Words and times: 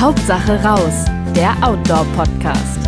Hauptsache 0.00 0.62
raus, 0.62 1.06
der 1.34 1.56
Outdoor-Podcast. 1.60 2.78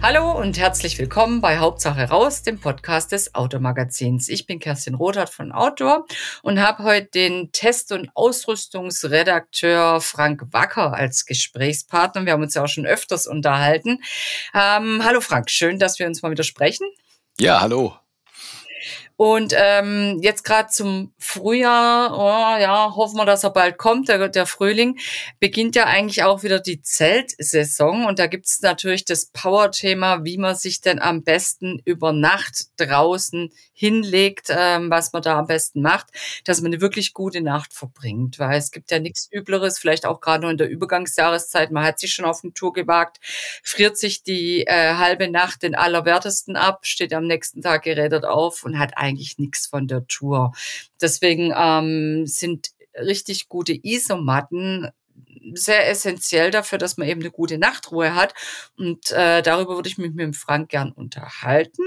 Hallo 0.00 0.38
und 0.38 0.56
herzlich 0.56 0.96
willkommen 1.00 1.40
bei 1.40 1.58
Hauptsache 1.58 2.10
raus, 2.10 2.44
dem 2.44 2.60
Podcast 2.60 3.10
des 3.10 3.34
Outdoor-Magazins. 3.34 4.28
Ich 4.28 4.46
bin 4.46 4.60
Kerstin 4.60 4.94
Rothart 4.94 5.30
von 5.30 5.50
Outdoor 5.50 6.06
und 6.44 6.60
habe 6.60 6.84
heute 6.84 7.06
den 7.06 7.50
Test- 7.50 7.90
und 7.90 8.10
Ausrüstungsredakteur 8.14 10.00
Frank 10.00 10.44
Wacker 10.52 10.94
als 10.94 11.26
Gesprächspartner. 11.26 12.26
Wir 12.26 12.34
haben 12.34 12.42
uns 12.44 12.54
ja 12.54 12.62
auch 12.62 12.68
schon 12.68 12.86
öfters 12.86 13.26
unterhalten. 13.26 13.98
Ähm, 14.54 15.02
hallo 15.04 15.20
Frank, 15.20 15.50
schön, 15.50 15.80
dass 15.80 15.98
wir 15.98 16.06
uns 16.06 16.22
mal 16.22 16.30
wieder 16.30 16.44
sprechen. 16.44 16.86
Ja, 17.40 17.60
hallo. 17.60 17.96
Und 19.20 19.52
ähm, 19.54 20.18
jetzt 20.22 20.44
gerade 20.44 20.70
zum 20.70 21.12
Frühjahr, 21.18 22.16
oh, 22.16 22.58
ja, 22.58 22.94
hoffen 22.96 23.18
wir, 23.18 23.26
dass 23.26 23.44
er 23.44 23.50
bald 23.50 23.76
kommt, 23.76 24.08
der, 24.08 24.30
der 24.30 24.46
Frühling, 24.46 24.98
beginnt 25.40 25.76
ja 25.76 25.84
eigentlich 25.84 26.22
auch 26.22 26.42
wieder 26.42 26.58
die 26.58 26.80
Zeltsaison. 26.80 28.06
Und 28.06 28.18
da 28.18 28.28
gibt's 28.28 28.62
natürlich 28.62 29.04
das 29.04 29.26
Power-Thema, 29.26 30.24
wie 30.24 30.38
man 30.38 30.54
sich 30.54 30.80
denn 30.80 31.02
am 31.02 31.22
besten 31.22 31.82
über 31.84 32.14
Nacht 32.14 32.68
draußen 32.78 33.50
hinlegt, 33.74 34.46
ähm, 34.48 34.90
was 34.90 35.12
man 35.12 35.20
da 35.20 35.38
am 35.38 35.46
besten 35.46 35.82
macht, 35.82 36.06
dass 36.44 36.62
man 36.62 36.72
eine 36.72 36.80
wirklich 36.80 37.12
gute 37.12 37.42
Nacht 37.42 37.74
verbringt. 37.74 38.38
Weil 38.38 38.56
es 38.56 38.70
gibt 38.70 38.90
ja 38.90 39.00
nichts 39.00 39.28
Übleres, 39.30 39.78
vielleicht 39.78 40.06
auch 40.06 40.22
gerade 40.22 40.42
nur 40.42 40.50
in 40.50 40.56
der 40.56 40.70
Übergangsjahreszeit, 40.70 41.72
man 41.72 41.84
hat 41.84 41.98
sich 41.98 42.14
schon 42.14 42.24
auf 42.24 42.40
eine 42.42 42.54
Tour 42.54 42.72
gewagt, 42.72 43.20
friert 43.62 43.98
sich 43.98 44.22
die 44.22 44.66
äh, 44.66 44.94
halbe 44.94 45.30
Nacht 45.30 45.62
den 45.62 45.74
Allerwertesten 45.74 46.56
ab, 46.56 46.86
steht 46.86 47.12
am 47.12 47.26
nächsten 47.26 47.60
Tag 47.60 47.82
gerädert 47.82 48.24
auf 48.24 48.64
und 48.64 48.78
hat 48.78 48.92
eigentlich 48.96 49.09
nichts 49.12 49.66
von 49.66 49.86
der 49.86 50.06
Tour. 50.06 50.52
Deswegen 51.00 51.52
ähm, 51.56 52.26
sind 52.26 52.70
richtig 52.94 53.48
gute 53.48 53.72
Isomatten 53.72 54.90
sehr 55.54 55.88
essentiell 55.88 56.50
dafür, 56.50 56.78
dass 56.78 56.96
man 56.96 57.08
eben 57.08 57.20
eine 57.20 57.30
gute 57.30 57.58
Nachtruhe 57.58 58.14
hat. 58.14 58.34
Und 58.76 59.10
äh, 59.10 59.42
darüber 59.42 59.76
würde 59.76 59.88
ich 59.88 59.98
mich 59.98 60.10
mit 60.10 60.20
dem 60.20 60.34
Frank 60.34 60.70
gern 60.70 60.92
unterhalten. 60.92 61.82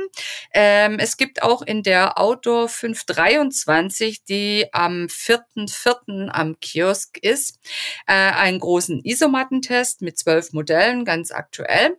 Ähm, 0.54 0.98
es 1.00 1.18
gibt 1.18 1.44
auch 1.44 1.62
in 1.62 1.84
der 1.84 2.20
Outdoor 2.20 2.70
523, 2.70 4.24
die 4.24 4.68
am 4.72 5.08
4.4. 5.08 6.30
am 6.30 6.60
Kiosk 6.60 7.18
ist, 7.18 7.60
äh, 8.08 8.14
einen 8.14 8.60
großen 8.60 9.04
Isomattentest 9.04 10.02
mit 10.02 10.18
zwölf 10.18 10.54
Modellen, 10.54 11.06
ganz 11.06 11.32
aktuell. 11.32 11.98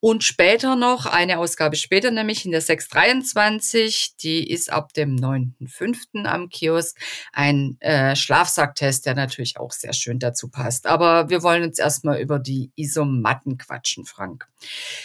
Und 0.00 0.24
später 0.24 0.76
noch, 0.76 1.06
eine 1.06 1.38
Ausgabe 1.38 1.76
später, 1.76 2.10
nämlich 2.10 2.44
in 2.44 2.52
der 2.52 2.60
623, 2.60 4.16
die 4.16 4.50
ist 4.50 4.72
ab 4.72 4.92
dem 4.94 5.16
9.5. 5.16 6.24
am 6.24 6.48
Kiosk, 6.48 6.98
ein 7.32 7.76
äh, 7.80 8.16
Schlafsacktest, 8.16 9.06
der 9.06 9.14
natürlich 9.14 9.58
auch 9.58 9.72
sehr 9.72 9.92
schön 9.92 10.18
dazu 10.18 10.48
passt. 10.48 10.86
Aber 10.86 11.30
wir 11.30 11.42
wollen 11.42 11.62
uns 11.62 11.78
erstmal 11.78 12.20
über 12.20 12.38
die 12.38 12.70
Isomatten 12.76 13.58
quatschen, 13.58 14.04
Frank. 14.04 14.46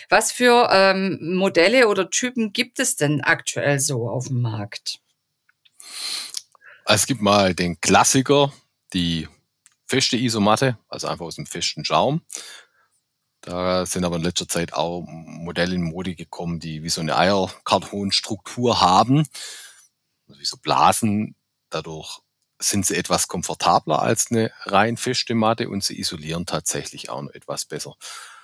Was 0.10 0.32
für 0.32 0.70
ähm, 0.72 1.36
Modelle 1.36 1.88
oder 1.88 2.10
Typen 2.10 2.54
gibt 2.54 2.80
es 2.80 2.96
denn 2.96 3.22
aktuell 3.22 3.80
so 3.80 4.10
auf 4.10 4.28
dem 4.28 4.42
Markt? 4.42 5.00
Es 6.86 7.06
gibt 7.06 7.22
mal 7.22 7.54
den 7.54 7.80
Klassiker, 7.82 8.52
die 8.94 9.28
feste 9.86 10.18
Isomatte, 10.18 10.78
also 10.88 11.08
einfach 11.08 11.26
aus 11.26 11.36
dem 11.36 11.46
festen 11.46 11.86
Schaum. 11.86 12.22
Da 13.42 13.86
sind 13.86 14.04
aber 14.04 14.18
in 14.18 14.24
letzter 14.24 14.48
Zeit 14.48 14.74
auch 14.74 15.04
Modelle 15.08 15.76
in 15.76 15.84
Mode 15.84 16.16
gekommen, 16.16 16.60
die 16.60 16.84
wie 16.84 16.90
so 16.90 17.02
eine 17.02 17.16
Eierkartonstruktur 17.18 18.82
haben, 18.82 19.26
also 20.28 20.40
wie 20.40 20.46
so 20.46 20.58
Blasen. 20.58 21.36
Dadurch 21.70 22.20
sind 22.62 22.86
sie 22.86 22.98
etwas 22.98 23.28
komfortabler 23.28 24.02
als 24.02 24.32
eine 24.32 24.52
rein 24.66 24.98
feste 24.98 25.36
Matte 25.36 25.70
und 25.70 25.84
sie 25.84 26.00
isolieren 26.00 26.46
tatsächlich 26.46 27.10
auch 27.10 27.22
noch 27.22 27.32
etwas 27.34 27.66
besser. 27.66 27.96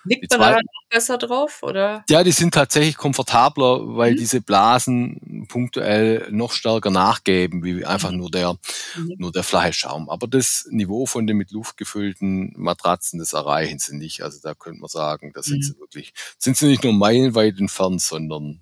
Liegt 0.06 0.32
man 0.32 0.40
da 0.40 0.60
besser 0.90 1.18
drauf, 1.18 1.64
oder? 1.64 2.04
Ja, 2.10 2.24
die 2.24 2.32
sind 2.32 2.54
tatsächlich 2.54 2.96
komfortabler, 2.96 3.96
weil 3.96 4.14
mhm. 4.14 4.18
diese 4.18 4.42
Blasen 4.42 5.48
punktuell 5.50 6.28
noch 6.32 6.54
stärker 6.54 6.92
nachgeben, 6.92 7.64
wie 7.64 7.86
einfach 7.86 8.12
mhm. 8.12 8.18
nur 8.18 8.32
der, 8.32 8.54
mhm. 8.96 9.16
nur 9.18 9.32
der 9.32 9.44
flache 9.44 9.74
Schaum. 9.74 10.10
Aber 10.10 10.28
das 10.28 10.68
Niveau 10.70 11.06
von 11.06 11.28
den 11.28 11.38
mit 11.38 11.52
Luft 11.52 11.78
gefüllten 11.78 12.54
Matratzen, 12.56 13.20
das 13.20 13.34
erreichen 13.34 13.80
sie 13.80 13.96
nicht. 13.96 14.22
Also 14.22 14.40
da 14.42 14.54
könnte 14.54 14.80
man 14.80 14.90
sagen, 14.90 15.32
da 15.34 15.42
sind 15.42 15.58
mhm. 15.58 15.64
sie 15.64 15.80
wirklich, 15.80 16.14
sind 16.38 16.58
sie 16.58 16.68
nicht 16.68 16.84
nur 16.84 16.94
meilenweit 16.94 17.60
entfernt, 17.60 18.02
sondern 18.02 18.62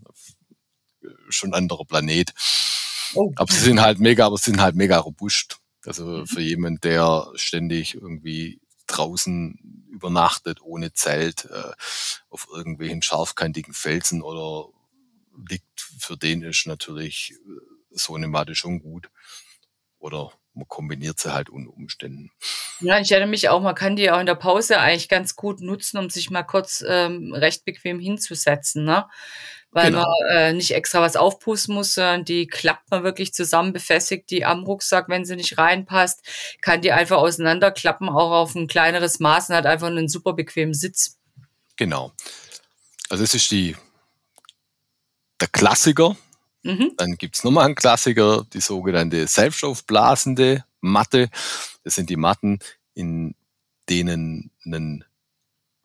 schon 1.30 1.54
anderer 1.54 1.86
Planet. 1.86 2.34
Oh. 3.16 3.32
Aber 3.36 3.52
sie 3.52 3.60
sind 3.60 3.82
halt 3.82 4.00
mega, 4.00 4.26
aber 4.26 4.38
sie 4.38 4.52
sind 4.52 4.62
halt 4.62 4.76
mega 4.76 4.98
robust. 4.98 5.60
Also 5.86 6.06
mhm. 6.06 6.28
für 6.28 6.42
jemanden, 6.42 6.82
der 6.82 7.28
ständig 7.36 7.96
irgendwie 7.96 8.62
draußen 8.88 9.88
übernachtet, 9.90 10.62
ohne 10.62 10.94
Zelt, 10.94 11.46
äh, 11.46 11.72
auf 12.30 12.48
irgendwelchen 12.52 13.02
scharfkantigen 13.02 13.74
Felsen 13.74 14.22
oder 14.22 14.70
liegt, 15.50 15.82
für 16.00 16.18
den 16.18 16.42
ist 16.44 16.68
natürlich 16.68 17.34
äh, 17.34 17.60
so 17.92 18.16
eine 18.16 18.28
Matte 18.28 18.56
schon 18.56 18.80
gut. 18.80 19.10
Oder 20.00 20.32
man 20.54 20.68
kombiniert 20.68 21.20
sie 21.20 21.34
halt 21.34 21.50
unter 21.50 21.74
Umständen. 21.74 22.32
Ja, 22.80 23.00
ich 23.00 23.12
erinnere 23.12 23.30
mich 23.30 23.50
auch, 23.50 23.62
man 23.62 23.76
kann 23.76 23.96
die 23.96 24.12
auch 24.12 24.20
in 24.20 24.26
der 24.26 24.36
Pause 24.36 24.80
eigentlich 24.80 25.10
ganz 25.10 25.36
gut 25.36 25.62
nutzen, 25.62 25.98
um 25.98 26.10
sich 26.10 26.30
mal 26.30 26.44
kurz 26.44 26.84
ähm, 26.88 27.34
recht 27.34 27.66
bequem 27.66 28.00
hinzusetzen. 28.00 28.84
Ne? 28.84 29.06
weil 29.74 29.92
genau. 29.92 30.04
man 30.04 30.38
äh, 30.38 30.54
nicht 30.54 30.72
extra 30.72 31.02
was 31.02 31.16
aufpusten 31.16 31.74
muss, 31.74 31.96
sondern 31.96 32.26
die 32.26 32.48
klappt 32.48 32.90
man 32.92 33.04
wirklich 33.04 33.34
zusammen, 33.34 33.74
befestigt 33.74 34.30
die 34.30 34.46
am 34.46 34.64
Rucksack, 34.64 35.10
wenn 35.10 35.26
sie 35.26 35.36
nicht 35.36 35.58
reinpasst, 35.58 36.24
kann 36.62 36.82
die 36.82 36.92
einfach 36.92 37.18
auseinanderklappen, 37.18 38.10
auch 38.10 38.32
auf 38.32 38.56
ein 38.56 38.68
kleineres 38.68 39.20
Maß 39.20 39.50
und 39.50 39.56
hat 39.56 39.66
einfach 39.66 39.88
einen 39.88 40.08
super 40.08 40.34
bequemen 40.34 40.74
Sitz. 40.74 41.18
Genau. 41.76 42.14
Also 43.10 43.24
es 43.24 43.34
ist 43.34 43.52
die 43.52 43.76
der 45.42 45.48
Klassiker. 45.48 46.16
Mhm. 46.64 46.94
Dann 46.98 47.18
gibt's 47.18 47.44
nochmal 47.44 47.66
einen 47.66 47.76
Klassiker, 47.76 48.46
die 48.54 48.62
sogenannte 48.62 49.28
selbstaufblasende 49.28 50.66
Matte. 50.82 51.30
Das 51.84 51.96
sind 51.96 52.10
die 52.10 52.16
Matten, 52.16 52.60
in 52.94 53.36
denen 53.90 54.52
ein 54.66 55.04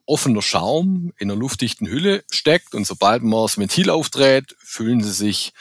offener 0.06 0.42
Schaum 0.42 1.12
in 1.18 1.30
einer 1.30 1.38
luftdichten 1.38 1.86
Hülle 1.86 2.24
steckt 2.30 2.74
und 2.74 2.86
sobald 2.86 3.22
man 3.22 3.42
das 3.42 3.58
Ventil 3.58 3.90
aufdreht, 3.90 4.56
füllen 4.58 5.02
sie 5.02 5.12
sich 5.12 5.52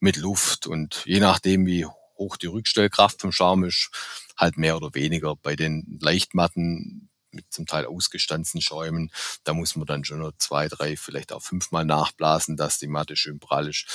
mit 0.00 0.16
Luft 0.16 0.66
und 0.66 1.02
je 1.04 1.20
nachdem, 1.20 1.66
wie 1.66 1.84
hoch 2.16 2.36
die 2.36 2.46
Rückstellkraft 2.46 3.20
vom 3.20 3.32
Schaum 3.32 3.64
ist, 3.64 3.90
halt 4.36 4.56
mehr 4.56 4.76
oder 4.76 4.94
weniger. 4.94 5.36
Bei 5.36 5.56
den 5.56 5.98
Leichtmatten 6.00 7.10
mit 7.30 7.46
zum 7.50 7.66
Teil 7.66 7.86
ausgestanzten 7.86 8.60
Schäumen, 8.60 9.10
da 9.44 9.54
muss 9.54 9.76
man 9.76 9.86
dann 9.86 10.04
schon 10.04 10.20
noch 10.20 10.32
zwei, 10.38 10.68
drei, 10.68 10.96
vielleicht 10.96 11.32
auch 11.32 11.42
fünfmal 11.42 11.84
nachblasen, 11.84 12.56
dass 12.56 12.78
die 12.78 12.88
Matte 12.88 13.16
schön 13.16 13.40
prall 13.40 13.68
ist. 13.68 13.86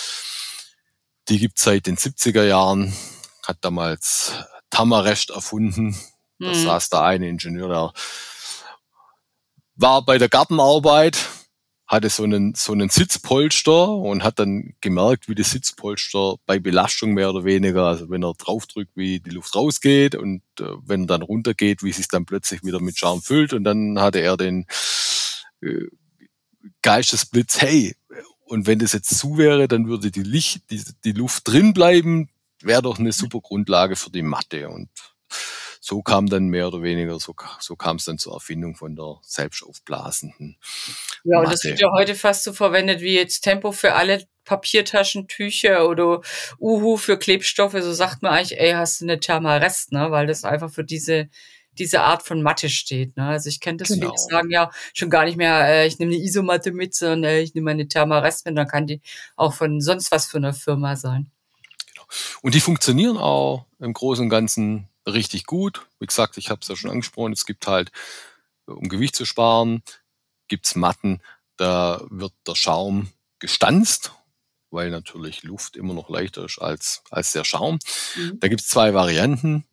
Die 1.30 1.40
gibt 1.40 1.60
seit 1.60 1.88
den 1.88 1.98
70er 1.98 2.44
Jahren, 2.44 2.94
hat 3.44 3.58
damals 3.62 4.34
Tamarest 4.70 5.30
erfunden. 5.32 5.98
Da 6.40 6.50
mhm. 6.50 6.54
saß 6.54 6.90
da 6.90 7.06
ein 7.06 7.24
Ingenieur, 7.24 7.68
der 7.68 7.94
war 9.76 10.04
bei 10.04 10.18
der 10.18 10.30
Gartenarbeit, 10.30 11.18
hatte 11.88 12.10
so 12.10 12.24
einen, 12.24 12.54
so 12.54 12.74
einen 12.74 12.90
Sitzpolster 12.90 13.90
und 13.90 14.24
hat 14.24 14.40
dann 14.40 14.76
gemerkt, 14.82 15.30
wie 15.30 15.36
das 15.36 15.52
Sitzpolster 15.52 16.36
bei 16.46 16.60
Belastung 16.60 17.14
mehr 17.14 17.30
oder 17.30 17.46
weniger, 17.46 17.86
also 17.86 18.10
wenn 18.10 18.24
er 18.24 18.34
draufdrückt, 18.34 18.92
wie 18.96 19.20
die 19.20 19.30
Luft 19.30 19.56
rausgeht 19.56 20.16
und 20.16 20.42
äh, 20.60 20.66
wenn 20.86 21.04
er 21.04 21.08
dann 21.08 21.22
runtergeht, 21.22 21.84
wie 21.84 21.94
sich 21.94 22.08
dann 22.08 22.26
plötzlich 22.26 22.64
wieder 22.64 22.82
mit 22.82 22.98
Schaum 22.98 23.22
füllt 23.22 23.54
und 23.54 23.64
dann 23.64 24.00
hatte 24.00 24.20
er 24.20 24.36
den 24.36 24.66
äh, 25.62 25.86
Geistesblitz, 26.82 27.62
hey, 27.62 27.96
und 28.48 28.68
wenn 28.68 28.80
das 28.80 28.94
jetzt 28.94 29.18
zu 29.18 29.38
wäre, 29.38 29.68
dann 29.68 29.88
würde 29.88 30.12
die 30.12 30.24
Licht, 30.24 30.70
die, 30.70 30.84
die 31.04 31.12
Luft 31.12 31.48
drin 31.48 31.74
bleiben, 31.74 32.30
wäre 32.62 32.82
doch 32.82 33.00
eine 33.00 33.12
super 33.12 33.40
Grundlage 33.42 33.96
für 33.96 34.10
die 34.10 34.22
Matte 34.22 34.70
und 34.70 34.90
so 35.80 36.02
kam 36.02 36.28
dann 36.28 36.48
mehr 36.48 36.68
oder 36.68 36.82
weniger, 36.82 37.18
so, 37.20 37.34
so 37.60 37.76
kam 37.78 37.96
es 37.96 38.06
dann 38.06 38.18
zur 38.18 38.34
Erfindung 38.34 38.76
von 38.76 38.96
der 38.96 39.20
selbstaufblasenden. 39.22 40.58
Ja, 41.24 41.40
und 41.40 41.52
das 41.52 41.64
wird 41.64 41.80
ja 41.80 41.90
heute 41.94 42.14
fast 42.14 42.44
so 42.44 42.52
verwendet 42.52 43.00
wie 43.00 43.16
jetzt 43.16 43.42
Tempo 43.42 43.72
für 43.72 43.94
alle 43.94 44.26
Papiertaschentücher 44.44 45.88
oder 45.88 46.22
Uhu 46.60 46.98
für 46.98 47.18
Klebstoffe. 47.18 47.78
So 47.80 47.94
sagt 47.94 48.22
man 48.22 48.34
eigentlich, 48.34 48.60
ey, 48.60 48.74
hast 48.74 49.00
du 49.00 49.06
eine 49.06 49.20
Thermarest, 49.20 49.94
ne? 49.94 50.12
Weil 50.12 50.28
das 50.28 50.44
einfach 50.44 50.72
für 50.72 50.84
diese 50.84 51.30
diese 51.80 52.02
Art 52.02 52.24
von 52.24 52.42
Matte 52.42 52.70
steht. 52.70 53.18
Ne? 53.18 53.28
Also 53.28 53.50
ich 53.50 53.60
kenne 53.60 53.78
das, 53.78 53.90
genau. 53.90 54.08
viele 54.08 54.18
sagen 54.18 54.50
ja 54.50 54.72
schon 54.94 55.10
gar 55.10 55.26
nicht 55.26 55.38
mehr, 55.38 55.68
äh, 55.68 55.88
ich 55.88 56.00
nehme 56.00 56.14
eine 56.14 56.24
Isomatte 56.24 56.72
mit, 56.72 56.94
sondern 56.94 57.24
äh, 57.24 57.42
ich 57.42 57.54
nehme 57.56 57.72
eine 57.72 57.88
Thermarest 57.88 58.46
mit, 58.46 58.58
dann 58.58 58.68
kann 58.68 58.88
die 58.88 59.02
auch 59.36 59.54
von 59.54 59.82
sonst 59.82 60.12
was 60.12 60.26
für 60.26 60.38
eine 60.38 60.54
Firma 60.54 60.96
sein. 60.96 61.32
Genau. 61.94 62.06
Und 62.42 62.56
die 62.56 62.60
funktionieren 62.60 63.18
auch 63.18 63.66
im 63.80 63.94
Großen 63.94 64.24
und 64.24 64.30
Ganzen 64.30 64.88
richtig 65.06 65.46
gut. 65.46 65.86
Wie 66.00 66.06
gesagt, 66.06 66.38
ich 66.38 66.50
habe 66.50 66.60
es 66.62 66.68
ja 66.68 66.76
schon 66.76 66.92
angesprochen, 66.92 67.34
es 67.34 67.46
gibt 67.46 67.68
halt, 67.68 67.92
um 68.66 68.90
Gewicht 68.90 69.16
zu 69.16 69.26
sparen, 69.26 69.82
gibt's 70.48 70.76
Matten, 70.76 71.22
da 71.58 72.02
wird 72.10 72.34
der 72.46 72.56
Schaum 72.56 73.10
gestanzt, 73.40 74.12
weil 74.70 74.90
natürlich 74.90 75.44
Luft 75.44 75.76
immer 75.76 75.94
noch 75.94 76.10
leichter 76.10 76.46
ist 76.46 76.60
als, 76.60 77.04
als 77.10 77.32
der 77.32 77.44
Schaum. 77.44 77.80
Mhm. 78.16 78.40
Da 78.40 78.48
gibt's 78.48 78.68
zwei 78.68 78.94
Varianten. 78.94 79.66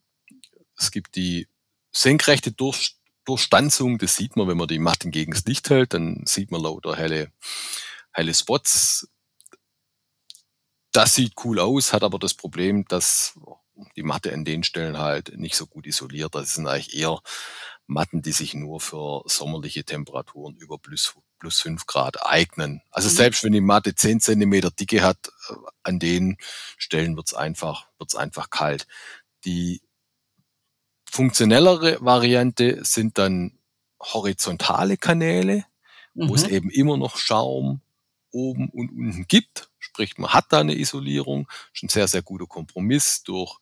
Es 0.77 0.91
gibt 0.91 1.17
die 1.17 1.49
senkrechte 1.95 2.53
Durch 2.53 2.97
Durchstanzung, 3.25 3.97
das 3.97 4.17
sieht 4.17 4.37
man, 4.37 4.49
wenn 4.49 4.59
man 4.59 4.69
die 4.69 4.79
Matten 4.79 5.11
gegen 5.11 5.33
das 5.33 5.47
Licht 5.47 5.71
hält, 5.71 5.95
dann 5.95 6.25
sieht 6.27 6.51
man 6.51 6.61
lauter 6.61 6.95
helle, 6.95 7.33
helle 8.13 8.35
Spots. 8.35 9.09
Das 10.93 11.15
sieht 11.15 11.33
cool 11.45 11.59
aus, 11.59 11.93
hat 11.93 12.03
aber 12.03 12.19
das 12.19 12.35
Problem, 12.35 12.85
dass 12.87 13.39
die 13.97 14.03
Matte 14.03 14.33
an 14.33 14.45
den 14.45 14.63
Stellen 14.63 14.99
halt 14.99 15.39
nicht 15.39 15.57
so 15.57 15.67
gut 15.67 15.87
isoliert. 15.87 16.35
Das 16.35 16.55
sind 16.55 16.67
eigentlich 16.67 16.95
eher 16.95 17.21
Matten, 17.87 18.23
die 18.23 18.33
sich 18.33 18.55
nur 18.55 18.81
für 18.81 19.23
sommerliche 19.27 19.85
Temperaturen 19.85 20.57
über 20.57 20.79
plus, 20.79 21.15
plus 21.39 21.61
5 21.61 21.87
Grad 21.87 22.27
eignen. 22.27 22.83
Also 22.91 23.09
mhm. 23.09 23.15
selbst 23.15 23.43
wenn 23.43 23.53
die 23.53 23.61
Matte 23.61 23.95
10 23.95 24.21
Zentimeter 24.21 24.71
Dicke 24.71 25.03
hat, 25.03 25.33
äh, 25.49 25.55
an 25.83 25.99
den 25.99 26.37
Stellen 26.77 27.17
wird's 27.17 27.35
einfach, 27.35 27.89
wird's 27.99 28.15
einfach 28.15 28.51
kalt. 28.51 28.87
Die 29.45 29.83
funktionellere 31.15 31.99
Variante 32.01 32.85
sind 32.85 33.19
dann 33.19 33.57
horizontale 34.03 34.97
Kanäle, 34.97 35.65
mhm. 36.15 36.29
wo 36.29 36.35
es 36.35 36.49
mhm. 36.49 36.55
eben 36.55 36.71
immer 36.71 36.97
noch 36.97 37.17
Schaum 37.17 37.81
oben 38.33 38.69
und 38.71 38.91
unten 38.91 39.27
gibt. 39.29 39.71
Sprich, 39.79 40.19
man 40.19 40.33
hat 40.33 40.47
da 40.51 40.61
eine 40.61 40.77
Isolierung. 40.77 41.49
Schon 41.73 41.89
sehr, 41.89 42.09
sehr 42.09 42.23
guter 42.23 42.47
Kompromiss 42.47 43.23
durch 43.23 43.61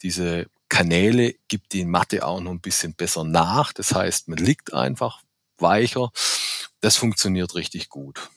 diese 0.00 0.46
Kanäle 0.68 1.34
gibt 1.48 1.72
die 1.72 1.84
Matte 1.84 2.24
auch 2.24 2.40
noch 2.40 2.52
ein 2.52 2.60
bisschen 2.60 2.94
besser 2.94 3.24
nach. 3.24 3.72
Das 3.72 3.92
heißt, 3.92 4.28
man 4.28 4.38
liegt 4.38 4.72
einfach 4.72 5.22
weicher. 5.58 6.12
Das 6.80 6.96
funktioniert 6.96 7.56
richtig 7.56 7.88
gut. 7.88 8.30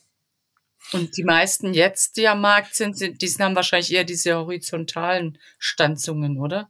Und 0.92 1.18
die 1.18 1.24
meisten 1.24 1.76
jetzt, 1.76 2.18
die 2.18 2.28
am 2.28 2.42
Markt 2.42 2.74
sind, 2.74 3.00
die 3.00 3.30
haben 3.40 3.56
wahrscheinlich 3.56 3.94
eher 3.94 4.04
diese 4.06 4.36
horizontalen 4.36 5.38
Stanzungen, 5.60 6.40
oder? 6.40 6.70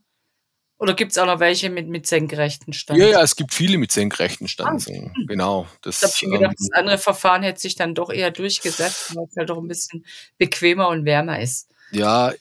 Oder 0.78 0.94
gibt 0.94 1.12
es 1.12 1.18
auch 1.18 1.26
noch 1.26 1.40
welche 1.40 1.70
mit, 1.70 1.88
mit 1.88 2.06
senkrechten 2.06 2.74
Stanzungen? 2.74 3.10
Ja, 3.10 3.20
ja, 3.20 3.24
es 3.24 3.38
gibt 3.38 3.54
viele 3.54 3.78
mit 3.78 3.94
senkrechten 3.94 4.48
Stanzungen. 4.48 5.14
Ah, 5.16 5.22
genau. 5.26 5.68
Das, 5.82 6.04
ich 6.04 6.24
habe 6.24 6.38
gedacht, 6.38 6.56
ähm, 6.60 6.68
das 6.70 6.78
andere 6.78 6.98
Verfahren 6.98 7.44
hätte 7.44 7.62
sich 7.62 7.76
dann 7.76 7.96
doch 7.96 8.12
eher 8.12 8.32
durchgesetzt, 8.32 9.16
weil 9.16 9.26
es 9.30 9.38
halt 9.38 9.50
doch 9.50 9.58
ein 9.58 9.68
bisschen 9.70 10.06
bequemer 10.38 10.90
und 10.90 11.06
wärmer 11.06 11.40
ist. 11.40 11.70
Ja, 11.92 12.34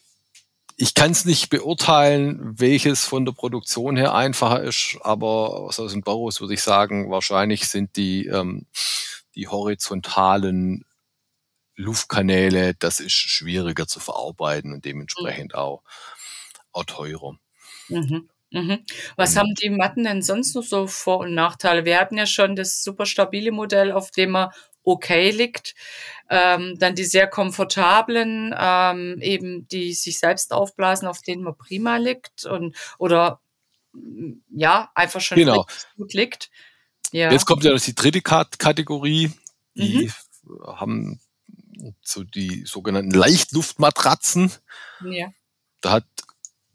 ich 0.76 0.94
kann 0.94 1.12
es 1.12 1.24
nicht 1.24 1.50
beurteilen, 1.50 2.58
welches 2.58 3.04
von 3.04 3.24
der 3.24 3.32
Produktion 3.32 3.96
her 3.96 4.14
einfacher 4.14 4.62
ist, 4.62 4.98
aber 5.02 5.60
aus 5.60 5.76
dem 5.76 6.02
Baus 6.02 6.40
würde 6.40 6.54
ich 6.54 6.62
sagen, 6.62 7.10
wahrscheinlich 7.10 7.68
sind 7.68 7.94
die, 7.96 8.26
ähm, 8.26 8.66
die 9.36 9.46
horizontalen 9.46 10.84
Luftkanäle, 11.76 12.74
das 12.74 12.98
ist 12.98 13.12
schwieriger 13.12 13.86
zu 13.86 14.00
verarbeiten 14.00 14.72
und 14.72 14.84
dementsprechend 14.84 15.52
mhm. 15.52 15.58
auch, 15.58 15.82
auch 16.72 16.84
teurer. 16.84 17.38
Mhm. 17.88 18.28
Mhm. 18.50 18.84
Was 19.16 19.36
haben 19.36 19.52
die 19.54 19.70
Matten 19.70 20.04
denn 20.04 20.22
sonst 20.22 20.54
noch 20.54 20.62
so 20.62 20.86
Vor- 20.86 21.20
und 21.20 21.34
Nachteile? 21.34 21.84
Wir 21.84 21.98
hatten 21.98 22.16
ja 22.16 22.26
schon 22.26 22.54
das 22.54 22.84
super 22.84 23.04
stabile 23.04 23.50
Modell, 23.50 23.90
auf 23.90 24.12
dem 24.12 24.30
man 24.30 24.50
okay 24.84 25.30
liegt. 25.30 25.74
Ähm, 26.30 26.78
dann 26.78 26.94
die 26.94 27.04
sehr 27.04 27.26
komfortablen, 27.26 28.54
ähm, 28.56 29.18
eben 29.20 29.66
die 29.68 29.92
sich 29.92 30.18
selbst 30.18 30.52
aufblasen, 30.52 31.08
auf 31.08 31.20
denen 31.20 31.42
man 31.42 31.56
prima 31.56 31.96
liegt 31.96 32.44
und 32.44 32.76
oder 32.98 33.40
mm, 33.92 34.34
ja, 34.50 34.90
einfach 34.94 35.20
schon 35.20 35.38
genau. 35.38 35.66
gut 35.96 36.14
liegt. 36.14 36.50
Ja. 37.12 37.30
Jetzt 37.32 37.46
kommt 37.46 37.64
ja 37.64 37.74
die 37.74 37.94
dritte 37.94 38.22
Kategorie. 38.22 39.32
Die 39.74 40.10
mhm. 40.44 40.66
haben 40.66 41.20
so 42.02 42.22
die 42.22 42.64
sogenannten 42.64 43.10
Leichtluftmatratzen. 43.10 44.52
Ja. 45.04 45.28
Da 45.80 45.92
hat 45.92 46.06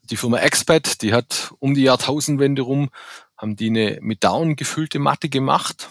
die 0.10 0.18
Firma 0.18 0.40
Expat, 0.40 1.02
die 1.02 1.14
hat 1.14 1.54
um 1.60 1.74
die 1.74 1.84
Jahrtausendwende 1.84 2.62
rum, 2.62 2.90
haben 3.38 3.56
die 3.56 3.68
eine 3.68 4.00
mit 4.02 4.24
Down 4.24 4.56
gefüllte 4.56 5.00
Matte 5.00 5.30
gemacht. 5.30 5.90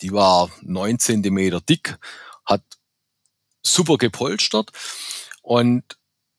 Die 0.00 0.12
war 0.12 0.50
neun 0.62 0.98
Zentimeter 0.98 1.60
dick, 1.60 1.98
hat 2.44 2.62
super 3.62 3.98
gepolstert 3.98 4.70
und 5.42 5.84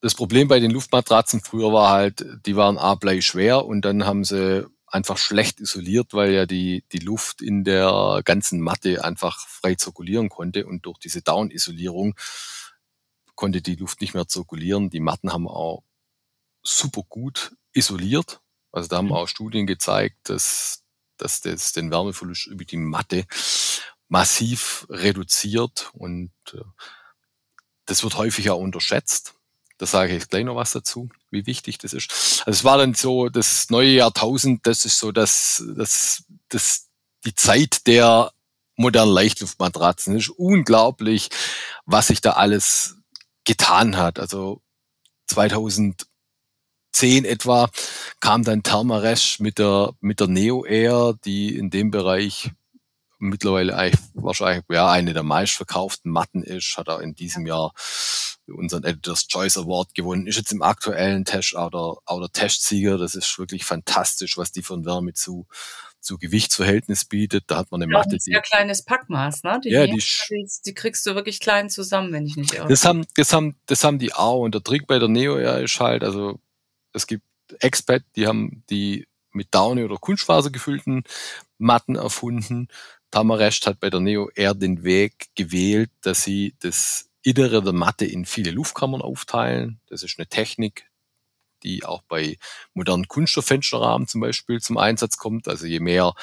das 0.02 0.16
Problem 0.16 0.48
bei 0.48 0.60
den 0.60 0.72
Luftmatratzen 0.72 1.42
früher 1.42 1.74
war 1.74 1.90
halt, 1.90 2.26
die 2.46 2.56
waren 2.56 2.78
A 2.78 2.96
blei 2.96 3.22
schwer 3.22 3.66
und 3.66 3.82
dann 3.84 4.06
haben 4.06 4.24
sie 4.24 4.68
einfach 4.88 5.18
schlecht 5.18 5.60
isoliert, 5.60 6.14
weil 6.14 6.32
ja 6.32 6.46
die, 6.46 6.84
die 6.92 7.00
Luft 7.00 7.42
in 7.42 7.64
der 7.64 8.22
ganzen 8.24 8.62
Matte 8.62 9.04
einfach 9.04 9.48
frei 9.48 9.76
zirkulieren 9.76 10.30
konnte 10.30 10.66
und 10.66 10.86
durch 10.86 10.98
diese 11.00 11.22
Down-Isolierung 11.22 12.16
konnte 13.36 13.62
die 13.62 13.76
Luft 13.76 14.02
nicht 14.02 14.14
mehr 14.14 14.28
zirkulieren. 14.28 14.90
Die 14.90 15.00
Matten 15.00 15.32
haben 15.32 15.48
auch 15.48 15.84
super 16.68 17.04
gut 17.08 17.56
isoliert. 17.74 18.42
Also 18.72 18.90
da 18.90 18.98
haben 18.98 19.08
mhm. 19.08 19.14
auch 19.14 19.28
Studien 19.28 19.66
gezeigt, 19.68 20.30
dass, 20.30 20.84
dass 21.18 21.42
das 21.42 21.74
den 21.74 21.92
Wärmeverlust 21.92 22.48
über 22.48 22.66
die 22.66 22.78
Matte 22.78 23.26
massiv 24.10 24.86
reduziert 24.90 25.90
und 25.94 26.32
äh, 26.54 26.62
das 27.86 28.04
wird 28.04 28.18
häufig 28.18 28.50
auch 28.50 28.60
unterschätzt. 28.60 29.36
Da 29.78 29.86
sage 29.86 30.16
ich 30.16 30.28
gleich 30.28 30.44
noch 30.44 30.56
was 30.56 30.72
dazu, 30.72 31.10
wie 31.30 31.46
wichtig 31.46 31.78
das 31.78 31.94
ist. 31.94 32.44
Also 32.46 32.58
es 32.60 32.64
war 32.64 32.78
dann 32.78 32.94
so, 32.96 33.30
das 33.30 33.70
neue 33.70 33.90
Jahrtausend, 33.90 34.66
das 34.66 34.86
ist 34.86 34.98
so, 34.98 35.12
dass, 35.12 35.64
dass, 35.76 36.24
dass 36.50 36.88
die 37.26 37.36
Zeit 37.36 37.86
der 37.86 38.32
modernen 38.76 39.12
Leichtluftmatratzen 39.12 40.18
ist 40.18 40.30
unglaublich, 40.30 41.30
was 41.86 42.08
sich 42.08 42.22
da 42.22 42.32
alles 42.32 42.96
getan 43.46 43.98
hat. 43.98 44.20
Also 44.20 44.62
2000 45.28 46.08
2010 46.98 47.26
etwa 47.26 47.70
kam 48.20 48.44
dann 48.44 48.64
Thermaresch 48.64 49.40
mit 49.40 49.60
der, 49.60 49.94
mit 50.00 50.20
der 50.20 50.28
Neo 50.28 50.66
Air, 50.66 51.14
die 51.26 51.56
in 51.56 51.70
dem 51.70 51.92
Bereich 51.92 52.52
mittlerweile 53.20 53.76
eigentlich 53.76 54.02
wahrscheinlich 54.14 54.66
ja, 54.70 54.90
eine 54.90 55.14
der 55.14 55.24
meistverkauften 55.24 56.12
Matten 56.12 56.44
ist, 56.44 56.76
hat 56.78 56.88
er 56.88 57.02
in 57.02 57.14
diesem 57.16 57.46
Jahr 57.46 57.74
unseren 58.48 58.84
Editor's 58.84 59.28
Choice 59.28 59.58
Award 59.58 59.94
gewonnen, 59.94 60.26
ist 60.26 60.38
jetzt 60.38 60.52
im 60.52 60.62
aktuellen 60.62 61.26
Test 61.26 61.56
auch 61.56 61.70
der, 61.70 61.98
auch 62.06 62.20
der 62.20 62.32
Testsieger. 62.32 62.98
Das 62.98 63.14
ist 63.14 63.38
wirklich 63.38 63.66
fantastisch, 63.66 64.38
was 64.38 64.52
die 64.52 64.64
von 64.64 64.86
Wärme 64.86 65.14
zu, 65.14 65.48
zu 66.00 66.18
Gewichtsverhältnis 66.18 67.06
bietet. 67.06 67.44
Da 67.48 67.58
hat 67.58 67.72
man 67.72 67.82
eine 67.82 67.92
ja, 67.92 68.00
Matte. 68.00 68.16
Ein 68.16 68.20
sehr 68.20 68.42
kleines 68.42 68.84
Packmaß, 68.84 69.44
ne? 69.44 69.60
Die, 69.64 69.70
ja, 69.70 69.86
die, 69.86 70.02
die, 70.66 70.74
kriegst 70.74 71.06
du 71.06 71.14
wirklich 71.14 71.42
klein 71.42 71.70
zusammen, 71.70 72.14
wenn 72.14 72.26
ich 72.26 72.38
nicht 72.38 72.54
irre. 72.54 72.70
Das 72.70 72.86
haben, 72.86 73.06
das 73.16 73.34
haben, 73.34 73.58
das 73.66 73.84
haben 73.84 74.00
die 74.00 74.14
auch. 74.14 74.42
Und 74.42 74.56
der 74.56 74.64
Trick 74.64 74.88
bei 74.88 74.98
der 74.98 75.10
Neo 75.10 75.38
Air 75.38 75.60
ist 75.60 75.80
halt, 75.82 76.04
also 76.04 76.40
es 76.98 77.08
gibt 77.08 77.24
Expat, 77.60 78.04
die 78.16 78.28
haben 78.28 78.64
die 78.70 79.08
mit 79.32 79.48
Daune 79.52 79.86
oder 79.86 79.98
Kunstfaser 79.98 80.50
gefüllten 80.50 81.04
Matten 81.58 81.96
erfunden. 81.96 82.68
Tamarest 83.12 83.68
hat 83.68 83.80
bei 83.80 83.90
der 83.90 84.02
Neo 84.02 84.30
eher 84.36 84.54
den 84.54 84.84
Weg 84.84 85.30
gewählt, 85.36 85.92
dass 86.02 86.24
sie 86.24 86.56
das 86.60 87.10
Innere 87.24 87.64
der 87.64 87.74
Matte 87.74 88.06
in 88.06 88.26
viele 88.26 88.52
Luftkammern 88.52 89.02
aufteilen. 89.02 89.80
Das 89.88 90.04
ist 90.04 90.18
eine 90.18 90.28
Technik, 90.28 90.90
die 91.64 91.86
auch 91.86 92.02
bei 92.04 92.38
modernen 92.74 93.08
Kunststofffensterrahmen 93.08 94.08
zum 94.08 94.22
Beispiel 94.22 94.60
zum 94.60 94.78
Einsatz 94.78 95.18
kommt. 95.18 95.48
Also 95.48 95.66
je 95.66 95.80
mehr 95.80 96.14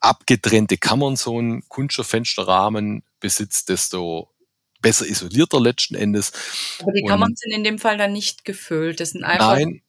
abgetrennte 0.00 0.78
Kammern 0.78 1.16
so 1.16 1.40
ein 1.40 1.62
Kunststofffensterrahmen 1.68 3.04
besitzt, 3.20 3.68
desto 3.68 4.33
besser 4.84 5.06
isolierter 5.06 5.60
letzten 5.60 5.96
Endes. 5.96 6.32
Aber 6.80 6.92
die 6.92 7.02
Kammern 7.02 7.34
sind 7.34 7.52
in 7.52 7.64
dem 7.64 7.78
Fall 7.78 7.96
dann 7.98 8.12
nicht 8.12 8.44
gefüllt. 8.44 9.00
Das 9.00 9.10
sind 9.10 9.24
einfach 9.24 9.56
nein, 9.56 9.82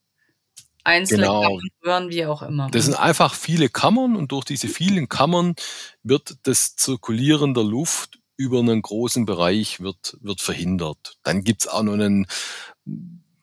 einzelne 0.86 1.24
genau. 1.24 1.60
Kammern, 1.84 2.10
wie 2.10 2.26
auch 2.26 2.42
immer. 2.42 2.70
Das 2.72 2.86
sind 2.86 2.96
einfach 2.96 3.36
viele 3.36 3.70
Kammern 3.70 4.16
und 4.16 4.32
durch 4.32 4.46
diese 4.46 4.70
vielen 4.70 5.10
Kammern 5.10 5.56
wird 6.02 6.38
das 6.44 6.78
Zirkulieren 6.78 7.54
der 7.54 7.66
Luft 7.66 8.20
über 8.38 8.60
einen 8.60 8.82
großen 8.82 9.26
Bereich 9.26 9.82
wird, 9.82 10.18
wird 10.22 10.42
verhindert. 10.42 11.18
Dann 11.24 11.44
gibt's 11.44 11.68
auch 11.68 11.84
noch 11.84 11.94
einen, 11.94 12.26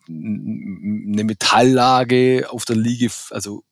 eine 0.09 1.25
Metalllage 1.25 2.47
auf 2.51 2.65
der 2.65 2.77
Liege, 2.77 3.11
also 3.31 3.63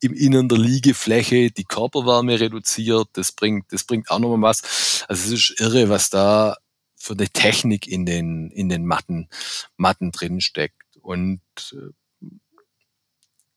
im 0.00 0.12
Innern 0.12 0.48
der 0.48 0.58
Liegefläche 0.58 1.50
die 1.50 1.64
Körperwärme 1.64 2.38
reduziert. 2.38 3.08
Das 3.14 3.32
bringt, 3.32 3.72
das 3.72 3.84
bringt 3.84 4.10
auch 4.10 4.18
nochmal 4.18 4.50
was. 4.50 5.04
Also 5.08 5.34
es 5.34 5.50
ist 5.50 5.60
irre, 5.60 5.88
was 5.88 6.10
da 6.10 6.56
für 7.04 7.12
eine 7.12 7.28
Technik 7.28 7.86
in 7.86 8.06
den, 8.06 8.50
in 8.50 8.70
den 8.70 8.86
Matten, 8.86 9.28
Matten 9.76 10.10
drin 10.10 10.40
steckt. 10.40 10.96
Und, 11.02 11.42
äh, 11.72 12.26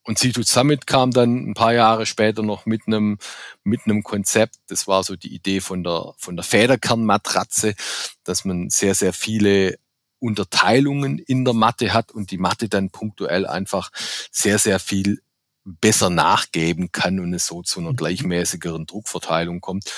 und 0.04 0.18
C2 0.18 0.46
Summit 0.46 0.86
kam 0.86 1.12
dann 1.12 1.48
ein 1.48 1.54
paar 1.54 1.72
Jahre 1.72 2.04
später 2.04 2.42
noch 2.42 2.66
mit 2.66 2.82
einem, 2.86 3.16
mit 3.64 3.80
einem 3.86 4.02
Konzept. 4.02 4.56
Das 4.66 4.86
war 4.86 5.02
so 5.02 5.16
die 5.16 5.34
Idee 5.34 5.60
von 5.62 5.82
der, 5.82 6.12
von 6.18 6.36
der 6.36 6.44
Federkernmatratze, 6.44 7.74
dass 8.22 8.44
man 8.44 8.68
sehr, 8.68 8.94
sehr 8.94 9.14
viele 9.14 9.78
Unterteilungen 10.18 11.18
in 11.18 11.46
der 11.46 11.54
Matte 11.54 11.94
hat 11.94 12.12
und 12.12 12.30
die 12.30 12.38
Matte 12.38 12.68
dann 12.68 12.90
punktuell 12.90 13.46
einfach 13.46 13.90
sehr, 14.30 14.58
sehr 14.58 14.78
viel 14.78 15.22
besser 15.64 16.10
nachgeben 16.10 16.92
kann 16.92 17.18
und 17.18 17.32
es 17.32 17.46
so 17.46 17.62
zu 17.62 17.80
einer 17.80 17.92
mhm. 17.92 17.96
gleichmäßigeren 17.96 18.84
Druckverteilung 18.84 19.62
kommt. 19.62 19.90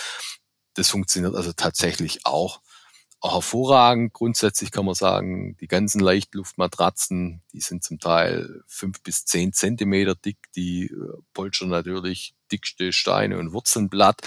Das 0.74 0.88
funktioniert 0.88 1.34
also 1.34 1.52
tatsächlich 1.52 2.26
auch 2.26 2.60
hervorragend. 3.22 4.12
Grundsätzlich 4.12 4.70
kann 4.70 4.86
man 4.86 4.94
sagen, 4.94 5.56
die 5.60 5.66
ganzen 5.66 6.00
Leichtluftmatratzen, 6.00 7.42
die 7.52 7.60
sind 7.60 7.84
zum 7.84 7.98
Teil 7.98 8.62
fünf 8.66 9.02
bis 9.02 9.24
zehn 9.24 9.52
Zentimeter 9.52 10.14
dick. 10.14 10.38
Die 10.56 10.86
äh, 10.86 11.18
polstern 11.34 11.68
natürlich 11.68 12.34
dickste 12.50 12.92
Steine 12.92 13.38
und 13.38 13.52
Wurzeln 13.52 13.90
platt, 13.90 14.22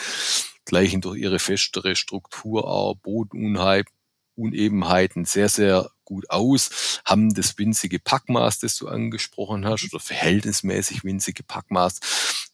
gleichen 0.66 1.02
durch 1.02 1.20
ihre 1.20 1.40
festere 1.40 1.96
Struktur 1.96 2.68
auch 2.68 2.96
Bodenunebenheiten 2.96 5.26
sehr, 5.26 5.50
sehr 5.50 5.90
gut 6.06 6.30
aus, 6.30 7.02
haben 7.06 7.34
das 7.34 7.58
winzige 7.58 8.00
Packmaß, 8.00 8.60
das 8.60 8.78
du 8.78 8.88
angesprochen 8.88 9.66
hast, 9.66 9.92
oder 9.92 10.00
verhältnismäßig 10.00 11.04
winzige 11.04 11.44
Packmaß. 11.44 12.00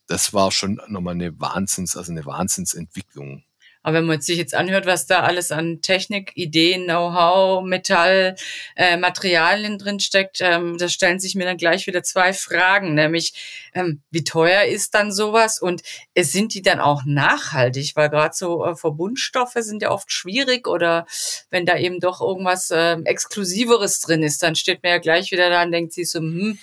Das 0.08 0.34
war 0.34 0.52
schon 0.52 0.80
nochmal 0.88 1.16
eine 1.16 1.40
Wahnsinns, 1.40 1.98
also 1.98 2.12
eine 2.12 2.26
Wahnsinnsentwicklung. 2.26 3.44
Aber 3.82 3.98
wenn 3.98 4.06
man 4.06 4.20
sich 4.20 4.38
jetzt 4.38 4.56
anhört, 4.56 4.86
was 4.86 5.06
da 5.06 5.22
alles 5.22 5.52
an 5.52 5.82
Technik, 5.82 6.32
Ideen, 6.36 6.84
Know-how, 6.84 7.64
Metall, 7.64 8.36
äh, 8.76 8.98
Materialien 8.98 9.78
drin 9.78 10.00
steckt, 10.02 10.40
ähm, 10.42 10.78
da 10.78 10.90
stellen 10.90 11.20
sich 11.20 11.36
mir 11.36 11.46
dann 11.46 11.58
gleich 11.58 11.88
wieder 11.88 12.04
zwei 12.04 12.34
Fragen, 12.34 12.94
nämlich 12.94 13.70
ähm, 13.74 14.02
wie 14.12 14.24
teuer 14.26 14.64
ist 14.64 14.96
dann 14.96 15.14
sowas 15.14 15.62
und 15.62 15.82
äh, 16.14 16.24
sind 16.24 16.54
die 16.54 16.62
dann 16.62 16.80
auch 16.82 17.04
nachhaltig? 17.06 17.96
Weil 17.96 18.10
gerade 18.10 18.36
so 18.36 18.66
äh, 18.66 18.76
Verbundstoffe 18.76 19.56
sind 19.56 19.82
ja 19.82 19.92
oft 19.92 20.12
schwierig 20.12 20.68
oder 20.68 21.06
wenn 21.50 21.66
da 21.66 21.78
eben 21.78 22.02
doch 22.02 22.20
irgendwas 22.22 22.72
äh, 22.72 22.98
Exklusiveres 23.06 24.02
drin 24.02 24.24
ist, 24.24 24.44
dann 24.44 24.56
steht 24.56 24.84
mir 24.84 24.90
ja 24.90 24.98
gleich 24.98 25.32
wieder 25.32 25.50
da 25.50 25.64
und 25.64 25.72
denkt 25.72 25.94
sich 25.94 26.12
so, 26.12 26.20
hm, 26.20 26.60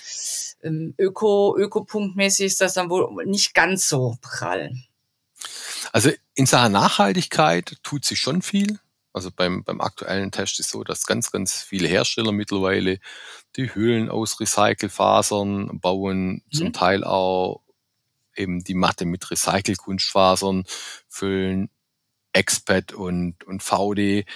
ähm, 0.62 0.94
öko, 0.98 1.56
ökopunktmäßig 1.56 2.46
ist 2.46 2.60
das 2.60 2.74
dann 2.74 2.90
wohl 2.90 3.24
nicht 3.24 3.54
ganz 3.54 3.88
so 3.88 4.16
prall. 4.20 4.70
Also 5.92 6.10
in 6.34 6.46
Sachen 6.46 6.72
Nachhaltigkeit 6.72 7.76
tut 7.82 8.04
sich 8.04 8.18
schon 8.18 8.42
viel. 8.42 8.78
Also 9.12 9.30
beim, 9.34 9.64
beim 9.64 9.80
aktuellen 9.80 10.30
Test 10.30 10.60
ist 10.60 10.68
so, 10.68 10.84
dass 10.84 11.06
ganz, 11.06 11.32
ganz 11.32 11.62
viele 11.62 11.88
Hersteller 11.88 12.32
mittlerweile 12.32 12.98
die 13.56 13.74
Hüllen 13.74 14.10
aus 14.10 14.40
Recycelfasern 14.40 15.80
bauen, 15.80 16.28
mhm. 16.28 16.42
zum 16.52 16.72
Teil 16.74 17.02
auch 17.02 17.62
eben 18.36 18.62
die 18.62 18.74
Matte 18.74 19.06
mit 19.06 19.30
Recycle-Kunstfasern 19.30 20.64
füllen, 21.08 21.70
Expat 22.34 22.92
und, 22.92 23.42
und 23.44 23.62
VD. 23.62 24.26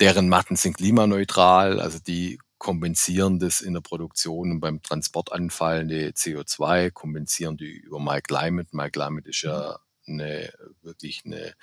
Deren 0.00 0.30
Matten 0.30 0.56
sind 0.56 0.78
klimaneutral, 0.78 1.78
also 1.78 1.98
die 1.98 2.38
kompensieren 2.56 3.38
das 3.38 3.60
in 3.60 3.74
der 3.74 3.82
Produktion 3.82 4.52
und 4.52 4.60
beim 4.60 4.80
Transport 4.80 5.32
anfallende 5.32 6.12
CO2, 6.12 6.90
kompensieren 6.90 7.58
die 7.58 7.76
über 7.76 8.00
MyClimate. 8.00 8.70
MyClimate 8.72 9.28
ist 9.28 9.42
ja 9.42 9.72
mhm 9.72 9.85
eine 10.06 10.52
wirklich 10.82 11.22
eine 11.24 11.54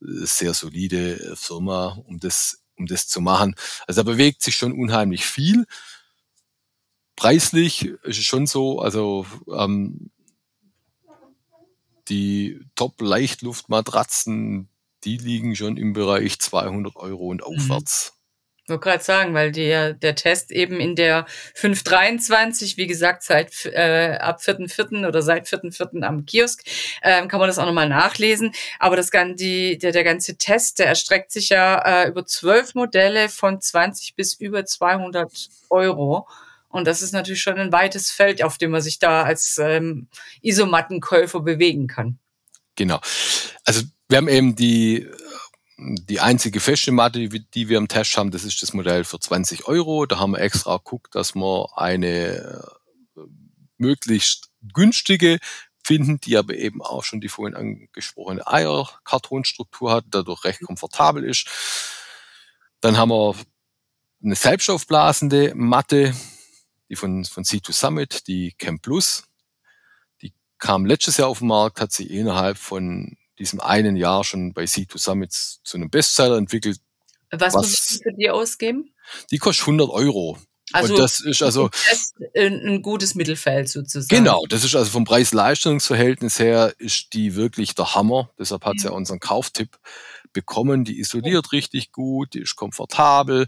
sehr 0.00 0.54
solide 0.54 1.36
Firma, 1.36 1.98
um 2.06 2.20
das, 2.20 2.62
um 2.76 2.86
das 2.86 3.08
zu 3.08 3.20
machen. 3.20 3.54
Also 3.86 4.02
da 4.02 4.10
bewegt 4.10 4.42
sich 4.42 4.56
schon 4.56 4.72
unheimlich 4.72 5.24
viel. 5.24 5.66
Preislich 7.16 7.86
ist 7.86 8.18
es 8.18 8.24
schon 8.24 8.46
so, 8.46 8.80
also 8.80 9.26
ähm, 9.50 10.10
die 12.08 12.60
Top-Leichtluftmatratzen, 12.74 14.68
die 15.04 15.16
liegen 15.16 15.56
schon 15.56 15.76
im 15.76 15.92
Bereich 15.92 16.38
200 16.38 16.96
Euro 16.96 17.28
und 17.28 17.40
mhm. 17.40 17.46
aufwärts. 17.46 18.15
Ich 18.66 18.70
wollte 18.70 18.82
gerade 18.82 19.04
sagen, 19.04 19.32
weil 19.32 19.52
der, 19.52 19.92
der 19.92 20.16
Test 20.16 20.50
eben 20.50 20.80
in 20.80 20.96
der 20.96 21.24
523, 21.54 22.76
wie 22.76 22.88
gesagt, 22.88 23.22
seit 23.22 23.64
äh, 23.66 24.18
ab 24.20 24.40
4.4. 24.40 25.06
oder 25.06 25.22
seit 25.22 25.46
4.4. 25.46 26.02
am 26.02 26.26
Kiosk, 26.26 26.64
ähm, 27.04 27.28
kann 27.28 27.38
man 27.38 27.48
das 27.48 27.60
auch 27.60 27.66
nochmal 27.66 27.88
nachlesen. 27.88 28.50
Aber 28.80 28.96
das, 28.96 29.10
die, 29.36 29.78
der, 29.78 29.92
der 29.92 30.02
ganze 30.02 30.36
Test, 30.36 30.80
der 30.80 30.88
erstreckt 30.88 31.30
sich 31.30 31.50
ja 31.50 31.78
äh, 31.78 32.08
über 32.08 32.26
zwölf 32.26 32.74
Modelle 32.74 33.28
von 33.28 33.60
20 33.60 34.16
bis 34.16 34.34
über 34.34 34.64
200 34.64 35.30
Euro. 35.70 36.26
Und 36.68 36.88
das 36.88 37.02
ist 37.02 37.12
natürlich 37.12 37.42
schon 37.42 37.58
ein 37.58 37.70
weites 37.70 38.10
Feld, 38.10 38.42
auf 38.42 38.58
dem 38.58 38.72
man 38.72 38.82
sich 38.82 38.98
da 38.98 39.22
als 39.22 39.58
ähm, 39.58 40.08
Isomattenkäufer 40.42 41.38
bewegen 41.38 41.86
kann. 41.86 42.18
Genau. 42.74 42.98
Also 43.64 43.82
wir 44.08 44.18
haben 44.18 44.28
eben 44.28 44.56
die 44.56 45.08
die 45.78 46.20
einzige 46.20 46.60
feste 46.60 46.90
Matte, 46.90 47.28
die 47.28 47.68
wir 47.68 47.78
im 47.78 47.88
Test 47.88 48.16
haben, 48.16 48.30
das 48.30 48.44
ist 48.44 48.62
das 48.62 48.72
Modell 48.72 49.04
für 49.04 49.20
20 49.20 49.66
Euro. 49.66 50.06
Da 50.06 50.18
haben 50.18 50.32
wir 50.32 50.40
extra 50.40 50.78
geguckt, 50.78 51.14
dass 51.14 51.34
wir 51.34 51.68
eine 51.76 52.64
äh, 53.16 53.20
möglichst 53.76 54.50
günstige 54.72 55.38
finden, 55.84 56.18
die 56.18 56.36
aber 56.36 56.54
eben 56.54 56.82
auch 56.82 57.04
schon 57.04 57.20
die 57.20 57.28
vorhin 57.28 57.54
angesprochene 57.54 58.46
Eierkartonstruktur 58.46 59.92
hat, 59.92 60.04
dadurch 60.08 60.44
recht 60.44 60.62
komfortabel 60.62 61.22
ist. 61.24 61.46
Dann 62.80 62.96
haben 62.96 63.10
wir 63.10 63.36
eine 64.24 64.34
selbstaufblasende 64.34 65.52
Matte, 65.54 66.14
die 66.88 66.96
von, 66.96 67.24
von 67.24 67.44
C2 67.44 67.72
Summit, 67.72 68.26
die 68.26 68.52
Camp 68.52 68.82
Plus. 68.82 69.24
Die 70.22 70.32
kam 70.58 70.86
letztes 70.86 71.18
Jahr 71.18 71.28
auf 71.28 71.40
den 71.40 71.48
Markt, 71.48 71.80
hat 71.80 71.92
sich 71.92 72.10
innerhalb 72.10 72.56
von 72.56 73.16
diesem 73.38 73.60
einen 73.60 73.96
Jahr 73.96 74.24
schon 74.24 74.52
bei 74.52 74.64
C2 74.64 74.98
Summits 74.98 75.60
zu 75.64 75.76
einem 75.76 75.90
Bestseller 75.90 76.36
entwickelt. 76.36 76.78
Was, 77.30 77.54
was 77.54 77.54
muss 77.54 77.90
ich 77.90 78.02
für 78.02 78.12
die 78.12 78.30
ausgeben? 78.30 78.94
Die 79.30 79.38
kostet 79.38 79.66
100 79.66 79.90
Euro. 79.90 80.38
Also 80.72 80.94
und 80.94 81.00
das 81.00 81.20
ist 81.20 81.42
also 81.42 81.70
ein 82.34 82.82
gutes 82.82 83.14
Mittelfeld 83.14 83.68
sozusagen. 83.68 84.24
Genau, 84.24 84.44
das 84.48 84.64
ist 84.64 84.74
also 84.74 84.90
vom 84.90 85.04
Preis-Leistungs-Verhältnis 85.04 86.40
her 86.40 86.74
ist 86.78 87.12
die 87.12 87.36
wirklich 87.36 87.76
der 87.76 87.94
Hammer. 87.94 88.30
Deshalb 88.38 88.64
hat 88.64 88.80
sie 88.80 88.86
ja 88.86 88.92
unseren 88.92 89.20
Kauftipp 89.20 89.78
bekommen. 90.32 90.84
Die 90.84 90.98
isoliert 90.98 91.52
richtig 91.52 91.92
gut, 91.92 92.34
die 92.34 92.40
ist 92.40 92.56
komfortabel, 92.56 93.46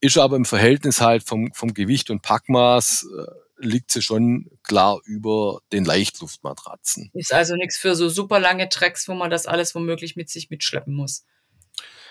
ist 0.00 0.18
aber 0.18 0.36
im 0.36 0.44
Verhältnis 0.44 1.00
halt 1.00 1.22
vom, 1.22 1.50
vom 1.54 1.72
Gewicht 1.72 2.10
und 2.10 2.20
Packmaß 2.20 3.06
äh, 3.18 3.43
liegt 3.56 3.90
sie 3.90 4.02
schon 4.02 4.50
klar 4.62 5.00
über 5.04 5.60
den 5.72 5.84
Leichtluftmatratzen. 5.84 7.10
Ist 7.14 7.32
also 7.32 7.56
nichts 7.56 7.78
für 7.78 7.94
so 7.94 8.08
super 8.08 8.40
lange 8.40 8.68
Tracks, 8.68 9.08
wo 9.08 9.14
man 9.14 9.30
das 9.30 9.46
alles 9.46 9.74
womöglich 9.74 10.16
mit 10.16 10.28
sich 10.28 10.50
mitschleppen 10.50 10.94
muss. 10.94 11.24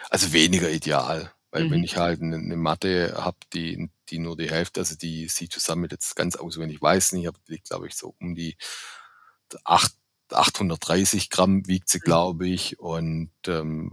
Also 0.09 0.33
weniger 0.33 0.69
ideal. 0.69 1.33
Weil 1.51 1.65
mhm. 1.65 1.71
wenn 1.71 1.83
ich 1.83 1.97
halt 1.97 2.21
eine, 2.21 2.38
eine 2.38 2.55
Matte 2.55 3.13
habe, 3.17 3.38
die, 3.53 3.89
die 4.09 4.19
nur 4.19 4.35
die 4.35 4.50
Hälfte, 4.50 4.79
also 4.79 4.95
die 4.95 5.27
sie 5.27 5.50
zusammen 5.50 5.88
jetzt 5.91 6.15
ganz 6.15 6.35
auswendig 6.35 6.81
weiß 6.81 7.12
nicht, 7.13 7.27
aber 7.27 7.38
liegt, 7.47 7.69
glaube 7.69 7.88
ich, 7.88 7.95
so 7.95 8.15
um 8.19 8.33
die 8.35 8.57
8, 9.63 9.93
830 10.31 11.29
Gramm 11.29 11.67
wiegt 11.67 11.89
sie, 11.89 12.00
mhm. 12.00 12.05
glaube 12.05 12.47
ich, 12.47 12.79
und 12.79 13.31
ähm, 13.47 13.91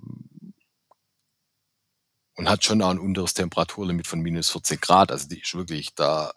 und 2.37 2.49
hat 2.49 2.65
schon 2.65 2.81
auch 2.81 2.89
ein 2.89 2.99
unteres 2.99 3.35
Temperaturlimit 3.35 4.07
von 4.07 4.21
minus 4.21 4.51
14 4.51 4.81
Grad. 4.81 5.13
Also 5.13 5.29
die 5.29 5.41
ist 5.41 5.55
wirklich 5.55 5.95
da 5.95 6.33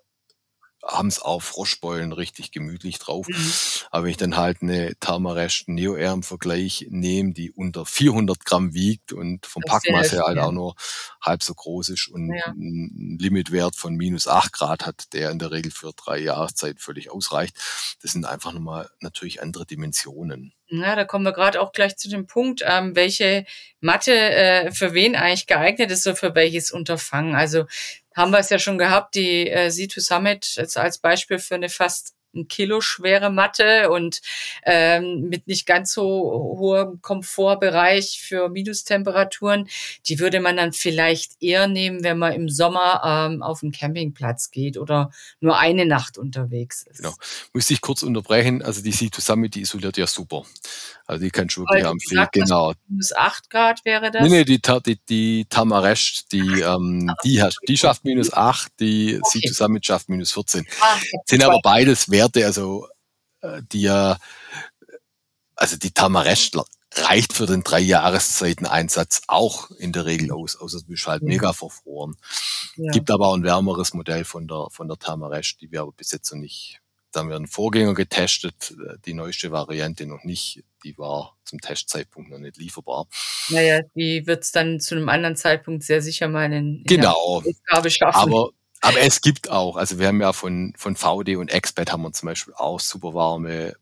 haben 0.85 1.07
es 1.07 1.21
auch 1.21 1.41
Froschbeulen 1.41 2.11
richtig 2.11 2.51
gemütlich 2.51 2.99
drauf. 2.99 3.27
Mhm. 3.27 3.53
Aber 3.91 4.03
wenn 4.03 4.11
ich 4.11 4.17
dann 4.17 4.37
halt 4.37 4.61
eine 4.61 4.95
Thermarest 4.99 5.69
Neo 5.69 5.95
Air 5.95 6.11
im 6.13 6.23
Vergleich 6.23 6.87
nehme, 6.89 7.33
die 7.33 7.51
unter 7.51 7.85
400 7.85 8.43
Gramm 8.43 8.73
wiegt 8.73 9.13
und 9.13 9.45
vom 9.45 9.63
Packmaß 9.65 10.11
her 10.11 10.23
halt 10.25 10.39
auch 10.39 10.51
nur 10.51 10.75
halb 11.21 11.41
so 11.41 11.53
groß 11.53 11.89
ist 11.89 12.07
und 12.09 12.33
ja. 12.33 12.45
einen 12.47 13.17
Limitwert 13.19 13.75
von 13.75 13.95
minus 13.95 14.27
8 14.27 14.51
Grad 14.51 14.85
hat, 14.85 15.13
der 15.13 15.31
in 15.31 15.39
der 15.39 15.51
Regel 15.51 15.71
für 15.71 15.91
drei 15.93 16.19
Jahreszeit 16.19 16.79
völlig 16.79 17.11
ausreicht. 17.11 17.55
Das 18.01 18.11
sind 18.11 18.25
einfach 18.25 18.51
nochmal 18.51 18.89
natürlich 18.99 19.41
andere 19.41 19.65
Dimensionen. 19.65 20.53
Ja, 20.67 20.95
da 20.95 21.05
kommen 21.05 21.23
wir 21.23 21.33
gerade 21.33 21.61
auch 21.61 21.71
gleich 21.71 21.97
zu 21.97 22.09
dem 22.09 22.25
Punkt, 22.25 22.63
ähm, 22.65 22.95
welche 22.95 23.45
Mathe 23.79 24.11
äh, 24.11 24.71
für 24.71 24.93
wen 24.93 25.15
eigentlich 25.15 25.45
geeignet 25.45 25.91
ist, 25.91 26.01
so 26.01 26.15
für 26.15 26.33
welches 26.33 26.71
Unterfangen. 26.71 27.35
Also 27.35 27.65
haben 28.15 28.31
wir 28.31 28.39
es 28.39 28.49
ja 28.49 28.59
schon 28.59 28.77
gehabt, 28.77 29.15
die 29.15 29.49
äh, 29.49 29.67
C2 29.67 29.99
Summit 29.99 30.75
als 30.75 30.97
Beispiel 30.97 31.39
für 31.39 31.55
eine 31.55 31.69
fast 31.69 32.15
ein 32.33 32.47
Kilo 32.47 32.81
schwere 32.81 33.29
Matte 33.29 33.89
und 33.89 34.21
ähm, 34.65 35.29
mit 35.29 35.47
nicht 35.47 35.65
ganz 35.65 35.93
so 35.93 36.03
hohem 36.03 37.01
Komfortbereich 37.01 38.21
für 38.21 38.49
Minustemperaturen. 38.49 39.67
Die 40.07 40.19
würde 40.19 40.39
man 40.39 40.57
dann 40.57 40.73
vielleicht 40.73 41.41
eher 41.41 41.67
nehmen, 41.67 42.03
wenn 42.03 42.17
man 42.17 42.33
im 42.33 42.49
Sommer 42.49 43.01
ähm, 43.05 43.43
auf 43.43 43.61
den 43.61 43.71
Campingplatz 43.71 44.51
geht 44.51 44.77
oder 44.77 45.11
nur 45.39 45.57
eine 45.57 45.85
Nacht 45.85 46.17
unterwegs 46.17 46.83
ist. 46.83 46.97
Genau. 46.97 47.13
Muss 47.53 47.69
ich 47.69 47.81
kurz 47.81 48.03
unterbrechen. 48.03 48.61
Also 48.61 48.81
die 48.81 48.91
to 49.09 49.21
Summit, 49.21 49.55
die 49.55 49.61
isoliert 49.61 49.97
ja 49.97 50.07
super. 50.07 50.43
Also 51.05 51.23
die 51.23 51.31
kannst 51.31 51.57
du 51.57 51.61
wirklich 51.61 51.83
empfehlen. 51.83 52.27
Genau. 52.31 52.73
Minus 52.87 53.13
8 53.13 53.49
Grad 53.49 53.85
wäre 53.85 54.09
das? 54.09 54.23
Nee, 54.23 54.29
nee, 54.29 54.45
die, 54.45 54.61
die, 54.85 54.99
die 55.09 55.45
Tamaresh, 55.49 56.25
die, 56.31 56.61
ähm, 56.61 57.11
die, 57.23 57.43
die 57.67 57.77
schafft 57.77 58.05
minus 58.05 58.31
8, 58.31 58.71
die 58.79 59.19
okay. 59.21 59.47
To 59.47 59.53
Summit 59.53 59.85
schafft 59.85 60.09
minus 60.09 60.31
14. 60.31 60.65
Ah, 60.79 60.97
Sind 61.25 61.43
aber 61.43 61.59
beides 61.61 62.09
wert 62.09 62.22
Werte, 62.23 62.45
also 62.45 62.87
äh, 63.41 63.61
die 63.71 63.81
ja, 63.81 64.17
also 65.55 65.77
die 65.77 65.91
Tamaresch 65.91 66.51
reicht 66.95 67.33
für 67.33 67.45
den 67.45 67.63
drei 67.63 67.79
Jahreszeiten 67.79 68.65
Einsatz 68.65 69.23
auch 69.27 69.71
in 69.71 69.91
der 69.91 70.05
Regel 70.05 70.31
aus, 70.31 70.55
außer 70.55 70.79
du 70.79 70.85
bist 70.87 71.07
halt 71.07 71.23
ja. 71.23 71.27
mega 71.27 71.53
verfroren. 71.53 72.15
Ja. 72.75 72.91
Gibt 72.91 73.11
aber 73.11 73.27
auch 73.27 73.35
ein 73.35 73.43
wärmeres 73.43 73.93
Modell 73.93 74.25
von 74.25 74.47
der, 74.47 74.67
von 74.69 74.87
der 74.87 74.97
Tamaresch, 74.97 75.57
die 75.57 75.71
wir 75.71 75.81
aber 75.81 75.91
bis 75.91 76.11
jetzt 76.11 76.31
noch 76.31 76.39
nicht 76.39 76.79
da 77.13 77.19
haben 77.19 77.29
wir 77.29 77.35
einen 77.35 77.47
Vorgänger 77.47 77.93
getestet, 77.93 78.73
die 79.05 79.13
neueste 79.13 79.51
Variante 79.51 80.05
noch 80.05 80.23
nicht. 80.23 80.63
Die 80.83 80.97
war 80.97 81.37
zum 81.45 81.61
Testzeitpunkt 81.61 82.31
noch 82.31 82.39
nicht 82.39 82.57
lieferbar. 82.57 83.07
Naja, 83.49 83.81
die 83.95 84.25
wird 84.25 84.43
es 84.43 84.51
dann 84.51 84.79
zu 84.79 84.95
einem 84.95 85.09
anderen 85.09 85.35
Zeitpunkt 85.35 85.83
sehr 85.83 86.01
sicher 86.01 86.27
mal 86.27 86.51
in, 86.51 86.79
in 86.79 86.83
genau. 86.85 87.41
der 87.41 87.53
Ausgabe 87.53 87.91
schaffen. 87.91 88.33
Aber, 88.33 88.49
aber 88.83 88.99
es 88.99 89.21
gibt 89.21 89.49
auch, 89.49 89.75
also 89.75 89.99
wir 89.99 90.07
haben 90.07 90.21
ja 90.21 90.33
von, 90.33 90.73
von 90.77 90.95
VD 90.95 91.35
und 91.37 91.49
Expert 91.49 91.91
haben 91.91 92.03
wir 92.03 92.11
zum 92.13 92.27
Beispiel 92.27 92.53
auch 92.53 92.79
super 92.79 93.13
warme, 93.13 93.75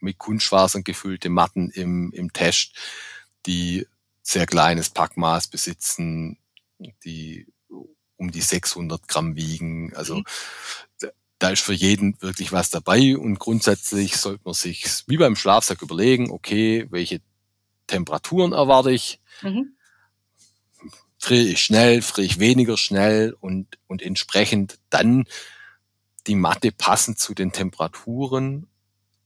mit 0.00 0.18
Kunstfasern 0.18 0.84
gefüllte 0.84 1.30
Matten 1.30 1.70
im, 1.70 2.12
im 2.12 2.32
Test, 2.32 2.74
die 3.46 3.86
sehr 4.22 4.46
kleines 4.46 4.90
Packmaß 4.90 5.48
besitzen, 5.48 6.38
die 7.04 7.46
um 8.16 8.30
die 8.30 8.42
600 8.42 9.08
Gramm 9.08 9.34
wiegen. 9.34 9.94
Also 9.94 10.16
mhm 10.16 10.24
da 11.44 11.50
ist 11.50 11.62
für 11.62 11.74
jeden 11.74 12.20
wirklich 12.22 12.52
was 12.52 12.70
dabei 12.70 13.18
und 13.18 13.38
grundsätzlich 13.38 14.16
sollte 14.16 14.40
man 14.44 14.54
sich 14.54 15.04
wie 15.06 15.18
beim 15.18 15.36
Schlafsack 15.36 15.82
überlegen, 15.82 16.30
okay, 16.30 16.86
welche 16.90 17.20
Temperaturen 17.86 18.52
erwarte 18.52 18.92
ich? 18.92 19.20
Mhm. 19.42 19.73
Friere 21.24 21.48
ich 21.48 21.62
schnell, 21.62 22.02
friere 22.02 22.26
ich 22.26 22.38
weniger 22.38 22.76
schnell 22.76 23.34
und, 23.40 23.78
und 23.86 24.02
entsprechend 24.02 24.78
dann 24.90 25.24
die 26.26 26.34
Matte 26.34 26.70
passend 26.70 27.18
zu 27.18 27.32
den 27.32 27.50
Temperaturen 27.50 28.66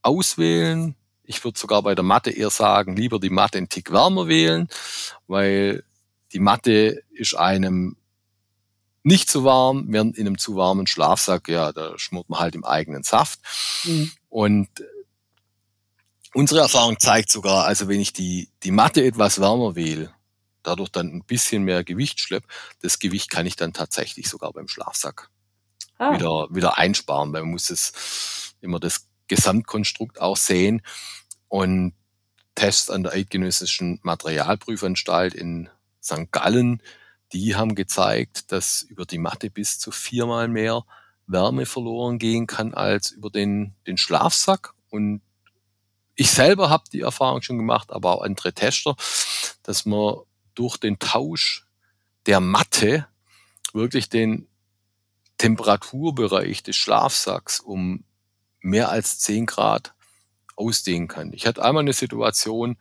auswählen. 0.03 0.95
Ich 1.25 1.43
würde 1.43 1.59
sogar 1.59 1.83
bei 1.83 1.97
der 1.97 2.05
Matte 2.05 2.31
eher 2.31 2.51
sagen, 2.51 2.95
lieber 2.95 3.19
die 3.19 3.31
Matte 3.31 3.59
einen 3.59 3.69
Tick 3.69 3.91
wärmer 3.91 4.29
wählen, 4.29 4.69
weil 5.27 5.83
die 6.33 6.39
Matte 6.39 7.03
ist 7.11 7.35
einem 7.35 7.97
nicht 9.03 9.29
zu 9.29 9.43
warm, 9.43 9.87
während 9.89 10.17
in 10.17 10.29
einem 10.29 10.39
zu 10.39 10.55
warmen 10.55 10.87
Schlafsack, 10.87 11.49
ja, 11.49 11.73
da 11.73 11.99
schmort 11.99 12.31
man 12.31 12.39
halt 12.39 12.55
im 12.55 12.65
eigenen 12.65 13.03
Saft. 13.03 13.41
Mhm. 13.83 14.13
Und 14.29 14.69
unsere 16.33 16.61
Erfahrung 16.61 17.01
zeigt 17.01 17.33
sogar, 17.33 17.65
also 17.65 17.89
wenn 17.89 17.99
ich 17.99 18.13
die, 18.13 18.51
die 18.63 18.71
Matte 18.71 19.05
etwas 19.05 19.41
wärmer 19.41 19.75
wähle, 19.75 20.15
dadurch 20.69 20.91
dann 20.91 21.09
ein 21.09 21.25
bisschen 21.25 21.63
mehr 21.65 21.85
Gewicht 21.85 22.21
schlepp, 22.21 22.45
das 22.81 22.99
Gewicht 22.99 23.31
kann 23.31 23.47
ich 23.47 23.57
dann 23.57 23.73
tatsächlich 23.73 24.29
sogar 24.29 24.53
beim 24.53 24.69
Schlafsack 24.69 25.31
ah. 25.99 26.13
wieder, 26.15 26.49
wieder 26.51 26.79
einsparen, 26.79 27.33
weil 27.33 27.43
man 27.43 27.53
muss 27.53 27.71
es 27.71 28.55
immer 28.61 28.81
das 28.81 29.07
Gesamtkonstrukt 29.29 30.21
auch 30.21 30.37
sehen. 30.37 30.83
Und 31.49 31.95
Tests 32.55 32.91
an 32.91 33.03
der 33.03 33.13
Eidgenössischen 33.13 34.01
Materialprüfanstalt 34.03 35.35
in 35.35 35.69
St. 36.03 36.31
Gallen 36.31 36.83
die 37.33 37.57
haben 37.57 37.75
gezeigt, 37.75 38.53
dass 38.53 38.83
über 38.83 39.05
die 39.05 39.19
Matte 39.19 39.51
bis 39.51 39.79
zu 39.79 39.91
viermal 39.91 40.49
mehr 40.49 40.85
Wärme 41.27 41.67
verloren 41.67 42.19
gehen 42.19 42.47
kann 42.47 42.75
als 42.75 43.11
über 43.11 43.31
den, 43.31 43.75
den 43.87 43.99
Schlafsack. 43.99 44.75
Und 44.91 45.21
ich 46.15 46.31
selber 46.31 46.71
habe 46.71 46.85
die 46.91 47.03
Erfahrung 47.03 47.43
schon 47.43 47.59
gemacht, 47.59 47.93
aber 47.93 48.13
auch 48.13 48.23
andere 48.23 48.53
Tester, 48.53 48.97
dass 49.63 49.85
man 49.85 50.17
durch 50.59 50.77
den 50.77 50.99
Tausch 50.99 51.67
der 52.27 52.41
Matte 52.41 53.07
wirklich 53.73 54.09
den 54.09 54.49
Temperaturbereich 55.39 56.65
des 56.65 56.75
Schlafsacks 56.75 57.61
um 57.61 58.05
mehr 58.61 58.91
als 58.91 59.21
10 59.21 59.47
Grad 59.47 59.95
ausdehnen 60.57 61.07
kann. 61.07 61.33
Ich 61.33 61.47
hatte 61.47 61.65
einmal 61.65 61.83
eine 61.83 61.93
Situation, 61.93 62.77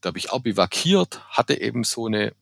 da 0.00 0.08
habe 0.08 0.18
ich 0.18 0.30
auch 0.30 0.40
bivakiert, 0.40 1.22
hatte 1.28 1.60
eben 1.60 1.84
so 1.84 2.06
eine 2.06 2.34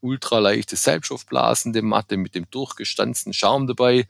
ultraleichte 0.00 0.74
selbstaufblasende 0.74 1.82
Matte 1.82 2.16
mit 2.16 2.34
dem 2.34 2.50
durchgestanzten 2.50 3.32
Schaum 3.32 3.68
dabei, 3.68 4.08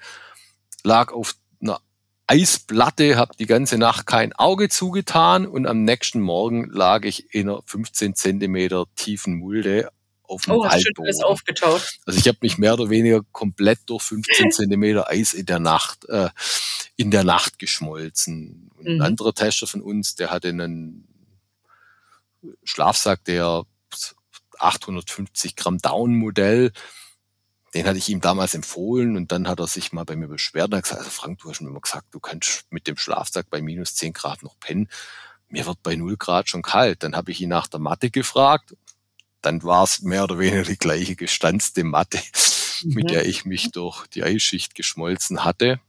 lag 0.82 1.12
auf 1.12 1.34
Eisplatte, 2.30 3.16
habe 3.16 3.34
die 3.36 3.46
ganze 3.46 3.76
Nacht 3.76 4.06
kein 4.06 4.32
Auge 4.32 4.68
zugetan 4.68 5.46
und 5.46 5.66
am 5.66 5.82
nächsten 5.82 6.20
Morgen 6.20 6.70
lag 6.70 7.04
ich 7.04 7.34
in 7.34 7.48
einer 7.48 7.60
15 7.66 8.14
Zentimeter 8.14 8.86
tiefen 8.94 9.34
Mulde 9.34 9.90
auf 10.22 10.42
dem 10.42 10.54
oh, 10.54 10.62
Altboden. 10.62 11.24
aufgetaut. 11.24 11.82
Also 12.06 12.20
ich 12.20 12.28
habe 12.28 12.38
mich 12.42 12.56
mehr 12.56 12.74
oder 12.74 12.88
weniger 12.88 13.22
komplett 13.32 13.80
durch 13.86 14.04
15 14.04 14.50
Zentimeter 14.52 15.10
Eis 15.10 15.34
in 15.34 15.46
der 15.46 15.58
Nacht 15.58 16.08
äh, 16.08 16.28
in 16.94 17.10
der 17.10 17.24
Nacht 17.24 17.58
geschmolzen. 17.58 18.70
Und 18.76 18.84
mhm. 18.84 19.00
Ein 19.00 19.02
anderer 19.02 19.34
Tester 19.34 19.66
von 19.66 19.82
uns, 19.82 20.14
der 20.14 20.30
hatte 20.30 20.50
einen 20.50 21.08
Schlafsack, 22.62 23.24
der 23.24 23.64
850 24.60 25.56
Gramm 25.56 25.78
Down-Modell. 25.78 26.70
Den 27.74 27.86
hatte 27.86 27.98
ich 27.98 28.08
ihm 28.08 28.20
damals 28.20 28.54
empfohlen 28.54 29.16
und 29.16 29.30
dann 29.30 29.46
hat 29.46 29.60
er 29.60 29.68
sich 29.68 29.92
mal 29.92 30.04
bei 30.04 30.16
mir 30.16 30.26
beschwert 30.26 30.68
und 30.68 30.76
hat 30.76 30.84
gesagt, 30.84 31.00
also 31.00 31.10
Frank, 31.10 31.38
du 31.38 31.50
hast 31.50 31.60
mir 31.60 31.68
immer 31.68 31.80
gesagt, 31.80 32.06
du 32.10 32.18
kannst 32.18 32.64
mit 32.70 32.86
dem 32.88 32.96
Schlafsack 32.96 33.48
bei 33.48 33.62
minus 33.62 33.94
10 33.94 34.12
Grad 34.12 34.42
noch 34.42 34.58
pennen. 34.58 34.88
Mir 35.48 35.66
wird 35.66 35.82
bei 35.82 35.94
0 35.94 36.16
Grad 36.16 36.48
schon 36.48 36.62
kalt. 36.62 37.02
Dann 37.02 37.14
habe 37.14 37.30
ich 37.30 37.40
ihn 37.40 37.48
nach 37.48 37.68
der 37.68 37.80
Matte 37.80 38.10
gefragt. 38.10 38.76
Dann 39.40 39.62
war 39.62 39.84
es 39.84 40.02
mehr 40.02 40.24
oder 40.24 40.38
weniger 40.38 40.64
die 40.64 40.78
gleiche 40.78 41.14
gestanzte 41.14 41.84
Matte, 41.84 42.20
mhm. 42.82 42.94
mit 42.94 43.10
der 43.10 43.26
ich 43.26 43.44
mich 43.44 43.70
durch 43.70 44.06
die 44.08 44.24
Eisschicht 44.24 44.74
geschmolzen 44.74 45.44
hatte. 45.44 45.80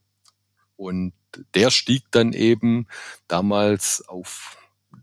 Und 0.78 1.14
der 1.56 1.72
stieg 1.72 2.04
dann 2.12 2.34
eben 2.34 2.88
damals 3.28 4.08
auf 4.08 4.58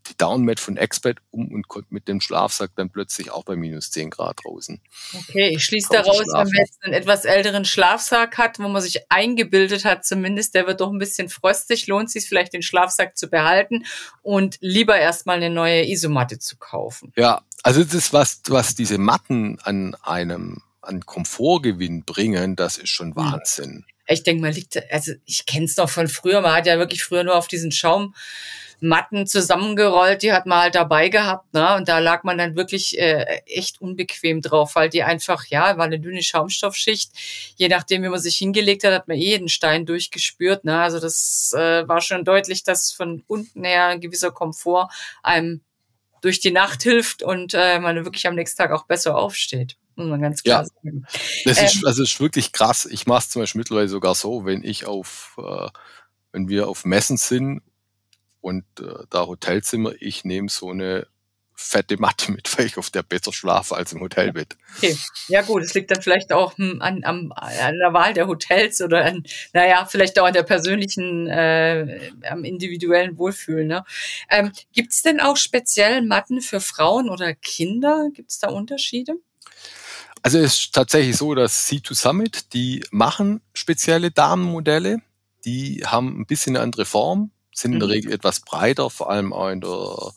die 0.08 0.16
Downmat 0.16 0.60
von 0.60 0.76
Expert 0.76 1.18
um 1.30 1.48
und 1.52 1.68
konnte 1.68 1.88
mit 1.90 2.08
dem 2.08 2.20
Schlafsack 2.20 2.70
dann 2.76 2.90
plötzlich 2.90 3.30
auch 3.30 3.44
bei 3.44 3.56
minus 3.56 3.90
10 3.90 4.10
Grad 4.10 4.40
draußen. 4.44 4.80
Okay, 5.14 5.50
ich 5.54 5.64
schließe 5.64 5.88
daraus, 5.90 6.18
wenn 6.18 6.32
man 6.32 6.48
jetzt 6.48 6.82
einen 6.82 6.94
etwas 6.94 7.24
älteren 7.24 7.64
Schlafsack 7.64 8.38
hat, 8.38 8.58
wo 8.58 8.68
man 8.68 8.82
sich 8.82 9.10
eingebildet 9.10 9.84
hat, 9.84 10.04
zumindest, 10.04 10.54
der 10.54 10.66
wird 10.66 10.80
doch 10.80 10.90
ein 10.90 10.98
bisschen 10.98 11.28
frostig, 11.28 11.86
lohnt 11.86 12.10
sich 12.10 12.26
vielleicht 12.28 12.52
den 12.52 12.62
Schlafsack 12.62 13.16
zu 13.16 13.28
behalten 13.28 13.84
und 14.22 14.58
lieber 14.60 14.96
erstmal 14.96 15.36
eine 15.36 15.50
neue 15.50 15.88
Isomatte 15.88 16.38
zu 16.38 16.56
kaufen. 16.56 17.12
Ja, 17.16 17.42
also 17.62 17.84
das 17.84 18.12
was, 18.12 18.42
was 18.48 18.74
diese 18.74 18.98
Matten 18.98 19.58
an 19.60 19.94
einem 20.02 20.62
an 20.80 21.04
Komfortgewinn 21.04 22.04
bringen, 22.04 22.56
das 22.56 22.78
ist 22.78 22.88
schon 22.88 23.08
hm. 23.08 23.16
Wahnsinn. 23.16 23.84
Ich 24.08 24.22
denke 24.22 24.42
mal, 24.42 24.52
liegt, 24.52 24.80
also 24.90 25.12
ich 25.26 25.46
kenne 25.46 25.66
es 25.66 25.76
noch 25.76 25.90
von 25.90 26.08
früher, 26.08 26.40
man 26.40 26.54
hat 26.54 26.66
ja 26.66 26.78
wirklich 26.78 27.04
früher 27.04 27.24
nur 27.24 27.36
auf 27.36 27.48
diesen 27.48 27.72
Schaum 27.72 28.14
Matten 28.80 29.26
zusammengerollt, 29.26 30.22
die 30.22 30.32
hat 30.32 30.46
man 30.46 30.60
halt 30.60 30.74
dabei 30.76 31.08
gehabt, 31.08 31.52
ne? 31.52 31.74
Und 31.74 31.88
da 31.88 31.98
lag 31.98 32.22
man 32.22 32.38
dann 32.38 32.54
wirklich 32.54 32.98
äh, 32.98 33.24
echt 33.46 33.80
unbequem 33.80 34.40
drauf, 34.40 34.76
weil 34.76 34.88
die 34.88 35.02
einfach, 35.02 35.46
ja, 35.46 35.76
war 35.76 35.84
eine 35.84 35.98
dünne 35.98 36.22
Schaumstoffschicht. 36.22 37.10
Je 37.56 37.68
nachdem, 37.68 38.04
wie 38.04 38.08
man 38.08 38.20
sich 38.20 38.36
hingelegt 38.36 38.84
hat, 38.84 38.92
hat 38.92 39.08
man 39.08 39.16
eh 39.16 39.30
jeden 39.30 39.48
Stein 39.48 39.84
durchgespürt. 39.84 40.64
Ne? 40.64 40.78
Also 40.78 41.00
das 41.00 41.52
äh, 41.56 41.88
war 41.88 42.00
schon 42.00 42.24
deutlich, 42.24 42.62
dass 42.62 42.92
von 42.92 43.24
unten 43.26 43.64
her 43.64 43.86
ein 43.86 44.00
gewisser 44.00 44.30
Komfort 44.30 44.88
einem 45.22 45.60
durch 46.20 46.40
die 46.40 46.52
Nacht 46.52 46.82
hilft 46.82 47.22
und 47.22 47.54
äh, 47.54 47.80
man 47.80 48.04
wirklich 48.04 48.26
am 48.26 48.34
nächsten 48.36 48.58
Tag 48.58 48.70
auch 48.72 48.86
besser 48.86 49.16
aufsteht. 49.16 49.76
Muss 49.98 50.06
man 50.06 50.22
ganz 50.22 50.44
klar 50.44 50.62
ja, 50.62 50.68
sagen. 50.68 51.06
Das 51.44 51.60
ist, 51.60 51.76
ähm, 51.76 51.86
also 51.86 52.04
ist 52.04 52.20
wirklich 52.20 52.52
krass. 52.52 52.86
Ich 52.86 53.08
mache 53.08 53.18
es 53.18 53.30
zum 53.30 53.42
Beispiel 53.42 53.58
mittlerweile 53.58 53.88
sogar 53.88 54.14
so, 54.14 54.44
wenn 54.44 54.62
ich 54.62 54.86
auf, 54.86 55.36
äh, 55.38 55.68
wenn 56.30 56.48
wir 56.48 56.68
auf 56.68 56.84
Messen 56.84 57.16
sind 57.16 57.62
und 58.40 58.64
äh, 58.78 59.04
da 59.10 59.26
Hotelzimmer, 59.26 59.92
ich 59.98 60.24
nehme 60.24 60.48
so 60.48 60.70
eine 60.70 61.08
fette 61.56 62.00
Matte 62.00 62.30
mit, 62.30 62.56
weil 62.56 62.66
ich 62.66 62.78
auf 62.78 62.90
der 62.90 63.02
besser 63.02 63.32
schlafe 63.32 63.74
als 63.74 63.92
im 63.92 64.00
Hotelbett. 64.00 64.56
Okay. 64.76 64.96
Ja 65.26 65.42
gut, 65.42 65.64
es 65.64 65.74
liegt 65.74 65.90
dann 65.90 66.00
vielleicht 66.00 66.32
auch 66.32 66.56
hm, 66.56 66.80
an, 66.80 67.02
an, 67.02 67.32
an 67.32 67.76
der 67.76 67.92
Wahl 67.92 68.14
der 68.14 68.28
Hotels 68.28 68.80
oder 68.80 69.04
an, 69.04 69.24
naja, 69.52 69.84
vielleicht 69.84 70.16
auch 70.20 70.26
an 70.26 70.32
der 70.32 70.44
persönlichen, 70.44 71.26
äh, 71.26 72.12
am 72.30 72.44
individuellen 72.44 73.18
Wohlfühlen. 73.18 73.66
Ne? 73.66 73.84
Ähm, 74.30 74.52
Gibt 74.72 74.92
es 74.92 75.02
denn 75.02 75.18
auch 75.18 75.36
speziell 75.36 76.02
Matten 76.02 76.40
für 76.40 76.60
Frauen 76.60 77.10
oder 77.10 77.34
Kinder? 77.34 78.10
Gibt 78.14 78.30
es 78.30 78.38
da 78.38 78.50
Unterschiede? 78.50 79.14
Also 80.22 80.38
es 80.38 80.54
ist 80.54 80.74
tatsächlich 80.74 81.16
so, 81.16 81.34
dass 81.34 81.68
C2 81.68 81.94
Summit, 81.94 82.52
die 82.52 82.84
machen 82.90 83.40
spezielle 83.54 84.10
Damenmodelle, 84.10 85.00
die 85.44 85.84
haben 85.86 86.20
ein 86.20 86.26
bisschen 86.26 86.56
eine 86.56 86.62
andere 86.62 86.84
Form, 86.84 87.30
sind 87.54 87.74
in 87.74 87.80
der 87.80 87.88
mhm. 87.88 87.92
Regel 87.92 88.12
etwas 88.12 88.40
breiter, 88.40 88.90
vor 88.90 89.10
allem 89.10 89.32
auch 89.32 89.48
in 89.48 89.60
der, 89.60 90.12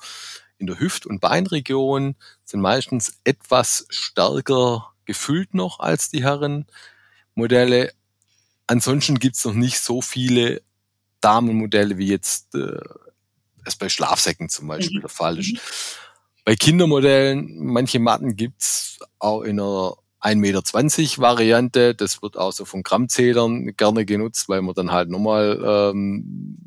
in 0.57 0.67
der 0.67 0.79
Hüft- 0.79 1.05
und 1.05 1.19
Beinregion, 1.19 2.15
sind 2.43 2.61
meistens 2.61 3.19
etwas 3.23 3.85
stärker 3.89 4.91
gefüllt 5.05 5.53
noch 5.53 5.79
als 5.79 6.09
die 6.09 6.23
Herrenmodelle. 6.23 7.93
Ansonsten 8.67 9.19
gibt 9.19 9.35
es 9.35 9.45
noch 9.45 9.53
nicht 9.53 9.79
so 9.79 10.01
viele 10.01 10.61
Damenmodelle, 11.19 11.97
wie 11.97 12.07
jetzt 12.07 12.55
äh, 12.55 12.79
es 13.65 13.75
bei 13.75 13.89
Schlafsäcken 13.89 14.49
zum 14.49 14.67
Beispiel 14.67 14.97
mhm. 14.97 15.01
der 15.01 15.09
Fall 15.09 15.39
ist. 15.39 15.57
Bei 16.43 16.55
Kindermodellen, 16.55 17.57
manche 17.59 17.99
Matten 17.99 18.35
gibt's 18.35 18.99
auch 19.19 19.41
in 19.41 19.59
einer 19.59 19.95
1,20 20.21 20.35
Meter 20.35 21.21
Variante. 21.21 21.95
Das 21.95 22.21
wird 22.21 22.37
auch 22.37 22.51
so 22.51 22.65
von 22.65 22.83
Grammzählern 22.83 23.75
gerne 23.75 24.05
genutzt, 24.05 24.49
weil 24.49 24.61
man 24.61 24.75
dann 24.75 24.91
halt 24.91 25.09
nochmal 25.09 25.91
ähm, 25.93 26.57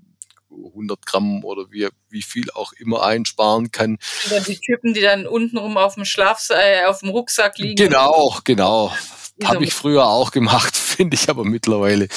100 0.50 1.04
Gramm 1.06 1.44
oder 1.44 1.70
wie, 1.70 1.88
wie 2.08 2.22
viel 2.22 2.50
auch 2.52 2.72
immer 2.74 3.02
einsparen 3.04 3.70
kann. 3.70 3.98
Oder 4.26 4.40
die 4.40 4.58
Typen, 4.58 4.94
die 4.94 5.00
dann 5.00 5.26
untenrum 5.26 5.76
auf 5.76 5.94
dem 5.94 6.04
Schlaf, 6.04 6.48
äh, 6.50 6.84
auf 6.86 7.00
dem 7.00 7.10
Rucksack 7.10 7.58
liegen. 7.58 7.76
Genau, 7.76 8.38
genau. 8.44 8.92
Habe 9.42 9.64
ich 9.64 9.74
früher 9.74 10.06
auch 10.06 10.30
gemacht, 10.30 10.76
finde 10.76 11.16
ich 11.16 11.28
aber 11.28 11.44
mittlerweile 11.44 12.08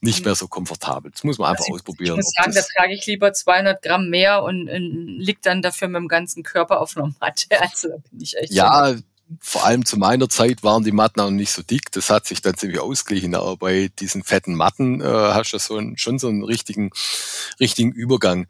nicht 0.00 0.24
mehr 0.24 0.34
so 0.34 0.48
komfortabel. 0.48 1.10
Das 1.10 1.24
muss 1.24 1.38
man 1.38 1.50
einfach 1.50 1.64
also 1.64 1.74
ausprobieren. 1.74 2.18
Ich 2.18 2.24
muss 2.24 2.32
sagen, 2.36 2.54
da 2.54 2.62
trage 2.62 2.94
ich 2.94 3.06
lieber 3.06 3.32
200 3.32 3.82
Gramm 3.82 4.08
mehr 4.08 4.42
und, 4.42 4.68
und 4.68 5.18
liegt 5.18 5.46
dann 5.46 5.62
dafür 5.62 5.88
mit 5.88 5.96
dem 5.96 6.08
ganzen 6.08 6.42
Körper 6.42 6.80
auf 6.80 6.96
einer 6.96 7.12
Matte. 7.20 7.46
Also 7.60 7.88
da 7.88 7.96
bin 8.10 8.20
ich 8.20 8.36
echt. 8.36 8.52
Ja, 8.52 8.94
so 8.94 9.02
vor 9.38 9.64
allem 9.64 9.84
zu 9.84 9.96
meiner 9.96 10.28
Zeit 10.28 10.62
waren 10.64 10.82
die 10.82 10.92
Matten 10.92 11.20
auch 11.20 11.30
nicht 11.30 11.52
so 11.52 11.62
dick. 11.62 11.92
Das 11.92 12.10
hat 12.10 12.26
sich 12.26 12.42
dann 12.42 12.56
ziemlich 12.56 12.80
ausgeglichen. 12.80 13.34
Aber 13.34 13.56
bei 13.56 13.90
diesen 13.98 14.24
fetten 14.24 14.54
Matten 14.54 15.00
äh, 15.00 15.04
hast 15.04 15.52
du 15.52 15.58
so 15.58 15.76
einen, 15.76 15.96
schon 15.98 16.18
so 16.18 16.28
einen 16.28 16.42
richtigen, 16.42 16.90
richtigen 17.60 17.92
Übergang. 17.92 18.48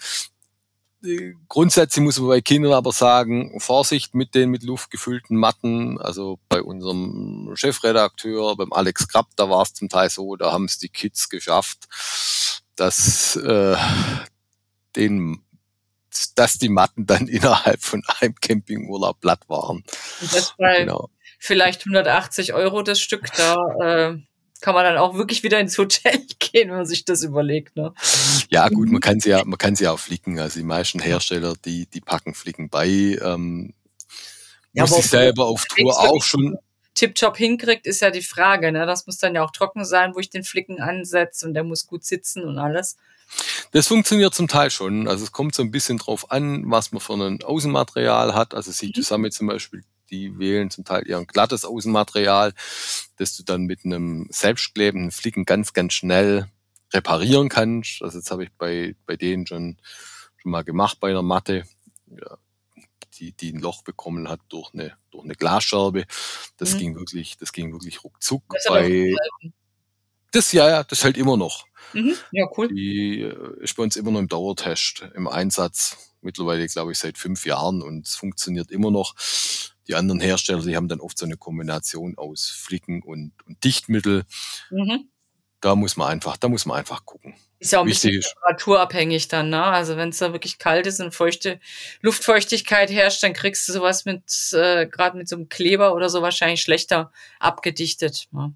Grundsätzlich 1.49 2.05
muss 2.05 2.19
man 2.19 2.29
bei 2.29 2.41
Kindern 2.41 2.73
aber 2.73 2.93
sagen, 2.93 3.59
Vorsicht 3.59 4.15
mit 4.15 4.35
den 4.35 4.51
mit 4.51 4.63
Luft 4.63 4.91
gefüllten 4.91 5.37
Matten. 5.37 5.99
Also 5.99 6.39
bei 6.49 6.63
unserem 6.63 7.51
Chefredakteur, 7.55 8.57
beim 8.57 8.73
Alex 8.73 9.09
Krapp, 9.09 9.29
da 9.37 9.49
war 9.49 9.63
es 9.63 9.73
zum 9.73 9.89
Teil 9.89 10.11
so, 10.11 10.37
da 10.37 10.53
haben 10.53 10.67
es 10.67 10.79
die 10.79 10.91
Kids 10.91 11.31
geschafft, 11.31 11.89
dass 12.77 13.37
äh, 13.37 13.77
den 14.97 15.43
dass 16.35 16.59
die 16.59 16.69
Matten 16.69 17.07
dann 17.07 17.29
innerhalb 17.29 17.83
von 17.83 18.03
einem 18.21 18.35
Campingurlaub 18.35 19.21
platt 19.21 19.49
waren. 19.49 19.85
Und 20.21 20.35
das 20.35 20.55
bei 20.59 20.81
genau. 20.81 21.09
vielleicht 21.39 21.83
180 21.83 22.53
Euro 22.53 22.83
das 22.83 23.01
Stück, 23.01 23.27
da 23.37 23.55
äh, 23.81 24.19
kann 24.61 24.75
man 24.75 24.85
dann 24.85 24.99
auch 24.99 25.15
wirklich 25.15 25.43
wieder 25.43 25.59
ins 25.61 25.79
Hotel 25.79 26.27
gehen, 26.53 26.69
wenn 26.69 26.77
man 26.77 26.87
sich 26.87 27.05
das 27.05 27.23
überlegt. 27.23 27.77
Ne? 27.77 27.93
Ja, 28.49 28.69
gut, 28.69 28.91
man 28.91 29.01
kann 29.01 29.21
sie 29.21 29.31
ja, 29.31 29.45
man 29.45 29.59
kann 29.59 29.77
sie 29.77 29.89
auch 29.89 29.99
flicken. 29.99 30.39
Also 30.39 30.59
die 30.61 30.67
meisten 30.67 31.01
Hersteller, 31.01 31.55
die, 31.65 31.87
die 31.87 32.01
packen 32.01 32.35
Flicken 32.35 32.69
bei. 32.69 32.89
Ähm, 32.89 33.75
ja, 34.73 34.85
muss 34.85 34.99
ich 34.99 35.07
selber 35.07 35.47
auf 35.47 35.65
Tour 35.67 35.99
auch 35.99 36.23
schon. 36.23 36.59
Tipptopp 36.95 37.37
hinkriegt, 37.37 37.87
ist 37.87 38.01
ja 38.01 38.11
die 38.11 38.23
Frage. 38.23 38.73
Ne? 38.73 38.85
Das 38.87 39.07
muss 39.07 39.19
dann 39.19 39.35
ja 39.35 39.45
auch 39.45 39.53
trocken 39.53 39.85
sein, 39.85 40.15
wo 40.15 40.19
ich 40.19 40.31
den 40.31 40.45
Flicken 40.45 40.81
ansetze 40.81 41.47
und 41.47 41.55
der 41.55 41.65
muss 41.65 41.87
gut 41.87 42.05
sitzen 42.05 42.45
und 42.45 42.59
alles. 42.59 42.97
Das 43.73 43.87
funktioniert 43.87 44.35
zum 44.35 44.49
Teil 44.49 44.71
schon. 44.71 45.07
Also 45.07 45.25
es 45.25 45.33
kommt 45.33 45.55
so 45.55 45.63
ein 45.63 45.71
bisschen 45.71 45.99
drauf 45.99 46.31
an, 46.31 46.65
was 46.67 46.93
man 46.93 47.01
für 47.01 47.15
ein 47.15 47.43
Außenmaterial 47.43 48.35
hat. 48.35 48.55
Also 48.55 48.73
sie 48.73 48.93
zusammen 48.93 49.31
zum 49.31 49.47
Beispiel 49.47 49.85
die 50.11 50.39
wählen 50.39 50.71
zum 50.71 50.85
Teil 50.85 51.05
ein 51.13 51.27
glattes 51.27 51.65
Außenmaterial, 51.65 52.53
das 53.17 53.37
du 53.37 53.43
dann 53.43 53.63
mit 53.63 53.85
einem 53.85 54.27
selbstklebenden 54.31 55.11
Flicken 55.11 55.45
ganz, 55.45 55.73
ganz 55.73 55.95
schnell 55.95 56.49
reparieren 56.93 57.49
kannst. 57.49 58.03
Also 58.03 58.19
jetzt 58.19 58.31
habe 58.31 58.45
ich 58.45 58.51
bei, 58.59 58.97
bei 59.07 59.17
denen 59.17 59.47
schon, 59.47 59.79
schon 60.37 60.51
mal 60.51 60.65
gemacht 60.65 60.99
bei 61.01 61.11
einer 61.11 61.23
Matte, 61.23 61.65
ja, 62.09 62.39
die, 63.19 63.33
die 63.33 63.53
ein 63.53 63.61
Loch 63.61 63.83
bekommen 63.83 64.29
hat 64.29 64.41
durch 64.49 64.73
eine, 64.73 64.97
durch 65.11 65.25
eine 65.25 65.35
Glasscherbe. 65.35 66.07
Das 66.57 66.75
mhm. 66.75 66.79
ging 66.79 66.95
wirklich, 66.97 67.37
das 67.39 67.53
ging 67.53 67.73
wirklich 67.73 68.03
ruckzuck. 68.03 68.43
Das 68.49 68.65
bei, 68.69 69.15
das, 70.33 70.53
ja, 70.53 70.69
ja, 70.69 70.85
das 70.85 71.05
hält 71.05 71.17
immer 71.17 71.37
noch. 71.37 71.67
Mhm. 71.93 72.15
Ja, 72.33 72.47
cool. 72.57 72.69
Die 72.69 73.23
äh, 73.23 73.63
ist 73.63 73.77
bei 73.77 73.83
uns 73.83 73.97
immer 73.97 74.11
noch 74.11 74.21
im 74.21 74.29
Dauertest, 74.29 75.05
im 75.15 75.29
Einsatz. 75.29 75.97
Mittlerweile, 76.23 76.67
glaube 76.67 76.93
ich, 76.93 76.99
seit 76.99 77.17
fünf 77.17 77.47
Jahren 77.47 77.83
und 77.83 78.07
es 78.07 78.15
funktioniert 78.15 78.71
immer 78.71 78.91
noch. 78.91 79.15
Die 79.91 79.97
anderen 79.97 80.21
Hersteller, 80.21 80.63
die 80.63 80.77
haben 80.77 80.87
dann 80.87 81.01
oft 81.01 81.19
so 81.19 81.27
eine 81.27 81.37
Kombination 81.37 82.17
aus 82.17 82.49
Flicken 82.49 83.03
und, 83.03 83.33
und 83.45 83.65
Dichtmittel. 83.65 84.25
Mhm. 84.71 85.09
Da 85.61 85.75
muss 85.75 85.97
man 85.97 86.07
einfach, 86.07 86.37
da 86.37 86.49
muss 86.49 86.65
man 86.65 86.79
einfach 86.79 87.05
gucken. 87.05 87.35
Ist 87.59 87.73
ja 87.73 87.81
auch 87.81 87.83
ein 87.83 87.89
Wichtig 87.89 88.13
bisschen 88.13 88.33
temperaturabhängig 88.35 89.27
dann, 89.27 89.51
ne? 89.51 89.65
Also 89.65 89.97
wenn 89.97 90.11
es 90.11 90.19
da 90.19 90.33
wirklich 90.33 90.59
kalt 90.59 90.87
ist 90.87 91.01
und 91.01 91.13
feuchte 91.13 91.59
Luftfeuchtigkeit 92.03 92.89
herrscht, 92.89 93.21
dann 93.25 93.33
kriegst 93.33 93.69
du 93.69 93.73
sowas 93.73 94.05
mit, 94.05 94.23
äh, 94.53 94.87
gerade 94.87 95.19
mit 95.19 95.29
so 95.29 95.35
einem 95.35 95.49
Kleber 95.49 95.93
oder 95.97 96.09
so 96.09 96.23
wahrscheinlich 96.23 96.63
schlechter 96.63 97.11
abgedichtet. 97.41 98.29
Ne? 98.31 98.55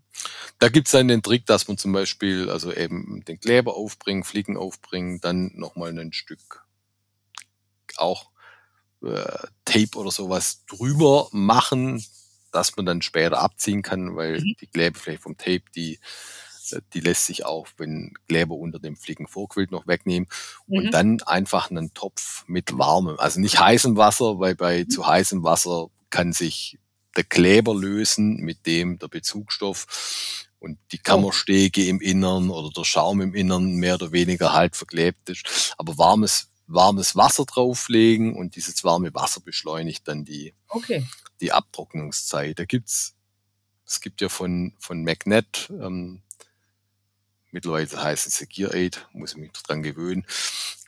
Da 0.61 0.69
gibt's 0.69 0.93
dann 0.93 1.09
den 1.09 1.21
Trick, 1.21 1.47
dass 1.47 1.67
man 1.67 1.79
zum 1.79 1.93
Beispiel 1.93 2.49
also 2.49 2.73
eben 2.73 3.25
den 3.27 3.41
Kleber 3.41 3.75
aufbringen, 3.75 4.23
Flicken 4.23 4.57
aufbringen, 4.57 5.21
dann 5.21 5.51
nochmal 5.57 5.99
ein 5.99 6.13
Stück 6.13 6.65
auch 7.97 8.31
äh, 9.05 9.47
Tape 9.65 9.99
oder 9.99 10.11
sowas 10.11 10.65
drüber 10.67 11.29
machen, 11.33 12.05
dass 12.53 12.77
man 12.77 12.87
dann 12.87 13.03
später 13.03 13.39
abziehen 13.39 13.83
kann, 13.83 14.17
weil 14.17 14.41
mhm. 14.41 14.57
die 14.61 14.67
Klebefläche 14.67 15.21
vom 15.21 15.37
Tape, 15.37 15.63
die, 15.75 15.99
äh, 16.71 16.81
die 16.93 17.01
lässt 17.01 17.27
sich 17.27 17.45
auch, 17.45 17.67
wenn 17.77 18.15
Kleber 18.29 18.55
unter 18.55 18.79
dem 18.79 18.97
Flicken 18.97 19.27
vorquillt, 19.27 19.71
noch 19.71 19.87
wegnehmen. 19.87 20.29
Mhm. 20.67 20.79
Und 20.79 20.91
dann 20.93 21.23
einfach 21.23 21.71
einen 21.71 21.93
Topf 21.95 22.45
mit 22.47 22.79
warmem, 22.79 23.19
also 23.19 23.41
nicht 23.41 23.61
heißem 23.61 23.97
Wasser, 23.97 24.39
weil 24.39 24.55
bei 24.55 24.85
mhm. 24.85 24.91
zu 24.91 25.07
heißem 25.07 25.43
Wasser 25.43 25.89
kann 26.11 26.33
sich 26.33 26.79
der 27.17 27.25
Kleber 27.25 27.75
lösen, 27.75 28.37
mit 28.37 28.67
dem 28.67 28.99
der 28.99 29.09
Bezugsstoff 29.09 29.87
und 30.59 30.79
die 30.93 30.99
oh. 30.99 31.03
Kammerstege 31.05 31.87
im 31.87 32.01
Innern 32.01 32.51
oder 32.51 32.71
der 32.71 32.85
Schaum 32.85 33.21
im 33.21 33.35
Innern 33.35 33.75
mehr 33.75 33.95
oder 33.95 34.13
weniger 34.13 34.53
halt 34.53 34.77
verklebt 34.77 35.29
ist. 35.29 35.75
Aber 35.79 35.99
warmes 35.99 36.49
warmes 36.67 37.17
Wasser 37.17 37.45
drauflegen 37.45 38.37
und 38.37 38.57
dieses 38.57 38.85
warme 38.85 39.13
Wasser 39.15 39.41
beschleunigt 39.41 40.09
dann 40.09 40.25
die, 40.25 40.55
okay. 40.69 41.07
die 41.41 41.53
Abtrocknungszeit. 41.53 42.59
Da 42.59 42.65
gibt's, 42.65 43.15
es 43.87 44.01
gibt 44.01 44.21
ja 44.21 44.29
von, 44.29 44.75
von 44.79 45.05
Magnet, 45.05 45.69
ähm, 45.71 46.23
mittlerweile 47.51 48.03
heißt 48.03 48.27
es 48.27 48.49
Gear 48.49 48.75
Aid, 48.75 49.07
muss 49.13 49.33
ich 49.33 49.37
mich 49.37 49.53
dran 49.53 49.83
gewöhnen. 49.83 50.27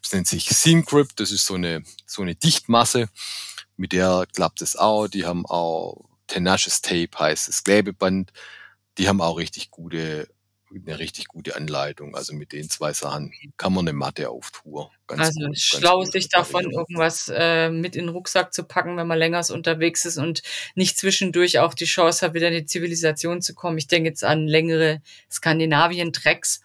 Das 0.02 0.12
nennt 0.12 0.28
sich 0.28 0.48
Syncrypt, 0.48 1.20
das 1.20 1.30
ist 1.30 1.46
so 1.46 1.54
eine, 1.54 1.82
so 2.06 2.22
eine 2.22 2.34
Dichtmasse, 2.34 3.08
mit 3.76 3.92
der 3.92 4.26
klappt 4.34 4.62
es 4.62 4.76
auch. 4.76 5.08
Die 5.08 5.26
haben 5.26 5.46
auch 5.46 6.08
Tenacious 6.26 6.80
Tape, 6.80 7.10
heißt 7.18 7.48
das 7.48 7.64
Klebeband. 7.64 8.32
Die 8.98 9.08
haben 9.08 9.20
auch 9.20 9.36
richtig 9.36 9.70
gute 9.70 10.28
eine 10.74 10.98
richtig 10.98 11.28
gute 11.28 11.56
Anleitung. 11.56 12.14
Also 12.14 12.34
mit 12.34 12.52
den 12.52 12.68
zwei 12.68 12.92
Sachen 12.92 13.32
kann 13.56 13.72
man 13.72 13.86
eine 13.86 13.96
Matte 13.96 14.30
auf 14.30 14.50
Tour. 14.50 14.90
Ganz 15.06 15.20
also 15.20 15.46
gut, 15.46 15.58
schlau, 15.58 16.04
sich 16.04 16.28
davon 16.28 16.70
irgendwas 16.70 17.30
äh, 17.34 17.70
mit 17.70 17.96
in 17.96 18.06
den 18.06 18.08
Rucksack 18.10 18.52
zu 18.52 18.64
packen, 18.64 18.96
wenn 18.96 19.06
man 19.06 19.18
länger 19.18 19.44
unterwegs 19.50 20.04
ist 20.04 20.18
und 20.18 20.42
nicht 20.74 20.98
zwischendurch 20.98 21.58
auch 21.58 21.74
die 21.74 21.84
Chance 21.84 22.26
hat, 22.26 22.34
wieder 22.34 22.48
in 22.48 22.54
die 22.54 22.66
Zivilisation 22.66 23.42
zu 23.42 23.54
kommen. 23.54 23.78
Ich 23.78 23.86
denke 23.86 24.08
jetzt 24.08 24.24
an 24.24 24.46
längere 24.46 25.00
Skandinavien-Tracks. 25.30 26.60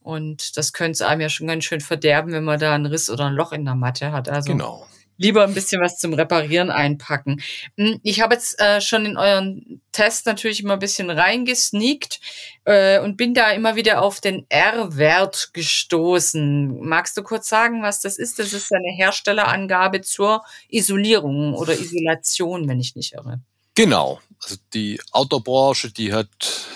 Und 0.00 0.56
das 0.56 0.72
könnte 0.72 0.92
es 0.92 1.02
einem 1.02 1.20
ja 1.20 1.28
schon 1.28 1.46
ganz 1.46 1.64
schön 1.64 1.80
verderben, 1.80 2.32
wenn 2.32 2.42
man 2.42 2.58
da 2.58 2.74
einen 2.74 2.86
Riss 2.86 3.08
oder 3.08 3.26
ein 3.26 3.34
Loch 3.34 3.52
in 3.52 3.64
der 3.64 3.76
Matte 3.76 4.10
hat. 4.10 4.28
Also 4.28 4.50
genau 4.50 4.86
lieber 5.22 5.44
ein 5.44 5.54
bisschen 5.54 5.80
was 5.80 5.98
zum 5.98 6.12
Reparieren 6.12 6.70
einpacken. 6.70 7.40
Hm, 7.78 8.00
ich 8.02 8.20
habe 8.20 8.34
jetzt 8.34 8.60
äh, 8.60 8.80
schon 8.80 9.06
in 9.06 9.16
euren 9.16 9.80
Test 9.92 10.26
natürlich 10.26 10.62
immer 10.62 10.74
ein 10.74 10.78
bisschen 10.80 11.10
reingesneakt 11.10 12.20
äh, 12.64 12.98
und 12.98 13.16
bin 13.16 13.32
da 13.32 13.52
immer 13.52 13.76
wieder 13.76 14.02
auf 14.02 14.20
den 14.20 14.44
R-Wert 14.48 15.50
gestoßen. 15.52 16.80
Magst 16.80 17.16
du 17.16 17.22
kurz 17.22 17.48
sagen, 17.48 17.82
was 17.82 18.00
das 18.00 18.18
ist? 18.18 18.38
Das 18.38 18.52
ist 18.52 18.72
eine 18.72 18.92
Herstellerangabe 18.96 20.02
zur 20.02 20.42
Isolierung 20.68 21.54
oder 21.54 21.72
Isolation, 21.72 22.68
wenn 22.68 22.80
ich 22.80 22.96
nicht 22.96 23.12
irre. 23.12 23.40
Genau. 23.74 24.20
Also 24.42 24.56
die 24.74 25.00
Autobranche, 25.12 25.92
die 25.92 26.12
hat 26.12 26.66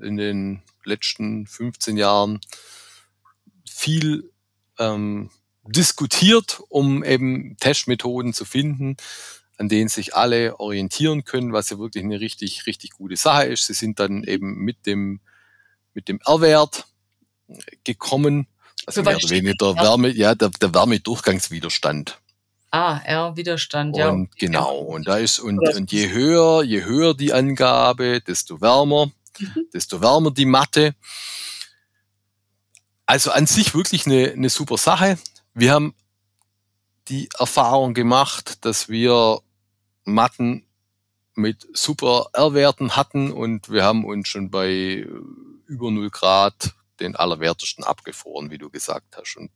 in 0.00 0.16
den 0.16 0.62
letzten 0.84 1.46
15 1.46 1.98
Jahren 1.98 2.40
viel 3.68 4.30
ähm, 4.78 5.30
diskutiert, 5.70 6.62
um 6.68 7.04
eben 7.04 7.56
Testmethoden 7.58 8.32
zu 8.34 8.44
finden, 8.44 8.96
an 9.58 9.68
denen 9.68 9.88
sich 9.88 10.14
alle 10.14 10.58
orientieren 10.58 11.24
können, 11.24 11.52
was 11.52 11.70
ja 11.70 11.78
wirklich 11.78 12.04
eine 12.04 12.20
richtig, 12.20 12.66
richtig 12.66 12.92
gute 12.92 13.16
Sache 13.16 13.44
ist. 13.44 13.66
Sie 13.66 13.74
sind 13.74 14.00
dann 14.00 14.24
eben 14.24 14.56
mit 14.56 14.86
dem, 14.86 15.20
mit 15.94 16.08
dem 16.08 16.20
R-Wert 16.26 16.86
gekommen. 17.84 18.46
Also 18.86 19.02
mehr 19.02 19.16
oder 19.16 19.30
weniger 19.30 19.54
der 19.54 19.76
Wärme, 19.76 20.08
ja, 20.08 20.34
der, 20.34 20.50
der 20.50 20.74
Wärmedurchgangswiderstand. 20.74 22.18
Ah, 22.70 22.98
R-Widerstand, 23.04 23.96
ja. 23.96 24.10
Und 24.10 24.36
genau, 24.36 24.78
und 24.78 25.08
da 25.08 25.16
ist, 25.18 25.40
und, 25.40 25.58
und 25.58 25.90
je 25.90 26.10
höher, 26.10 26.62
je 26.62 26.84
höher 26.84 27.14
die 27.14 27.32
Angabe, 27.32 28.20
desto 28.20 28.60
wärmer, 28.60 29.10
mhm. 29.38 29.66
desto 29.74 30.00
wärmer 30.00 30.30
die 30.30 30.46
Matte. 30.46 30.94
Also 33.06 33.32
an 33.32 33.46
sich 33.46 33.74
wirklich 33.74 34.06
eine, 34.06 34.30
eine 34.30 34.48
super 34.48 34.78
Sache. 34.78 35.18
Wir 35.54 35.72
haben 35.72 35.94
die 37.08 37.28
Erfahrung 37.38 37.94
gemacht, 37.94 38.64
dass 38.64 38.88
wir 38.88 39.40
Matten 40.04 40.64
mit 41.34 41.66
super 41.72 42.30
R-Werten 42.32 42.96
hatten 42.96 43.32
und 43.32 43.70
wir 43.70 43.84
haben 43.84 44.04
uns 44.04 44.28
schon 44.28 44.50
bei 44.50 44.68
äh, 44.68 45.08
über 45.66 45.90
0 45.90 46.10
Grad 46.10 46.74
den 47.00 47.16
allerwertesten 47.16 47.84
abgefroren, 47.84 48.50
wie 48.50 48.58
du 48.58 48.70
gesagt 48.70 49.16
hast. 49.16 49.36
Und 49.36 49.50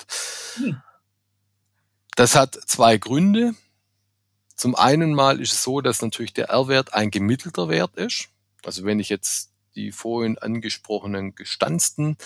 hm. 0.57 0.81
das 2.17 2.35
hat 2.35 2.55
zwei 2.55 2.97
Gründe. 2.97 3.55
Zum 4.57 4.75
einen 4.75 5.15
mal 5.15 5.41
ist 5.41 5.53
es 5.53 5.63
so, 5.63 5.81
dass 5.81 6.01
natürlich 6.01 6.33
der 6.33 6.49
R-Wert 6.49 6.95
ein 6.95 7.11
gemittelter 7.11 7.69
Wert 7.69 7.97
ist. 7.97 8.29
Also 8.65 8.85
wenn 8.85 9.01
ich 9.01 9.09
jetzt 9.09 9.53
die 9.75 9.93
vorhin 9.93 10.39
angesprochenen 10.39 11.35
gestanzten 11.35 12.17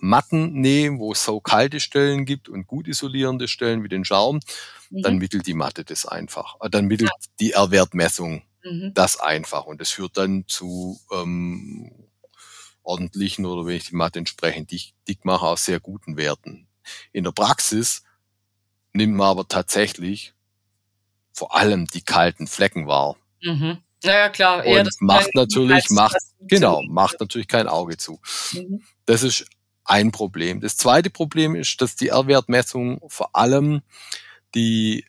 Matten 0.00 0.52
nehmen, 0.60 0.98
wo 0.98 1.12
es 1.12 1.24
so 1.24 1.40
kalte 1.40 1.80
Stellen 1.80 2.24
gibt 2.24 2.48
und 2.48 2.66
gut 2.66 2.88
isolierende 2.88 3.48
Stellen 3.48 3.84
wie 3.84 3.88
den 3.88 4.04
Schaum, 4.04 4.40
mhm. 4.90 5.02
dann 5.02 5.18
mittelt 5.18 5.46
die 5.46 5.54
Matte 5.54 5.84
das 5.84 6.06
einfach. 6.06 6.56
Äh, 6.60 6.70
dann 6.70 6.86
mittelt 6.86 7.10
ja. 7.10 7.26
die 7.38 7.52
R-Wertmessung 7.52 8.42
mhm. 8.64 8.92
das 8.94 9.18
einfach 9.18 9.66
und 9.66 9.80
das 9.80 9.90
führt 9.90 10.16
dann 10.16 10.44
zu 10.46 11.00
ähm, 11.12 11.92
ordentlichen 12.82 13.46
oder 13.46 13.66
wenn 13.66 13.76
ich 13.76 13.88
die 13.88 13.96
Matte 13.96 14.18
entsprechend 14.18 14.70
dick, 14.70 14.94
dick 15.06 15.24
mache, 15.24 15.46
auch 15.46 15.58
sehr 15.58 15.80
guten 15.80 16.16
Werten. 16.16 16.66
In 17.12 17.24
der 17.24 17.32
Praxis 17.32 18.02
nimmt 18.92 19.14
man 19.14 19.28
aber 19.28 19.46
tatsächlich 19.46 20.34
vor 21.32 21.54
allem 21.54 21.86
die 21.86 22.02
kalten 22.02 22.46
Flecken 22.46 22.86
wahr. 22.86 23.16
Mhm. 23.42 23.78
Naja, 24.02 24.30
klar. 24.30 24.66
Und 24.66 24.88
macht 25.00 25.34
natürlich, 25.34 25.90
macht, 25.90 26.16
genau, 26.40 26.82
macht 26.82 27.20
natürlich 27.20 27.48
kein 27.48 27.68
Auge 27.68 27.96
zu. 27.96 28.18
Mhm. 28.52 28.82
Das 29.04 29.22
ist 29.22 29.46
ein 29.90 30.12
Problem. 30.12 30.60
Das 30.60 30.76
zweite 30.76 31.10
Problem 31.10 31.56
ist, 31.56 31.80
dass 31.82 31.96
die 31.96 32.08
R-Wertmessung 32.08 33.00
vor 33.08 33.34
allem 33.34 33.82
die, 34.54 35.04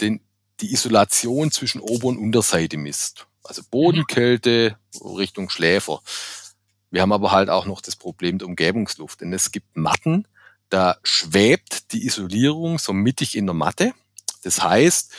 den, 0.00 0.20
die 0.60 0.72
Isolation 0.72 1.50
zwischen 1.50 1.80
Ober- 1.80 2.08
und 2.08 2.16
Unterseite 2.16 2.78
misst. 2.78 3.26
Also 3.44 3.62
Bodenkälte 3.70 4.78
Richtung 5.02 5.50
Schläfer. 5.50 6.00
Wir 6.90 7.02
haben 7.02 7.12
aber 7.12 7.32
halt 7.32 7.50
auch 7.50 7.66
noch 7.66 7.82
das 7.82 7.96
Problem 7.96 8.38
der 8.38 8.48
Umgebungsluft. 8.48 9.20
Denn 9.20 9.34
es 9.34 9.52
gibt 9.52 9.76
Matten, 9.76 10.26
da 10.70 10.96
schwebt 11.02 11.92
die 11.92 12.06
Isolierung 12.06 12.78
so 12.78 12.94
mittig 12.94 13.36
in 13.36 13.44
der 13.44 13.54
Matte. 13.54 13.92
Das 14.42 14.62
heißt, 14.62 15.12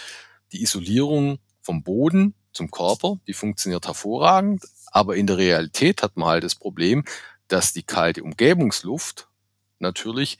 die 0.52 0.64
Isolierung 0.64 1.38
vom 1.62 1.84
Boden 1.84 2.34
zum 2.52 2.72
Körper, 2.72 3.20
die 3.28 3.34
funktioniert 3.34 3.88
hervorragend, 3.88 4.64
aber 4.92 5.16
in 5.16 5.28
der 5.28 5.38
Realität 5.38 6.04
hat 6.04 6.18
man 6.18 6.30
halt 6.30 6.44
das 6.44 6.56
Problem, 6.56 7.04
dass 7.48 7.74
die 7.74 7.84
kalte 7.84 8.24
Umgebungsluft 8.24 9.28
natürlich, 9.80 10.38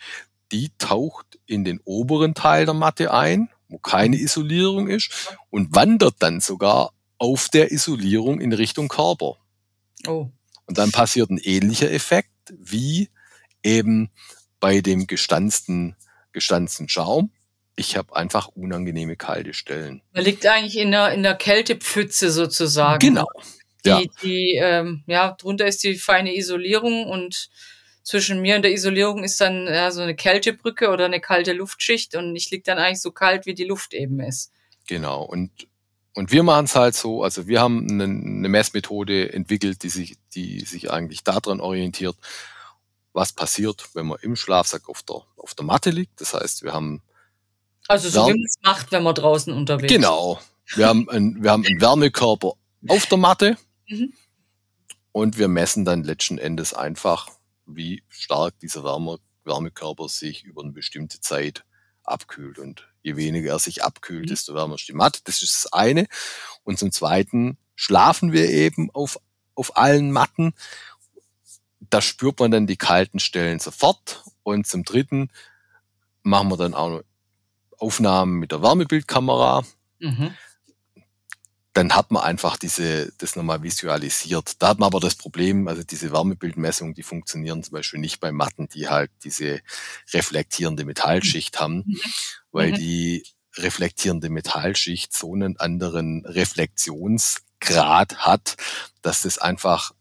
die 0.52 0.72
taucht 0.78 1.40
in 1.46 1.64
den 1.64 1.80
oberen 1.86 2.34
Teil 2.34 2.66
der 2.66 2.74
Matte 2.74 3.14
ein, 3.14 3.50
wo 3.68 3.78
keine 3.78 4.18
Isolierung 4.18 4.88
ist 4.88 5.38
und 5.50 5.76
wandert 5.76 6.16
dann 6.20 6.40
sogar 6.40 6.94
auf 7.18 7.50
der 7.50 7.72
Isolierung 7.72 8.42
in 8.42 8.54
Richtung 8.54 8.88
Körper. 8.88 9.38
Oh. 10.08 10.30
Und 10.66 10.78
dann 10.78 10.92
passiert 10.92 11.30
ein 11.30 11.38
ähnlicher 11.38 11.92
Effekt 11.92 12.32
wie 12.58 13.10
eben 13.64 14.10
bei 14.60 14.82
dem 14.82 15.08
gestanzten, 15.08 15.96
gestanzten 16.32 16.90
Schaum 16.90 17.32
ich 17.80 17.96
habe 17.96 18.14
einfach 18.16 18.50
unangenehme 18.50 19.16
kalte 19.16 19.54
Stellen. 19.54 20.02
Man 20.12 20.26
liegt 20.26 20.46
eigentlich 20.46 20.78
in 20.78 20.92
der, 20.92 21.14
in 21.14 21.24
der 21.24 21.36
Kältepfütze 21.36 22.30
sozusagen. 22.30 23.00
Genau. 23.00 23.28
Die, 23.86 23.90
ja. 23.90 24.02
die, 24.22 24.60
ähm, 24.62 25.04
ja, 25.08 25.32
drunter 25.32 25.66
ist 25.66 25.82
die 25.84 25.96
feine 25.96 26.36
Isolierung 26.36 27.08
und 27.08 27.50
zwischen 28.04 28.42
mir 28.42 28.58
und 28.58 28.64
der 28.64 28.74
Isolierung 28.74 29.24
ist 29.24 29.40
dann 29.40 29.66
ja, 29.66 29.92
so 29.92 30.02
eine 30.02 30.16
Kältebrücke 30.16 30.90
oder 30.90 31.06
eine 31.06 31.22
kalte 31.22 31.54
Luftschicht 31.54 32.16
und 32.16 32.36
ich 32.36 32.52
liege 32.52 32.64
dann 32.64 32.78
eigentlich 32.78 33.02
so 33.02 33.12
kalt, 33.12 33.46
wie 33.46 33.54
die 33.54 33.64
Luft 33.64 33.94
eben 33.94 34.20
ist. 34.20 34.52
Genau. 34.88 35.24
Und, 35.24 35.52
und 36.16 36.34
wir 36.34 36.44
machen 36.44 36.66
es 36.66 36.76
halt 36.76 36.96
so, 36.96 37.24
also 37.24 37.48
wir 37.48 37.62
haben 37.62 37.88
eine, 37.90 38.04
eine 38.04 38.50
Messmethode 38.50 39.32
entwickelt, 39.32 39.84
die 39.84 39.90
sich, 39.90 40.18
die 40.36 40.60
sich 40.62 40.92
eigentlich 40.92 41.24
daran 41.24 41.62
orientiert, 41.62 42.18
was 43.14 43.32
passiert, 43.32 43.90
wenn 43.94 44.08
man 44.08 44.18
im 44.22 44.36
Schlafsack 44.36 44.90
auf 44.90 45.02
der, 45.04 45.22
auf 45.38 45.54
der 45.54 45.66
Matte 45.66 45.92
liegt. 45.92 46.20
Das 46.20 46.34
heißt, 46.34 46.64
wir 46.64 46.74
haben 46.74 47.02
also 47.90 48.10
so 48.10 48.20
Wärme. 48.20 48.34
wie 48.34 48.40
man 48.40 48.46
es 48.46 48.56
macht, 48.64 48.92
wenn 48.92 49.04
man 49.04 49.16
draußen 49.16 49.54
unterwegs 49.54 49.92
ist. 49.92 49.98
Genau. 49.98 50.40
Wir 50.76 50.88
haben, 50.88 51.10
ein, 51.10 51.44
wir 51.44 51.52
haben 51.52 51.66
einen 51.66 51.82
Wärmekörper 51.82 52.54
auf 52.88 53.06
der 53.08 53.18
Matte 53.18 53.58
mhm. 53.88 54.14
und 55.12 55.38
wir 55.38 55.48
messen 55.48 55.84
dann 55.84 56.04
letzten 56.04 56.38
Endes 56.38 56.74
einfach, 56.74 57.28
wie 57.66 58.04
stark 58.08 58.60
dieser 58.60 58.84
Wärme, 58.84 59.20
Wärmekörper 59.44 60.08
sich 60.08 60.44
über 60.44 60.62
eine 60.62 60.72
bestimmte 60.72 61.20
Zeit 61.20 61.66
abkühlt. 62.04 62.60
Und 62.60 62.88
je 63.02 63.16
weniger 63.16 63.54
er 63.54 63.60
sich 63.60 63.84
abkühlt, 63.84 64.26
mhm. 64.26 64.30
desto 64.30 64.54
wärmer 64.54 64.76
ist 64.76 64.88
die 64.88 64.94
Matte. 64.94 65.22
Das 65.24 65.42
ist 65.42 65.66
das 65.66 65.74
eine. 65.74 66.08
Und 66.64 66.78
zum 66.78 66.92
Zweiten 66.92 67.58
schlafen 67.76 68.32
wir 68.32 68.50
eben 68.50 68.92
auf, 68.92 69.20
auf 69.56 69.78
allen 69.78 70.12
Matten. 70.12 70.54
Da 71.80 72.02
spürt 72.02 72.40
man 72.40 72.52
dann 72.52 72.68
die 72.68 72.78
kalten 72.78 73.20
Stellen 73.20 73.60
sofort. 73.60 74.24
Und 74.44 74.68
zum 74.68 74.84
Dritten 74.84 75.32
machen 76.22 76.50
wir 76.50 76.58
dann 76.58 76.74
auch 76.74 77.02
Aufnahmen 77.80 78.40
mit 78.40 78.52
der 78.52 78.62
Wärmebildkamera. 78.62 79.64
Mhm. 80.00 80.34
Dann 81.74 81.96
hat 81.96 82.12
man 82.12 82.24
einfach 82.24 82.58
diese, 82.58 83.12
das 83.20 83.36
nochmal 83.36 83.64
visualisiert. 83.64 84.62
Da 84.62 84.70
hat 84.70 84.80
man 84.80 84.88
aber 84.88 85.00
das 85.00 85.16
Problem, 85.16 85.68
also 85.68 85.84
diese 85.84 86.12
Wärmebildmessungen, 86.12 86.94
die 86.94 87.04
funktionieren 87.04 87.64
zum 87.64 87.74
Beispiel 87.74 88.00
nicht 88.00 88.20
bei 88.20 88.32
Matten, 88.32 88.68
die 88.70 88.88
halt 88.90 89.12
diese 89.24 89.62
reflektierende 90.14 90.84
Metallschicht 90.84 91.60
haben, 91.60 91.84
mhm. 91.86 92.00
weil 92.52 92.72
mhm. 92.72 92.76
die 92.76 93.24
reflektierende 93.56 94.30
Metallschicht 94.30 95.14
so 95.14 95.34
einen 95.34 95.58
anderen 95.58 96.26
Reflexionsgrad 96.26 98.18
hat, 98.18 98.58
dass 99.02 99.22
das 99.24 99.38
einfach 99.38 99.94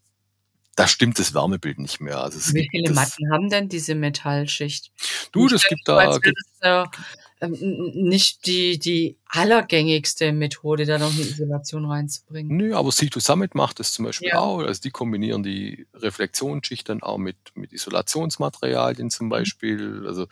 da 0.79 0.87
stimmt 0.87 1.19
das 1.19 1.33
Wärmebild 1.33 1.77
nicht 1.77 1.99
mehr. 1.99 2.19
Also 2.19 2.53
Wie 2.53 2.65
viele 2.71 2.93
Matten 2.93 3.29
haben 3.33 3.49
denn 3.49 3.67
diese 3.67 3.95
Metallschicht? 3.95 4.93
Du, 5.33 5.49
das 5.49 5.65
gibt 5.65 5.81
da. 5.85 6.17
Gibt, 6.19 6.37
das, 6.61 6.85
äh, 6.85 6.97
nicht 7.47 8.45
die, 8.45 8.79
die 8.79 9.17
allergängigste 9.27 10.33
Methode, 10.33 10.85
da 10.85 10.97
noch 10.97 11.13
eine 11.13 11.21
Isolation 11.21 11.85
reinzubringen. 11.85 12.57
Nö, 12.57 12.75
aber 12.75 12.91
Situ 12.91 13.19
Summit 13.21 13.55
macht 13.55 13.79
das 13.79 13.93
zum 13.93 14.05
Beispiel 14.05 14.29
ja. 14.29 14.39
auch. 14.39 14.59
Also 14.59 14.81
die 14.81 14.91
kombinieren 14.91 15.41
die 15.41 15.87
Reflexionsschicht 15.93 16.89
dann 16.89 17.01
auch 17.01 17.17
mit, 17.17 17.37
mit 17.55 17.71
Isolationsmaterialien 17.71 19.09
zum 19.09 19.27
mhm. 19.27 19.31
Beispiel. 19.31 20.03
Also 20.05 20.27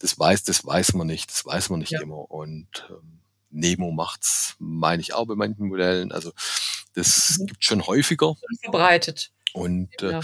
das 0.00 0.18
weiß, 0.18 0.42
das 0.42 0.66
weiß 0.66 0.94
man 0.94 1.06
nicht, 1.06 1.30
das 1.30 1.46
weiß 1.46 1.70
man 1.70 1.78
nicht 1.78 1.92
ja. 1.92 2.02
immer. 2.02 2.28
Und 2.30 2.66
ähm, 2.90 3.20
Nemo 3.50 3.92
macht's, 3.92 4.56
meine 4.58 5.00
ich 5.00 5.14
auch 5.14 5.26
bei 5.26 5.36
manchen 5.36 5.68
Modellen. 5.68 6.10
Also 6.10 6.32
das 6.94 7.38
mhm. 7.38 7.46
gibt 7.46 7.64
schon 7.64 7.86
häufiger. 7.86 8.34
Verbreitet. 8.62 9.30
Und 9.52 9.90
äh, 10.02 10.12
ja, 10.12 10.20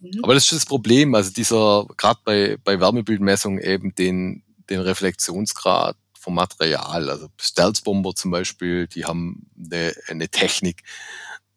mhm. 0.00 0.20
aber 0.22 0.34
das 0.34 0.44
ist 0.44 0.52
das 0.52 0.66
Problem, 0.66 1.14
also 1.14 1.30
dieser, 1.30 1.86
gerade 1.96 2.20
bei, 2.24 2.58
bei 2.62 2.80
Wärmebildmessungen 2.80 3.62
eben 3.62 3.94
den 3.94 4.42
den 4.72 4.80
Reflexionsgrad 4.80 5.96
vom 6.18 6.34
Material. 6.34 7.10
Also 7.10 7.28
Stealth-Bomber 7.40 8.14
zum 8.14 8.30
Beispiel, 8.30 8.86
die 8.86 9.04
haben 9.04 9.50
eine, 9.56 9.94
eine 10.08 10.28
Technik, 10.28 10.82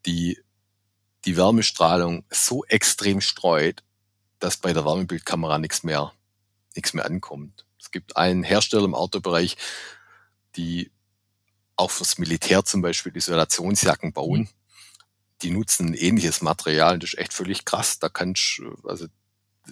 die 0.04 0.38
die 1.24 1.36
Wärmestrahlung 1.36 2.24
so 2.30 2.64
extrem 2.66 3.20
streut, 3.20 3.82
dass 4.38 4.56
bei 4.56 4.72
der 4.72 4.84
Wärmebildkamera 4.84 5.58
nichts 5.58 5.82
mehr, 5.82 6.12
nichts 6.74 6.94
mehr 6.94 7.06
ankommt. 7.06 7.64
Es 7.80 7.90
gibt 7.90 8.16
einen 8.16 8.44
Hersteller 8.44 8.84
im 8.84 8.94
Autobereich, 8.94 9.56
die 10.56 10.92
auch 11.76 11.90
fürs 11.90 12.18
Militär 12.18 12.64
zum 12.64 12.82
Beispiel 12.82 13.16
Isolationsjacken 13.16 14.12
bauen. 14.12 14.40
Mhm. 14.40 14.48
Die 15.42 15.50
nutzen 15.50 15.88
ein 15.88 15.94
ähnliches 15.94 16.40
Material. 16.42 16.98
Das 16.98 17.12
ist 17.12 17.18
echt 17.18 17.34
völlig 17.34 17.64
krass. 17.64 17.98
Da 17.98 18.08
kannst 18.08 18.58
du, 18.58 18.76
also 18.88 19.06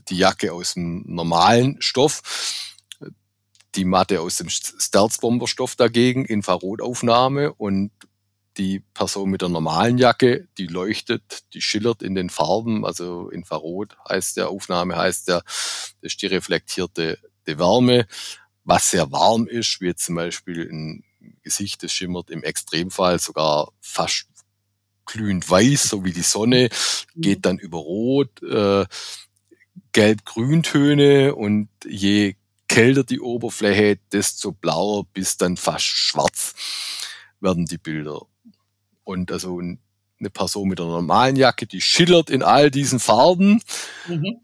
die 0.09 0.19
Jacke 0.19 0.53
aus 0.53 0.75
dem 0.75 1.05
normalen 1.07 1.81
Stoff 1.81 2.74
die 3.75 3.85
Matte 3.85 4.21
aus 4.21 4.37
dem 4.37 4.49
Stealth-Bomberstoff 4.49 5.77
dagegen, 5.77 6.25
Infrarotaufnahme 6.25 7.53
und 7.53 7.91
die 8.57 8.81
Person 8.95 9.31
mit 9.31 9.43
der 9.43 9.49
normalen 9.49 9.99
Jacke, 9.99 10.49
die 10.59 10.67
leuchtet, 10.67 11.43
die 11.55 11.61
schillert 11.61 12.03
in 12.03 12.15
den 12.15 12.31
Farben, 12.31 12.85
also 12.85 13.29
Infrarot 13.31 13.97
heißt 14.09 14.37
der, 14.37 14.49
Aufnahme 14.49 14.97
heißt 14.97 15.29
der, 15.29 15.43
das 15.43 15.95
ist 16.01 16.23
die 16.23 16.27
reflektierte 16.27 17.19
die 17.47 17.59
Wärme, 17.59 18.07
was 18.65 18.91
sehr 18.91 19.11
warm 19.13 19.47
ist, 19.47 19.81
wie 19.81 19.87
jetzt 19.87 20.05
zum 20.05 20.15
Beispiel 20.15 20.69
ein 20.71 21.05
Gesicht, 21.43 21.83
das 21.83 21.93
schimmert 21.93 22.31
im 22.31 22.43
Extremfall 22.43 23.19
sogar 23.19 23.73
fast 23.81 24.27
glühend 25.05 25.49
weiß, 25.49 25.91
so 25.91 26.05
wie 26.05 26.13
die 26.13 26.23
Sonne, 26.23 26.71
geht 27.15 27.39
mhm. 27.39 27.43
dann 27.43 27.59
über 27.59 27.79
Rot, 27.79 28.43
äh, 28.43 28.87
Gelb-Grüntöne 29.93 31.35
und 31.35 31.69
je 31.85 32.35
kälter 32.75 33.05
die 33.05 33.21
Oberfläche, 33.21 34.01
desto 34.11 34.51
blauer 34.51 35.05
bis 35.13 35.37
dann 35.37 35.57
fast 35.57 35.85
schwarz 35.85 36.55
werden 37.41 37.67
die 37.67 37.79
Bilder. 37.79 38.23
Und 39.05 39.31
also 39.31 39.61
eine 39.61 40.31
Person 40.31 40.69
mit 40.69 40.81
einer 40.81 40.91
normalen 40.91 41.37
Jacke, 41.37 41.67
die 41.67 41.81
schillert 41.81 42.31
in 42.31 42.43
all 42.43 42.73
diesen 42.73 42.99
Farben. 42.99 43.63
Mhm. 44.09 44.41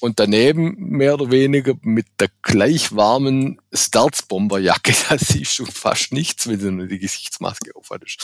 Und 0.00 0.20
daneben 0.20 0.74
mehr 0.78 1.12
oder 1.14 1.30
weniger 1.30 1.74
mit 1.82 2.06
der 2.18 2.30
gleich 2.40 2.96
warmen 2.96 3.60
Stealth-Bomberjacke, 3.74 4.94
da 5.10 5.18
siehst 5.18 5.58
du 5.58 5.66
fast 5.66 6.12
nichts, 6.12 6.48
wenn 6.48 6.60
du 6.60 6.72
nur 6.72 6.86
die 6.86 6.98
Gesichtsmaske 6.98 7.76
aufhattest. 7.76 8.22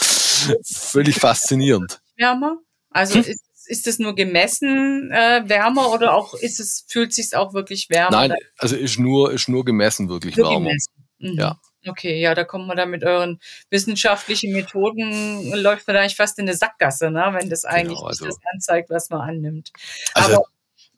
Völlig 0.63 1.15
faszinierend. 1.15 2.01
Wärmer? 2.17 2.57
Also 2.89 3.15
hm? 3.15 3.21
ist 3.21 3.48
ist 3.69 3.87
es 3.87 3.99
nur 3.99 4.15
gemessen 4.15 5.11
äh, 5.11 5.43
wärmer 5.45 5.91
oder 5.91 6.15
auch 6.15 6.33
ist 6.33 6.59
es 6.59 6.85
fühlt 6.87 7.13
sich 7.13 7.35
auch 7.35 7.53
wirklich 7.53 7.89
wärmer? 7.89 8.27
Nein, 8.27 8.33
also 8.57 8.75
ist 8.75 8.99
nur 8.99 9.31
ist 9.31 9.47
nur 9.47 9.63
gemessen 9.63 10.09
wirklich 10.09 10.35
nur 10.35 10.49
wärmer. 10.49 10.69
Gemessen. 10.69 10.93
Mhm. 11.19 11.33
Ja. 11.37 11.59
Okay, 11.87 12.19
ja, 12.19 12.35
da 12.35 12.43
kommt 12.43 12.67
man 12.67 12.75
dann 12.75 12.89
mit 12.89 13.05
euren 13.05 13.39
wissenschaftlichen 13.69 14.51
Methoden, 14.51 15.53
läuft 15.53 15.87
man 15.87 15.95
eigentlich 15.95 16.17
fast 16.17 16.37
in 16.37 16.45
eine 16.47 16.57
Sackgasse, 16.57 17.09
ne? 17.09 17.29
wenn 17.31 17.49
das 17.49 17.63
eigentlich 17.63 17.97
genau, 17.97 18.07
also, 18.07 18.25
nicht 18.25 18.37
das 18.37 18.53
anzeigt, 18.53 18.89
was 18.89 19.09
man 19.09 19.21
annimmt. 19.21 19.71
Also, 20.13 20.35
Aber 20.35 20.45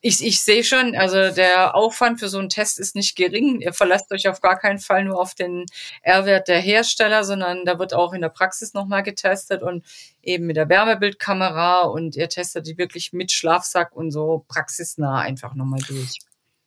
ich, 0.03 0.25
ich 0.25 0.41
sehe 0.41 0.63
schon, 0.63 0.95
also 0.95 1.29
der 1.33 1.75
Aufwand 1.75 2.19
für 2.19 2.27
so 2.27 2.39
einen 2.39 2.49
Test 2.49 2.79
ist 2.79 2.95
nicht 2.95 3.15
gering. 3.15 3.61
Ihr 3.61 3.71
verlasst 3.71 4.11
euch 4.11 4.27
auf 4.27 4.41
gar 4.41 4.57
keinen 4.57 4.79
Fall 4.79 5.05
nur 5.05 5.19
auf 5.19 5.35
den 5.35 5.65
R-Wert 6.01 6.47
der 6.47 6.59
Hersteller, 6.59 7.23
sondern 7.23 7.65
da 7.65 7.77
wird 7.77 7.93
auch 7.93 8.13
in 8.13 8.21
der 8.21 8.29
Praxis 8.29 8.73
nochmal 8.73 9.03
getestet 9.03 9.61
und 9.61 9.85
eben 10.23 10.47
mit 10.47 10.57
der 10.57 10.69
Wärmebildkamera 10.69 11.81
und 11.81 12.15
ihr 12.15 12.29
testet 12.29 12.65
die 12.65 12.79
wirklich 12.79 13.13
mit 13.13 13.31
Schlafsack 13.31 13.95
und 13.95 14.11
so 14.11 14.43
praxisnah 14.47 15.19
einfach 15.19 15.53
nochmal 15.53 15.81
durch. 15.87 16.17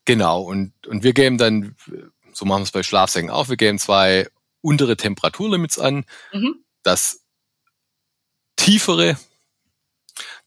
Genau, 0.05 0.43
und, 0.43 0.73
und 0.87 1.03
wir 1.03 1.13
geben 1.13 1.37
dann, 1.37 1.75
so 2.33 2.45
machen 2.45 2.61
wir 2.61 2.65
es 2.65 2.71
bei 2.71 2.85
Schlafsäcken 2.85 3.31
auch, 3.31 3.49
wir 3.49 3.57
geben 3.57 3.81
zwei 3.81 4.29
untere 4.61 4.97
Temperaturlimits 4.97 5.81
an. 5.81 6.05
Mhm. 6.33 6.65
Das 6.85 7.23
tiefere 8.57 9.17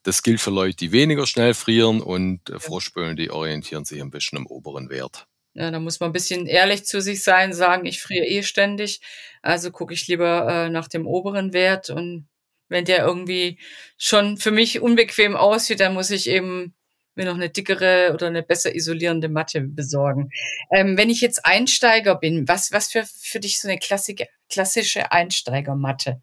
das 0.07 0.23
gilt 0.23 0.39
für 0.39 0.51
Leute, 0.51 0.77
die 0.77 0.93
weniger 0.93 1.27
schnell 1.27 1.53
frieren 1.53 2.01
und 2.01 2.49
äh, 2.49 2.59
Froschböen, 2.59 3.17
die 3.17 3.29
orientieren 3.29 3.83
sich 3.83 4.01
ein 4.01 4.09
bisschen 4.09 4.37
am 4.37 4.47
oberen 4.47 4.89
Wert. 4.89 5.27
Ja, 5.53 5.69
da 5.69 5.81
muss 5.81 5.99
man 5.99 6.11
ein 6.11 6.13
bisschen 6.13 6.45
ehrlich 6.45 6.85
zu 6.85 7.01
sich 7.01 7.23
sein, 7.23 7.51
sagen, 7.51 7.85
ich 7.85 8.01
friere 8.01 8.25
eh 8.25 8.41
ständig, 8.41 9.01
also 9.41 9.69
gucke 9.69 9.93
ich 9.93 10.07
lieber 10.07 10.47
äh, 10.47 10.69
nach 10.69 10.87
dem 10.87 11.05
oberen 11.05 11.51
Wert 11.51 11.89
und 11.89 12.29
wenn 12.69 12.85
der 12.85 13.05
irgendwie 13.05 13.59
schon 13.97 14.37
für 14.37 14.51
mich 14.51 14.79
unbequem 14.79 15.35
aussieht, 15.35 15.81
dann 15.81 15.93
muss 15.93 16.09
ich 16.09 16.29
eben 16.29 16.73
mir 17.15 17.25
noch 17.25 17.35
eine 17.35 17.49
dickere 17.49 18.11
oder 18.13 18.27
eine 18.27 18.43
besser 18.43 18.75
isolierende 18.75 19.27
Matte 19.27 19.59
besorgen. 19.59 20.29
Ähm, 20.71 20.97
wenn 20.97 21.09
ich 21.09 21.19
jetzt 21.19 21.45
Einsteiger 21.45 22.15
bin, 22.15 22.47
was, 22.47 22.71
was 22.71 22.89
für, 22.89 23.03
für 23.05 23.41
dich 23.41 23.59
so 23.59 23.67
eine 23.67 23.77
klassische, 23.77 24.27
klassische 24.49 25.11
Einsteigermatte? 25.11 26.21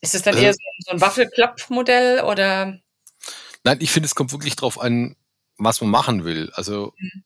Ist 0.00 0.14
es 0.14 0.22
dann 0.22 0.34
also, 0.34 0.46
eher 0.46 0.52
so, 0.54 0.60
so 0.86 0.90
ein 0.92 1.00
Waffelklappmodell 1.00 2.22
oder? 2.24 2.78
Nein, 3.64 3.78
ich 3.80 3.90
finde, 3.90 4.06
es 4.06 4.14
kommt 4.14 4.32
wirklich 4.32 4.56
drauf 4.56 4.80
an, 4.80 5.16
was 5.58 5.80
man 5.80 5.90
machen 5.90 6.24
will. 6.24 6.50
Also 6.54 6.94
mhm. 6.98 7.24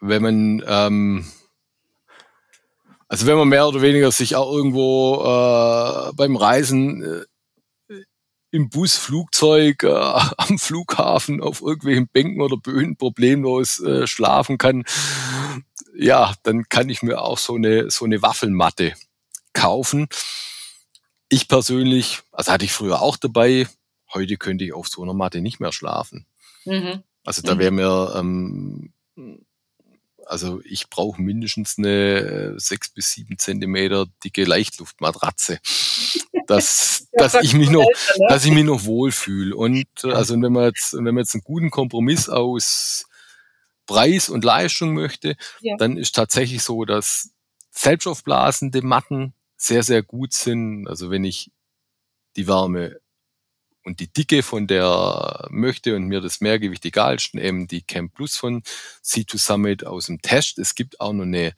wenn 0.00 0.22
man 0.22 0.64
ähm, 0.66 1.26
also 3.08 3.26
wenn 3.26 3.36
man 3.36 3.48
mehr 3.48 3.68
oder 3.68 3.82
weniger 3.82 4.10
sich 4.10 4.34
auch 4.34 4.50
irgendwo 4.50 5.20
äh, 5.20 6.12
beim 6.14 6.36
Reisen 6.36 7.02
äh, 7.02 7.94
im 8.50 8.70
Bus, 8.70 8.96
Flugzeug, 8.96 9.82
äh, 9.82 9.88
am 10.36 10.58
Flughafen 10.58 11.40
auf 11.40 11.60
irgendwelchen 11.60 12.08
Bänken 12.08 12.40
oder 12.40 12.56
Böen 12.56 12.96
problemlos 12.96 13.80
äh, 13.80 14.06
schlafen 14.06 14.58
kann, 14.58 14.84
ja, 15.96 16.34
dann 16.42 16.68
kann 16.68 16.88
ich 16.88 17.02
mir 17.02 17.22
auch 17.22 17.38
so 17.38 17.54
eine 17.54 17.90
so 17.90 18.04
eine 18.04 18.22
Waffelmatte 18.22 18.94
kaufen. 19.52 20.08
Ich 21.34 21.48
persönlich, 21.48 22.22
also 22.30 22.52
hatte 22.52 22.64
ich 22.64 22.70
früher 22.70 23.02
auch 23.02 23.16
dabei, 23.16 23.66
heute 24.12 24.36
könnte 24.36 24.64
ich 24.64 24.72
auf 24.72 24.86
so 24.86 25.02
einer 25.02 25.14
Matte 25.14 25.40
nicht 25.40 25.58
mehr 25.58 25.72
schlafen. 25.72 26.26
Mhm. 26.64 27.02
Also 27.24 27.42
da 27.42 27.58
wäre 27.58 27.72
mir, 27.72 28.14
ähm, 28.16 28.92
also 30.26 30.60
ich 30.64 30.90
brauche 30.90 31.20
mindestens 31.20 31.76
eine 31.76 31.88
äh, 31.88 32.54
sechs 32.60 32.88
bis 32.88 33.10
sieben 33.10 33.36
Zentimeter 33.36 34.06
dicke 34.22 34.44
Leichtluftmatratze, 34.44 35.58
dass, 36.46 37.08
ja, 37.12 37.18
dass 37.24 37.34
ich 37.42 37.52
mich 37.54 37.68
noch, 37.68 37.82
älter, 37.82 38.20
ne? 38.20 38.26
dass 38.28 38.44
ich 38.44 38.52
mich 38.52 38.64
noch 38.64 38.84
wohlfühle. 38.84 39.56
Und 39.56 39.88
äh, 40.04 40.12
also 40.12 40.40
wenn 40.40 40.52
man 40.52 40.66
jetzt, 40.66 40.94
wenn 40.94 41.02
man 41.02 41.18
jetzt 41.18 41.34
einen 41.34 41.42
guten 41.42 41.70
Kompromiss 41.70 42.28
aus 42.28 43.06
Preis 43.86 44.28
und 44.28 44.44
Leistung 44.44 44.94
möchte, 44.94 45.36
ja. 45.62 45.76
dann 45.78 45.96
ist 45.96 46.14
tatsächlich 46.14 46.62
so, 46.62 46.84
dass 46.84 47.30
selbstaufblasende 47.72 48.82
Matten 48.82 49.34
sehr, 49.56 49.82
sehr 49.82 50.02
gut 50.02 50.32
sind. 50.32 50.88
Also 50.88 51.10
wenn 51.10 51.24
ich 51.24 51.50
die 52.36 52.46
Wärme 52.46 53.00
und 53.84 54.00
die 54.00 54.12
Dicke 54.12 54.42
von 54.42 54.66
der 54.66 55.46
möchte 55.50 55.94
und 55.94 56.04
mir 56.04 56.20
das 56.20 56.40
Mehrgewicht 56.40 56.84
egal 56.84 57.16
ist, 57.16 57.34
eben 57.34 57.68
die 57.68 57.82
Camp 57.82 58.14
Plus 58.14 58.36
von 58.36 58.62
C2 59.04 59.38
Summit 59.38 59.86
aus 59.86 60.06
dem 60.06 60.22
Test. 60.22 60.58
Es 60.58 60.74
gibt 60.74 61.00
auch 61.00 61.12
noch 61.12 61.24
eine, 61.24 61.54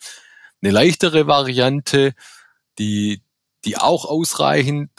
eine 0.60 0.72
leichtere 0.72 1.26
Variante, 1.26 2.14
die, 2.78 3.22
die 3.64 3.76
auch 3.78 4.04
ausreichend 4.04 4.90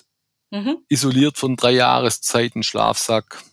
mhm. 0.52 0.78
isoliert 0.88 1.38
von 1.38 1.56
drei 1.56 1.72
Jahreszeiten 1.72 2.64
Schlafsack. 2.64 3.44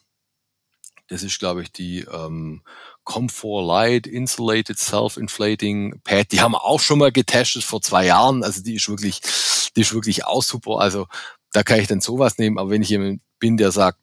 Das 1.08 1.22
ist, 1.22 1.38
glaube 1.38 1.62
ich, 1.62 1.72
die 1.72 2.00
ähm, 2.00 2.62
Comfort 3.04 3.62
Light 3.66 4.06
Insulated 4.06 4.78
Self-Inflating 4.78 6.00
Pad. 6.02 6.32
Die 6.32 6.40
haben 6.40 6.52
wir 6.52 6.64
auch 6.64 6.80
schon 6.80 6.98
mal 6.98 7.12
getestet 7.12 7.64
vor 7.64 7.82
zwei 7.82 8.06
Jahren. 8.06 8.42
Also 8.42 8.62
die 8.62 8.74
ist 8.74 8.88
wirklich, 8.88 9.20
die 9.76 9.82
ist 9.82 9.94
wirklich 9.94 10.24
auch 10.24 10.42
super. 10.42 10.80
Also 10.80 11.06
da 11.52 11.62
kann 11.62 11.80
ich 11.80 11.86
dann 11.86 12.00
sowas 12.00 12.38
nehmen. 12.38 12.58
Aber 12.58 12.70
wenn 12.70 12.82
ich 12.82 12.88
jemand 12.88 13.20
bin, 13.38 13.56
der 13.56 13.72
sagt, 13.72 13.98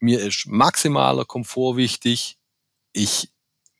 mir 0.00 0.20
ist 0.20 0.46
maximaler 0.46 1.24
Komfort 1.24 1.76
wichtig, 1.76 2.38
ich 2.92 3.30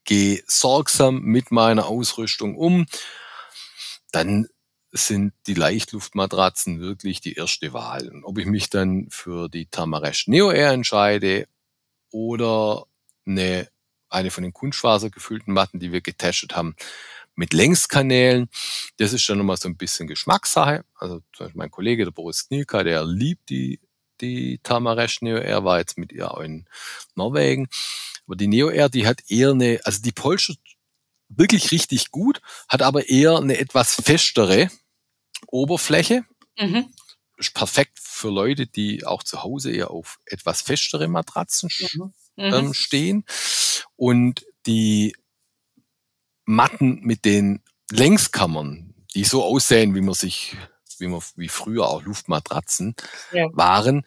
gehe 0.04 0.42
sorgsam 0.46 1.20
mit 1.20 1.50
meiner 1.50 1.86
Ausrüstung 1.86 2.56
um, 2.56 2.86
dann 4.12 4.48
sind 4.90 5.32
die 5.46 5.54
Leichtluftmatratzen 5.54 6.80
wirklich 6.80 7.20
die 7.20 7.34
erste 7.34 7.72
Wahl. 7.72 8.08
Und 8.08 8.24
ob 8.24 8.38
ich 8.38 8.46
mich 8.46 8.70
dann 8.70 9.08
für 9.10 9.48
die 9.48 9.66
Tamaresh 9.66 10.28
Neo 10.28 10.52
Air 10.52 10.70
entscheide 10.70 11.48
oder 12.10 12.86
eine, 13.26 13.68
eine 14.08 14.30
von 14.30 14.42
den 14.42 14.52
Kunstfaser 14.52 15.10
gefüllten 15.10 15.52
Matten, 15.52 15.78
die 15.80 15.92
wir 15.92 16.00
getestet 16.00 16.56
haben, 16.56 16.76
mit 17.34 17.52
Längskanälen. 17.52 18.48
Das 18.98 19.12
ist 19.12 19.28
dann 19.28 19.38
nochmal 19.38 19.56
so 19.56 19.68
ein 19.68 19.76
bisschen 19.76 20.06
Geschmackssache. 20.06 20.84
Also 20.94 21.20
zum 21.32 21.46
Beispiel 21.46 21.58
mein 21.58 21.70
Kollege, 21.70 22.04
der 22.04 22.12
Boris 22.12 22.46
Knilka, 22.46 22.84
der 22.84 23.04
liebt 23.04 23.48
die, 23.48 23.80
die 24.20 24.60
Tamaresh 24.62 25.22
Neo 25.22 25.38
Air, 25.38 25.64
war 25.64 25.78
jetzt 25.78 25.98
mit 25.98 26.12
ihr 26.12 26.30
auch 26.30 26.40
in 26.40 26.66
Norwegen. 27.14 27.68
Aber 28.26 28.36
die 28.36 28.46
Neo 28.46 28.70
Air, 28.70 28.88
die 28.88 29.06
hat 29.06 29.22
eher 29.28 29.50
eine, 29.50 29.80
also 29.84 30.00
die 30.02 30.12
polstert 30.12 30.58
wirklich 31.28 31.72
richtig 31.72 32.10
gut, 32.10 32.40
hat 32.68 32.82
aber 32.82 33.08
eher 33.08 33.36
eine 33.36 33.58
etwas 33.58 33.94
festere 33.94 34.70
Oberfläche. 35.48 36.24
Mhm. 36.58 36.86
Ist 37.36 37.54
perfekt 37.54 37.98
für 38.00 38.30
Leute, 38.30 38.68
die 38.68 39.04
auch 39.04 39.24
zu 39.24 39.42
Hause 39.42 39.72
eher 39.72 39.90
auf 39.90 40.20
etwas 40.26 40.62
festere 40.62 41.08
Matratzen 41.08 41.68
mhm 41.94 42.14
mhm. 42.36 42.52
ähm, 42.52 42.74
stehen. 42.74 43.24
Und 43.96 44.44
die 44.66 45.14
Matten 46.44 47.00
mit 47.02 47.24
den 47.24 47.62
Längskammern, 47.90 48.94
die 49.14 49.24
so 49.24 49.44
aussehen, 49.44 49.94
wie 49.94 50.00
man 50.00 50.14
sich, 50.14 50.56
wie 50.98 51.06
man, 51.06 51.22
wie 51.36 51.48
früher 51.48 51.88
auch 51.88 52.02
Luftmatratzen 52.02 52.94
ja. 53.32 53.48
waren, 53.52 54.04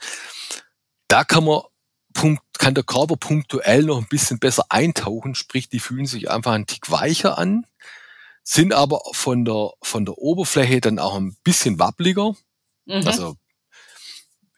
da 1.08 1.24
kann 1.24 1.46
man 1.46 1.62
kann 2.58 2.74
der 2.74 2.84
Körper 2.84 3.16
punktuell 3.16 3.84
noch 3.84 4.00
ein 4.00 4.08
bisschen 4.08 4.40
besser 4.40 4.66
eintauchen, 4.70 5.36
sprich, 5.36 5.70
die 5.70 5.80
fühlen 5.80 6.08
sich 6.08 6.32
einfach 6.32 6.54
ein 6.54 6.66
Tick 6.66 6.90
weicher 6.90 7.38
an, 7.38 7.68
sind 8.44 8.74
aber 8.74 9.02
von 9.12 9.46
der, 9.46 9.72
von 9.84 10.06
der 10.06 10.18
Oberfläche 10.18 10.82
dann 10.82 10.98
auch 10.98 11.16
ein 11.16 11.38
bisschen 11.44 11.80
wabbliger. 11.80 12.34
Mhm. 12.86 13.06
Also 13.06 13.36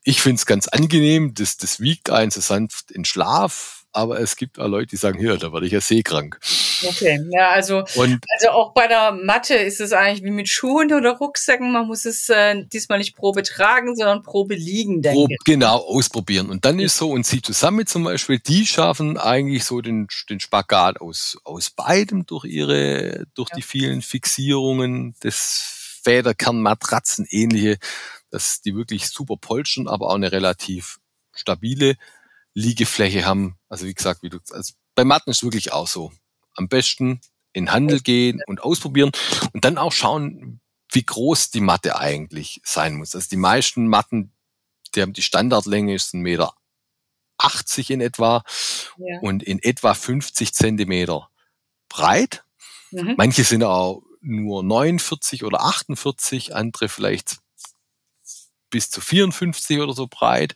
ich 0.09 0.21
finde 0.21 0.37
es 0.37 0.47
ganz 0.47 0.67
angenehm, 0.67 1.35
das, 1.35 1.57
das 1.57 1.79
wiegt 1.79 2.09
einen 2.09 2.31
so 2.31 2.41
sanft 2.41 2.89
in 2.89 3.05
Schlaf, 3.05 3.85
aber 3.91 4.19
es 4.19 4.35
gibt 4.37 4.57
auch 4.57 4.67
Leute, 4.67 4.87
die 4.87 4.95
sagen, 4.95 5.19
hier, 5.19 5.37
da 5.37 5.53
werde 5.53 5.67
ich 5.67 5.71
ja 5.71 5.81
seekrank. 5.81 6.39
Okay, 6.83 7.19
ja, 7.31 7.49
also, 7.49 7.83
und, 7.95 8.19
also 8.33 8.49
auch 8.49 8.73
bei 8.73 8.87
der 8.87 9.11
Matte 9.11 9.53
ist 9.53 9.79
es 9.79 9.93
eigentlich 9.93 10.23
wie 10.23 10.31
mit 10.31 10.49
Schuhen 10.49 10.91
oder 10.93 11.17
Rucksäcken, 11.17 11.71
man 11.71 11.85
muss 11.85 12.05
es 12.05 12.27
äh, 12.29 12.65
diesmal 12.73 12.97
nicht 12.97 13.15
Probe 13.15 13.43
tragen, 13.43 13.95
sondern 13.95 14.23
Probe 14.23 14.55
liegen, 14.55 15.03
denke 15.03 15.19
Probe, 15.19 15.35
Genau, 15.45 15.77
ausprobieren. 15.77 16.49
Und 16.49 16.65
dann 16.65 16.79
ist 16.79 16.97
so, 16.97 17.11
und 17.11 17.27
sie 17.27 17.43
zusammen 17.43 17.85
zum 17.85 18.03
Beispiel, 18.03 18.39
die 18.39 18.65
schaffen 18.65 19.17
eigentlich 19.17 19.63
so 19.63 19.79
den, 19.79 20.07
den 20.27 20.39
Spagat 20.39 21.01
aus, 21.01 21.37
aus 21.43 21.69
beidem 21.69 22.25
durch 22.25 22.45
ihre, 22.45 23.27
durch 23.35 23.49
ja. 23.49 23.57
die 23.57 23.61
vielen 23.61 24.01
Fixierungen 24.01 25.13
des 25.23 25.78
Federkernmatratzen 26.03 27.25
ähnliche 27.29 27.77
dass 28.29 28.61
die 28.61 28.75
wirklich 28.75 29.07
super 29.07 29.37
polstern, 29.37 29.87
aber 29.87 30.09
auch 30.09 30.15
eine 30.15 30.31
relativ 30.31 30.99
stabile 31.33 31.97
Liegefläche 32.53 33.25
haben. 33.25 33.57
Also 33.67 33.85
wie 33.85 33.93
gesagt, 33.93 34.23
wie 34.23 34.29
du, 34.29 34.39
also 34.51 34.73
bei 34.95 35.03
Matten 35.03 35.31
ist 35.31 35.43
wirklich 35.43 35.71
auch 35.71 35.87
so. 35.87 36.11
Am 36.55 36.67
besten 36.67 37.21
in 37.53 37.71
Handel 37.71 38.01
gehen 38.01 38.41
und 38.47 38.61
ausprobieren 38.61 39.11
und 39.53 39.65
dann 39.65 39.77
auch 39.77 39.91
schauen, 39.91 40.61
wie 40.91 41.03
groß 41.03 41.51
die 41.51 41.61
Matte 41.61 41.97
eigentlich 41.97 42.61
sein 42.63 42.95
muss. 42.95 43.15
Also 43.15 43.29
die 43.29 43.37
meisten 43.37 43.87
Matten, 43.87 44.33
die 44.93 45.01
haben 45.01 45.13
die 45.13 45.21
Standardlänge 45.21 45.93
ist 45.93 46.13
ein 46.13 46.21
Meter 46.21 46.53
80 47.37 47.91
in 47.91 48.01
etwa 48.01 48.43
ja. 48.97 49.19
und 49.21 49.43
in 49.43 49.59
etwa 49.59 49.93
50 49.93 50.53
Zentimeter 50.53 51.29
breit. 51.87 52.43
Mhm. 52.91 53.15
Manche 53.17 53.43
sind 53.43 53.63
auch 53.63 54.03
nur 54.21 54.63
49 54.63 55.43
oder 55.43 55.61
48, 55.61 56.55
andere 56.55 56.89
vielleicht 56.89 57.37
bis 58.69 58.89
zu 58.89 59.01
54 59.01 59.79
oder 59.79 59.93
so 59.93 60.07
breit. 60.07 60.55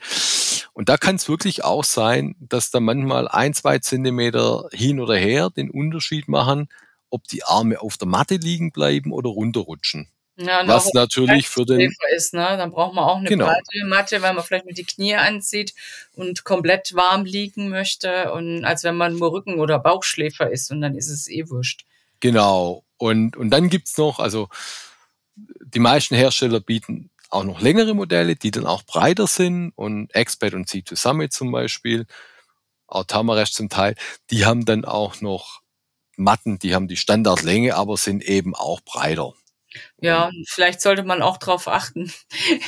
Und 0.74 0.89
da 0.89 0.97
kann 0.97 1.16
es 1.16 1.30
wirklich 1.30 1.64
auch 1.64 1.84
sein, 1.84 2.36
dass 2.39 2.72
da 2.72 2.80
manchmal 2.80 3.28
ein, 3.28 3.53
zwei 3.53 3.80
Zentimeter 3.80 4.68
hin 4.72 4.99
oder 4.99 5.16
her 5.16 5.49
den 5.49 5.70
Unterschied 5.70 6.28
machen, 6.28 6.70
ob 7.09 7.28
die 7.28 7.43
Arme 7.43 7.80
auf 7.80 7.97
der 7.97 8.07
Matte 8.07 8.36
liegen 8.36 8.72
bleiben 8.72 9.11
oder 9.11 9.30
runterrutschen. 9.30 10.07
Ja, 10.36 10.68
was 10.68 10.91
natürlich 10.93 11.47
für 11.47 11.64
den 11.64 11.93
ist, 12.16 12.34
ne? 12.34 12.57
Dann 12.57 12.72
braucht 12.72 12.95
man 12.95 13.03
auch 13.03 13.18
eine 13.18 13.30
genau. 13.30 13.45
breite 13.45 13.86
Matte, 13.86 14.22
weil 14.24 14.34
man 14.34 14.43
vielleicht 14.43 14.66
mit 14.66 14.80
die 14.80 14.84
Knie 14.84 15.14
anzieht 15.14 15.76
und 16.16 16.43
komplett 16.43 16.95
warm 16.95 17.24
liegen 17.24 17.70
möchte 17.70 18.32
und 18.34 18.66
als 18.66 18.84
wenn 18.84 18.95
man 18.95 19.16
nur 19.16 19.32
Rücken- 19.32 19.59
oder 19.59 19.78
Bauchschläfer 19.78 20.49
ist 20.49 20.72
und 20.72 20.82
dann 20.82 20.95
ist 20.95 21.09
es 21.09 21.30
eh 21.30 21.49
wurscht. 21.49 21.86
Genau. 22.20 22.84
Und, 23.03 23.35
und 23.35 23.49
dann 23.49 23.67
gibt's 23.67 23.97
noch, 23.97 24.19
also 24.19 24.47
die 25.35 25.79
meisten 25.79 26.15
Hersteller 26.15 26.61
bieten 26.61 27.09
auch 27.29 27.43
noch 27.43 27.59
längere 27.59 27.93
Modelle, 27.93 28.37
die 28.37 28.49
dann 28.49 28.65
auch 28.65 28.83
breiter 28.83 29.27
sind 29.27 29.73
und 29.75 30.15
Expert 30.15 30.53
und 30.53 30.69
C2 30.69 30.95
Summit 30.95 31.33
zum 31.33 31.51
Beispiel, 31.51 32.05
auch 32.87 33.03
Tamaresh 33.03 33.51
zum 33.51 33.67
Teil, 33.67 33.95
die 34.29 34.45
haben 34.45 34.63
dann 34.63 34.85
auch 34.85 35.19
noch 35.19 35.59
Matten, 36.15 36.59
die 36.59 36.73
haben 36.73 36.87
die 36.87 36.95
Standardlänge, 36.95 37.75
aber 37.75 37.97
sind 37.97 38.23
eben 38.23 38.55
auch 38.55 38.79
breiter. 38.79 39.33
Ja, 39.99 40.29
vielleicht 40.47 40.79
sollte 40.79 41.03
man 41.03 41.21
auch 41.21 41.35
darauf 41.35 41.67
achten, 41.67 42.13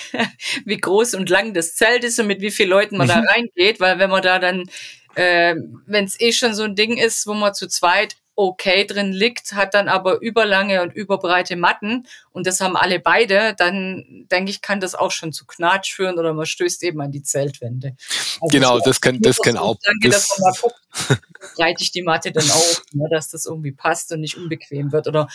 wie 0.65 0.77
groß 0.77 1.13
und 1.13 1.29
lang 1.29 1.53
das 1.53 1.75
Zelt 1.75 2.03
ist 2.03 2.19
und 2.19 2.27
mit 2.27 2.41
wie 2.41 2.51
vielen 2.51 2.71
Leuten 2.71 2.97
man 2.97 3.07
da 3.07 3.21
mhm. 3.21 3.27
reingeht, 3.27 3.79
weil 3.79 3.99
wenn 3.99 4.09
man 4.09 4.21
da 4.21 4.39
dann, 4.39 4.69
äh, 5.13 5.55
wenn 5.85 6.03
es 6.03 6.19
eh 6.19 6.33
schon 6.33 6.53
so 6.53 6.63
ein 6.63 6.75
Ding 6.75 6.97
ist, 6.97 7.25
wo 7.25 7.33
man 7.33 7.53
zu 7.53 7.69
zweit 7.69 8.17
okay 8.35 8.85
drin 8.85 9.11
liegt, 9.13 9.53
hat 9.53 9.73
dann 9.73 9.87
aber 9.87 10.21
überlange 10.21 10.81
und 10.81 10.93
überbreite 10.93 11.55
Matten 11.55 12.05
und 12.31 12.45
das 12.47 12.59
haben 12.61 12.75
alle 12.75 12.99
beide, 12.99 13.55
dann 13.57 14.27
denke 14.31 14.51
ich, 14.51 14.61
kann 14.61 14.79
das 14.79 14.95
auch 14.95 15.11
schon 15.11 15.31
zu 15.31 15.45
Knatsch 15.45 15.93
führen 15.93 16.19
oder 16.19 16.33
man 16.33 16.45
stößt 16.45 16.83
eben 16.83 17.01
an 17.01 17.11
die 17.11 17.23
Zeltwände. 17.23 17.95
Also 18.41 18.51
genau, 18.51 18.79
das 18.79 18.99
kann, 18.99 19.21
das 19.21 19.39
kann 19.39 19.57
auch. 19.57 19.77
Danke, 19.83 20.09
das 20.09 20.27
dass 20.27 20.39
man 20.39 20.51
mal 20.51 20.59
guckt, 20.61 21.25
breite 21.55 21.83
ich 21.83 21.91
die 21.91 22.03
Matte 22.03 22.31
dann 22.31 22.49
auf, 22.49 22.83
ne, 22.93 23.07
dass 23.09 23.29
das 23.29 23.45
irgendwie 23.45 23.71
passt 23.71 24.11
und 24.11 24.19
nicht 24.19 24.37
unbequem 24.37 24.91
wird 24.91 25.07
oder 25.07 25.27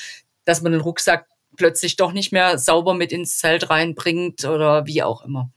dass 0.44 0.60
man 0.60 0.72
den 0.72 0.80
Rucksack 0.80 1.26
plötzlich 1.56 1.96
doch 1.96 2.12
nicht 2.12 2.32
mehr 2.32 2.58
sauber 2.58 2.94
mit 2.94 3.12
ins 3.12 3.38
Zelt 3.38 3.70
reinbringt 3.70 4.44
oder 4.44 4.86
wie 4.86 5.02
auch 5.02 5.24
immer. 5.24 5.50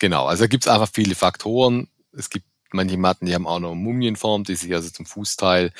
Genau, 0.00 0.26
also 0.26 0.46
gibt 0.48 0.64
es 0.64 0.72
einfach 0.72 0.88
viele 0.92 1.14
Faktoren. 1.14 1.88
Es 2.12 2.30
gibt 2.30 2.46
Manche 2.72 2.98
Matten, 2.98 3.26
die 3.26 3.34
haben 3.34 3.46
auch 3.46 3.60
noch 3.60 3.74
Mumienform, 3.74 4.44
die 4.44 4.56
sich 4.56 4.74
also 4.74 4.90
zum 4.90 5.06
Fußteil 5.06 5.72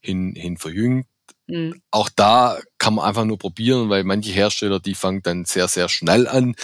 hin, 0.00 0.34
hin 0.36 0.56
verjüngt. 0.56 1.06
Mhm. 1.46 1.80
Auch 1.90 2.08
da 2.08 2.60
kann 2.78 2.94
man 2.94 3.06
einfach 3.06 3.24
nur 3.24 3.38
probieren, 3.38 3.88
weil 3.88 4.04
manche 4.04 4.32
Hersteller, 4.32 4.80
die 4.80 4.94
fangen 4.94 5.22
dann 5.22 5.44
sehr, 5.44 5.68
sehr 5.68 5.88
schnell 5.88 6.28
an, 6.28 6.54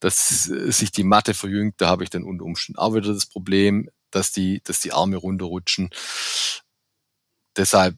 dass 0.00 0.44
sich 0.44 0.92
die 0.92 1.04
Matte 1.04 1.34
verjüngt. 1.34 1.76
Da 1.78 1.88
habe 1.88 2.04
ich 2.04 2.10
dann 2.10 2.24
unter 2.24 2.44
Umständen 2.44 2.78
auch 2.78 2.94
wieder 2.94 3.12
das 3.12 3.26
Problem, 3.26 3.88
dass 4.10 4.32
die, 4.32 4.60
dass 4.64 4.80
die 4.80 4.92
Arme 4.92 5.16
runterrutschen. 5.16 5.90
Deshalb, 7.56 7.96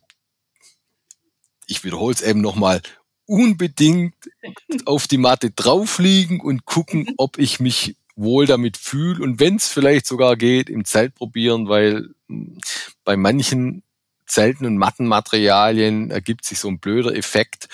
ich 1.67 1.83
wiederhole 1.85 2.15
es 2.15 2.23
eben 2.23 2.41
nochmal, 2.41 2.83
unbedingt 3.27 4.15
auf 4.85 5.09
die 5.09 5.19
Matte 5.19 5.51
drauf 5.51 5.99
liegen 5.99 6.41
und 6.41 6.65
gucken, 6.65 7.09
ob 7.17 7.39
ich 7.39 7.61
mich 7.61 7.97
wohl 8.17 8.47
damit 8.47 8.77
fühle 8.77 9.23
und 9.23 9.39
wenn 9.41 9.57
es 9.57 9.69
vielleicht 9.69 10.07
sogar 10.07 10.37
geht, 10.37 10.71
im 10.71 10.85
Zelt 10.85 11.15
probieren, 11.15 11.69
weil 11.69 12.09
hm, 12.29 12.59
bei 13.05 13.17
manchen 13.17 13.83
Zelten 14.27 14.67
und 14.67 14.79
Mattenmaterialien 14.79 16.11
ergibt 16.11 16.45
sich 16.45 16.59
so 16.59 16.69
ein 16.69 16.81
blöder 16.81 17.15
Effekt, 17.15 17.69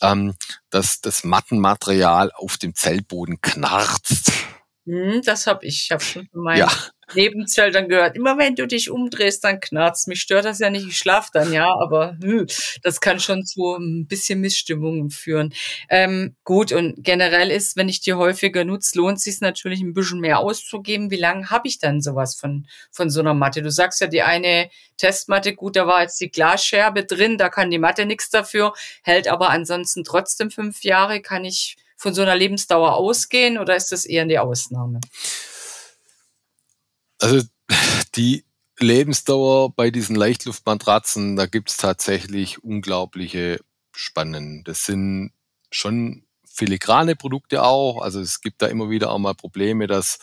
ähm, 0.00 0.34
dass 0.70 1.00
das 1.00 1.24
Mattenmaterial 1.24 2.32
auf 2.32 2.56
dem 2.56 2.74
Zeltboden 2.74 3.40
knarzt. 3.40 4.32
Hm, 4.86 5.20
das 5.24 5.46
habe 5.46 5.66
ich. 5.66 5.82
Ich 5.84 5.90
habe 5.90 6.02
schon 6.02 6.28
von 6.28 6.42
meinen 6.42 6.58
ja. 7.08 7.14
Nebenzeltern 7.14 7.88
gehört. 7.88 8.16
Immer 8.16 8.38
wenn 8.38 8.54
du 8.54 8.66
dich 8.66 8.90
umdrehst, 8.90 9.44
dann 9.44 9.60
knarzt. 9.60 10.08
Mich 10.08 10.20
stört 10.20 10.44
das 10.44 10.58
ja 10.58 10.70
nicht. 10.70 10.86
Ich 10.86 10.98
schlafe 10.98 11.30
dann 11.32 11.52
ja, 11.52 11.68
aber 11.80 12.16
hm, 12.22 12.46
das 12.82 13.00
kann 13.00 13.20
schon 13.20 13.44
zu 13.44 13.76
ein 13.76 14.06
bisschen 14.06 14.40
Missstimmungen 14.40 15.10
führen. 15.10 15.52
Ähm, 15.88 16.36
gut 16.44 16.72
und 16.72 16.94
generell 16.98 17.50
ist, 17.50 17.76
wenn 17.76 17.88
ich 17.88 18.00
die 18.00 18.14
häufiger 18.14 18.64
nutze, 18.64 18.98
lohnt 18.98 19.20
sich 19.20 19.40
natürlich 19.40 19.80
ein 19.80 19.94
bisschen 19.94 20.20
mehr 20.20 20.40
auszugeben. 20.40 21.10
Wie 21.10 21.16
lange 21.16 21.50
habe 21.50 21.68
ich 21.68 21.78
dann 21.78 22.00
sowas 22.00 22.34
von 22.34 22.66
von 22.90 23.10
so 23.10 23.20
einer 23.20 23.34
Matte? 23.34 23.62
Du 23.62 23.70
sagst 23.70 24.00
ja, 24.00 24.06
die 24.06 24.22
eine 24.22 24.70
Testmatte, 24.96 25.54
gut, 25.54 25.76
da 25.76 25.86
war 25.86 26.02
jetzt 26.02 26.20
die 26.20 26.30
Glasscherbe 26.30 27.04
drin, 27.04 27.38
da 27.38 27.48
kann 27.48 27.70
die 27.70 27.78
Matte 27.78 28.06
nichts 28.06 28.30
dafür, 28.30 28.72
hält 29.02 29.28
aber 29.28 29.50
ansonsten 29.50 30.04
trotzdem 30.04 30.50
fünf 30.50 30.82
Jahre. 30.82 31.20
Kann 31.20 31.44
ich 31.44 31.76
von 31.96 32.14
so 32.14 32.22
einer 32.22 32.36
Lebensdauer 32.36 32.94
ausgehen 32.94 33.58
oder 33.58 33.76
ist 33.76 33.92
das 33.92 34.04
eher 34.04 34.22
eine 34.22 34.42
Ausnahme? 34.42 35.00
Also 37.18 37.46
die 38.14 38.44
Lebensdauer 38.78 39.74
bei 39.74 39.90
diesen 39.90 40.16
Leichtluftmatratzen, 40.16 41.36
da 41.36 41.46
gibt 41.46 41.70
es 41.70 41.76
tatsächlich 41.76 42.62
unglaubliche 42.62 43.60
Spannen. 43.94 44.64
Das 44.64 44.84
sind 44.84 45.32
schon 45.70 46.24
filigrane 46.46 47.16
Produkte 47.16 47.62
auch. 47.62 48.02
Also 48.02 48.20
es 48.20 48.40
gibt 48.40 48.62
da 48.62 48.66
immer 48.66 48.90
wieder 48.90 49.10
auch 49.10 49.18
mal 49.18 49.34
Probleme, 49.34 49.86
dass, 49.86 50.18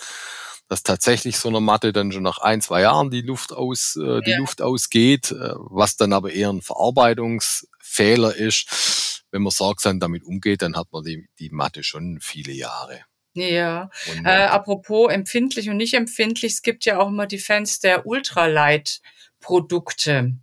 dass 0.67 0.83
tatsächlich 0.83 1.37
so 1.37 1.49
eine 1.49 1.61
Matte 1.61 1.93
dann 1.93 2.11
schon 2.11 2.23
nach 2.23 2.37
ein, 2.37 2.61
zwei 2.61 2.81
Jahren 2.81 3.09
die 3.09 3.21
Luft 3.21 3.53
aus, 3.53 3.95
äh, 3.95 4.21
die 4.21 4.31
ja. 4.31 4.37
Luft 4.37 4.61
ausgeht, 4.61 5.31
äh, 5.31 5.53
was 5.55 5.97
dann 5.97 6.13
aber 6.13 6.31
eher 6.31 6.49
ein 6.49 6.61
Verarbeitungsfehler 6.61 8.35
ist 8.35 9.13
wenn 9.33 9.41
man 9.41 9.51
sorgsam 9.51 9.99
damit 9.99 10.23
umgeht, 10.23 10.61
dann 10.61 10.77
hat 10.77 10.91
man 10.91 11.03
die, 11.03 11.27
die 11.39 11.49
Matte 11.49 11.83
schon 11.83 12.19
viele 12.21 12.53
Jahre. 12.53 13.01
Ja, 13.35 13.89
äh, 14.23 14.29
apropos 14.29 15.11
empfindlich 15.11 15.67
und 15.69 15.77
nicht 15.77 15.95
empfindlich, 15.95 16.53
es 16.53 16.61
gibt 16.61 16.85
ja 16.85 16.99
auch 16.99 17.07
immer 17.07 17.25
die 17.25 17.39
Fans 17.39 17.79
der 17.79 18.05
Ultralight-Produkte. 18.05 20.35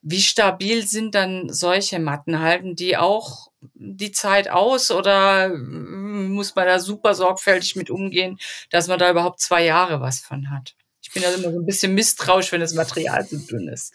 Wie 0.00 0.22
stabil 0.22 0.86
sind 0.86 1.14
dann 1.14 1.52
solche 1.52 1.98
Matten? 1.98 2.40
Halten 2.40 2.76
die 2.76 2.96
auch 2.96 3.50
die 3.74 4.12
Zeit 4.12 4.48
aus 4.48 4.90
oder 4.90 5.48
mm, 5.48 6.32
muss 6.32 6.54
man 6.54 6.66
da 6.66 6.78
super 6.78 7.14
sorgfältig 7.14 7.76
mit 7.76 7.90
umgehen, 7.90 8.38
dass 8.70 8.88
man 8.88 8.98
da 8.98 9.10
überhaupt 9.10 9.40
zwei 9.40 9.62
Jahre 9.64 10.00
was 10.00 10.20
von 10.20 10.50
hat? 10.50 10.74
bin 11.14 11.22
ja 11.22 11.30
immer 11.30 11.50
so 11.50 11.60
ein 11.60 11.64
bisschen 11.64 11.94
misstrauisch, 11.94 12.52
wenn 12.52 12.60
das 12.60 12.74
Material 12.74 13.26
zu 13.26 13.38
dünn 13.38 13.68
ist. 13.68 13.94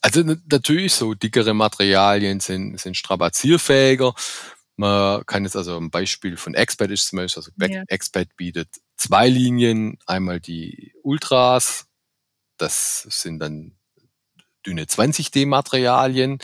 Also 0.00 0.22
natürlich 0.22 0.94
so 0.94 1.14
dickere 1.14 1.52
Materialien 1.52 2.40
sind, 2.40 2.80
sind 2.80 2.96
strapazierfähiger. 2.96 4.14
Man 4.80 5.26
kann 5.26 5.44
jetzt 5.44 5.56
also 5.56 5.76
ein 5.76 5.90
Beispiel 5.90 6.38
von 6.38 6.54
Expert 6.54 6.90
ist 6.90 7.08
zum 7.08 7.18
Beispiel, 7.18 7.42
also 7.42 7.52
ja. 7.58 7.82
Expert 7.88 8.34
bietet 8.36 8.68
zwei 8.96 9.28
Linien, 9.28 9.98
einmal 10.06 10.40
die 10.40 10.94
Ultras, 11.02 11.86
das 12.56 13.02
sind 13.02 13.40
dann 13.40 13.76
dünne 14.64 14.84
20D 14.84 15.46
Materialien 15.46 16.38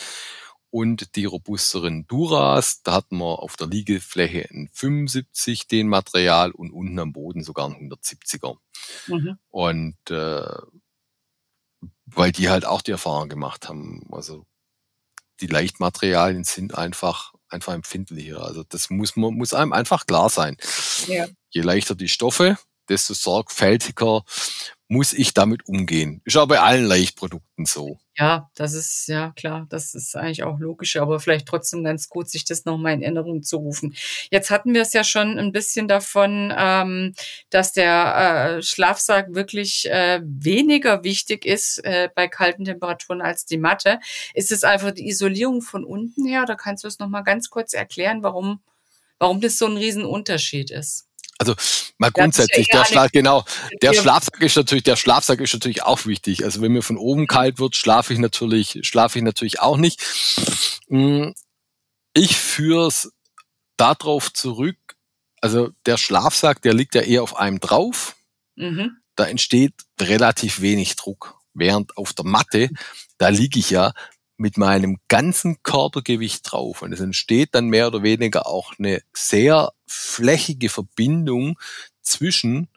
und 0.68 1.16
die 1.16 1.24
robusteren 1.24 2.06
Duras, 2.08 2.82
da 2.82 2.92
hatten 2.92 3.16
wir 3.16 3.38
auf 3.38 3.56
der 3.56 3.68
Liegefläche 3.68 4.46
ein 4.50 4.68
75 4.70 5.66
den 5.66 5.88
Material 5.88 6.50
und 6.50 6.72
unten 6.72 6.98
am 6.98 7.14
Boden 7.14 7.42
sogar 7.42 7.70
ein 7.70 7.90
170er. 7.90 8.58
Mhm. 9.06 9.38
Und 9.48 10.10
äh, 10.10 10.58
weil 12.04 12.32
die 12.32 12.50
halt 12.50 12.66
auch 12.66 12.82
die 12.82 12.90
Erfahrung 12.90 13.30
gemacht 13.30 13.70
haben, 13.70 14.06
also 14.12 14.44
die 15.40 15.46
Leichtmaterialien 15.46 16.44
sind 16.44 16.76
einfach 16.76 17.32
einfach 17.48 17.74
empfindlicher. 17.74 18.42
Also 18.42 18.64
das 18.68 18.90
muss 18.90 19.16
man 19.16 19.34
muss 19.34 19.54
einem 19.54 19.72
einfach 19.72 20.06
klar 20.06 20.28
sein. 20.28 20.56
Ja. 21.06 21.26
Je 21.50 21.62
leichter 21.62 21.94
die 21.94 22.08
Stoffe, 22.08 22.58
desto 22.88 23.14
sorgfältiger 23.14 24.22
muss 24.88 25.12
ich 25.12 25.34
damit 25.34 25.66
umgehen. 25.66 26.20
Ist 26.24 26.36
aber 26.36 26.56
bei 26.56 26.60
allen 26.60 26.84
Leichtprodukten 26.84 27.66
so. 27.66 27.98
Ja, 28.18 28.48
das 28.54 28.72
ist 28.72 29.08
ja 29.08 29.32
klar, 29.36 29.66
das 29.68 29.94
ist 29.94 30.16
eigentlich 30.16 30.42
auch 30.42 30.58
logisch, 30.58 30.96
aber 30.96 31.20
vielleicht 31.20 31.46
trotzdem 31.46 31.84
ganz 31.84 32.08
gut, 32.08 32.30
sich 32.30 32.44
das 32.46 32.64
nochmal 32.64 32.94
in 32.94 33.02
Erinnerung 33.02 33.42
zu 33.42 33.58
rufen. 33.58 33.94
Jetzt 34.30 34.50
hatten 34.50 34.72
wir 34.72 34.82
es 34.82 34.94
ja 34.94 35.04
schon 35.04 35.38
ein 35.38 35.52
bisschen 35.52 35.86
davon, 35.86 36.50
ähm, 36.56 37.14
dass 37.50 37.72
der 37.72 38.56
äh, 38.56 38.62
Schlafsack 38.62 39.34
wirklich 39.34 39.90
äh, 39.90 40.20
weniger 40.24 41.04
wichtig 41.04 41.44
ist 41.44 41.84
äh, 41.84 42.08
bei 42.14 42.26
kalten 42.28 42.64
Temperaturen 42.64 43.20
als 43.20 43.44
die 43.44 43.58
Matte. 43.58 43.98
Ist 44.32 44.50
es 44.50 44.64
einfach 44.64 44.92
die 44.92 45.08
Isolierung 45.08 45.60
von 45.60 45.84
unten 45.84 46.24
her 46.24 46.42
oder 46.42 46.56
kannst 46.56 46.84
du 46.84 46.88
es 46.88 46.98
nochmal 46.98 47.24
ganz 47.24 47.50
kurz 47.50 47.74
erklären, 47.74 48.22
warum, 48.22 48.60
warum 49.18 49.42
das 49.42 49.58
so 49.58 49.66
ein 49.66 49.76
Riesenunterschied 49.76 50.70
ist? 50.70 51.05
Also 51.38 51.54
mal 51.98 52.10
grundsätzlich, 52.10 52.68
der 52.68 52.84
Schlaf, 52.84 53.12
genau, 53.12 53.44
der 53.82 53.92
Schlafsack 53.92 54.40
ist 54.40 54.56
natürlich, 54.56 54.84
der 54.84 54.96
Schlafsack 54.96 55.40
ist 55.40 55.52
natürlich 55.52 55.82
auch 55.82 56.06
wichtig. 56.06 56.44
Also 56.44 56.62
wenn 56.62 56.72
mir 56.72 56.82
von 56.82 56.96
oben 56.96 57.22
mhm. 57.22 57.26
kalt 57.26 57.58
wird, 57.58 57.76
schlafe 57.76 58.12
ich 58.12 58.18
natürlich, 58.18 58.80
schlafe 58.82 59.18
ich 59.18 59.24
natürlich 59.24 59.60
auch 59.60 59.76
nicht. 59.76 60.02
Hm, 60.88 61.34
ich 62.14 62.36
führe 62.36 62.86
es 62.86 63.12
darauf 63.76 64.32
zurück, 64.32 64.78
also 65.42 65.70
der 65.84 65.98
Schlafsack, 65.98 66.62
der 66.62 66.74
liegt 66.74 66.94
ja 66.94 67.02
eher 67.02 67.22
auf 67.22 67.36
einem 67.36 67.60
drauf. 67.60 68.16
Mhm. 68.56 68.96
Da 69.14 69.26
entsteht 69.26 69.74
relativ 70.00 70.60
wenig 70.60 70.96
Druck. 70.96 71.38
Während 71.52 71.96
auf 71.96 72.12
der 72.12 72.24
Matte, 72.24 72.70
da 73.18 73.28
liege 73.28 73.58
ich 73.58 73.70
ja 73.70 73.92
mit 74.36 74.56
meinem 74.56 74.98
ganzen 75.08 75.62
Körpergewicht 75.62 76.50
drauf. 76.50 76.82
Und 76.82 76.92
es 76.92 77.00
entsteht 77.00 77.54
dann 77.54 77.68
mehr 77.68 77.88
oder 77.88 78.02
weniger 78.02 78.46
auch 78.46 78.74
eine 78.78 79.02
sehr 79.14 79.72
flächige 79.86 80.68
Verbindung 80.68 81.58
zwischen 82.02 82.68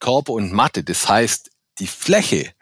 Körper 0.00 0.32
und 0.32 0.52
Matte. 0.52 0.82
Das 0.84 1.08
heißt, 1.08 1.50
die 1.78 1.86
Fläche, 1.86 2.52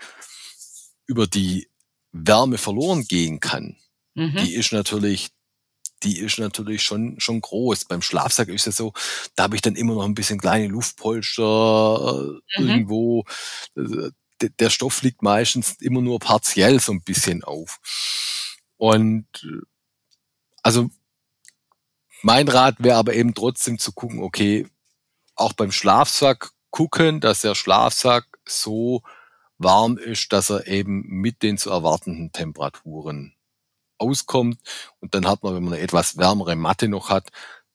über 1.06 1.26
die 1.26 1.68
Wärme 2.12 2.58
verloren 2.58 3.04
gehen 3.04 3.40
kann, 3.40 3.76
mhm. 4.14 4.36
die 4.36 4.54
ist 4.54 4.72
natürlich 4.72 5.30
die 6.02 6.18
ist 6.18 6.38
natürlich 6.38 6.82
schon, 6.82 7.18
schon 7.20 7.40
groß. 7.40 7.84
Beim 7.84 8.02
Schlafsack 8.02 8.48
ist 8.48 8.66
es 8.66 8.76
so, 8.76 8.92
da 9.36 9.44
habe 9.44 9.56
ich 9.56 9.62
dann 9.62 9.76
immer 9.76 9.94
noch 9.94 10.04
ein 10.04 10.14
bisschen 10.14 10.40
kleine 10.40 10.66
Luftpolster 10.66 12.40
äh, 12.56 12.60
mhm. 12.60 12.68
irgendwo. 12.68 13.24
Äh, 13.76 14.10
der 14.58 14.70
Stoff 14.70 15.02
liegt 15.02 15.22
meistens 15.22 15.76
immer 15.80 16.00
nur 16.00 16.18
partiell 16.18 16.80
so 16.80 16.92
ein 16.92 17.02
bisschen 17.02 17.44
auf. 17.44 17.78
Und 18.82 19.28
also 20.64 20.90
mein 22.22 22.48
Rat 22.48 22.82
wäre 22.82 22.96
aber 22.96 23.14
eben 23.14 23.32
trotzdem 23.32 23.78
zu 23.78 23.92
gucken, 23.92 24.20
okay, 24.20 24.66
auch 25.36 25.52
beim 25.52 25.70
Schlafsack 25.70 26.50
gucken, 26.70 27.20
dass 27.20 27.42
der 27.42 27.54
Schlafsack 27.54 28.26
so 28.44 29.04
warm 29.56 29.98
ist, 29.98 30.32
dass 30.32 30.50
er 30.50 30.66
eben 30.66 31.02
mit 31.06 31.44
den 31.44 31.58
zu 31.58 31.70
erwartenden 31.70 32.32
Temperaturen 32.32 33.36
auskommt. 33.98 34.58
Und 34.98 35.14
dann 35.14 35.28
hat 35.28 35.44
man, 35.44 35.54
wenn 35.54 35.62
man 35.62 35.74
eine 35.74 35.82
etwas 35.82 36.16
wärmere 36.16 36.56
Matte 36.56 36.88
noch 36.88 37.08
hat, 37.08 37.30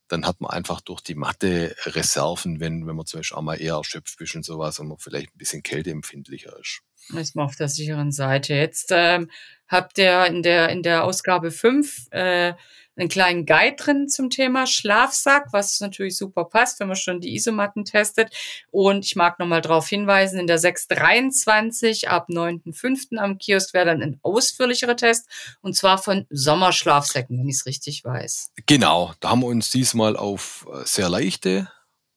dann 0.09 0.25
hat 0.25 0.41
man 0.41 0.51
einfach 0.51 0.81
durch 0.81 0.99
die 0.99 1.15
Matte 1.15 1.73
Reserven, 1.85 2.59
wenn, 2.59 2.85
wenn 2.85 2.97
man 2.97 3.05
zum 3.05 3.19
Beispiel 3.19 3.37
auch 3.37 3.43
mal 3.43 3.61
eher 3.61 3.75
erschöpft 3.75 4.19
ist 4.19 4.35
und 4.35 4.43
sowas 4.43 4.77
und 4.79 4.89
man 4.89 4.97
vielleicht 4.97 5.33
ein 5.33 5.37
bisschen 5.37 5.63
kälteempfindlicher 5.63 6.59
ist. 6.59 6.81
Ist 7.15 7.35
mal 7.35 7.45
auf 7.45 7.55
der 7.55 7.69
sicheren 7.69 8.11
Seite. 8.11 8.53
Jetzt 8.53 8.91
ähm, 8.91 9.29
habt 9.67 9.97
ihr 9.97 10.25
in 10.25 10.43
der, 10.43 10.69
in 10.69 10.83
der 10.83 11.03
Ausgabe 11.03 11.51
5 11.51 12.07
äh, 12.11 12.53
einen 12.97 13.09
kleinen 13.09 13.45
Guide 13.45 13.75
drin 13.75 14.09
zum 14.09 14.29
Thema 14.29 14.65
Schlafsack, 14.65 15.47
was 15.51 15.79
natürlich 15.79 16.17
super 16.17 16.45
passt, 16.45 16.79
wenn 16.79 16.87
man 16.87 16.97
schon 16.97 17.21
die 17.21 17.35
Isomatten 17.35 17.85
testet. 17.85 18.33
Und 18.71 19.05
ich 19.05 19.15
mag 19.15 19.39
nochmal 19.39 19.61
darauf 19.61 19.87
hinweisen, 19.87 20.39
in 20.39 20.47
der 20.47 20.57
623 20.57 22.09
ab 22.09 22.27
9.5. 22.29 23.17
am 23.17 23.37
Kiosk 23.37 23.73
wäre 23.73 23.85
dann 23.85 24.01
ein 24.01 24.19
ausführlicherer 24.23 24.95
Test 24.95 25.27
und 25.61 25.75
zwar 25.75 25.97
von 25.97 26.25
Sommerschlafsäcken, 26.29 27.39
wenn 27.39 27.47
ich 27.47 27.57
es 27.57 27.65
richtig 27.65 28.03
weiß. 28.03 28.51
Genau, 28.65 29.13
da 29.19 29.29
haben 29.29 29.41
wir 29.41 29.47
uns 29.47 29.69
diesmal 29.69 30.17
auf 30.17 30.67
äh, 30.73 30.85
sehr 30.85 31.09
leichte 31.09 31.71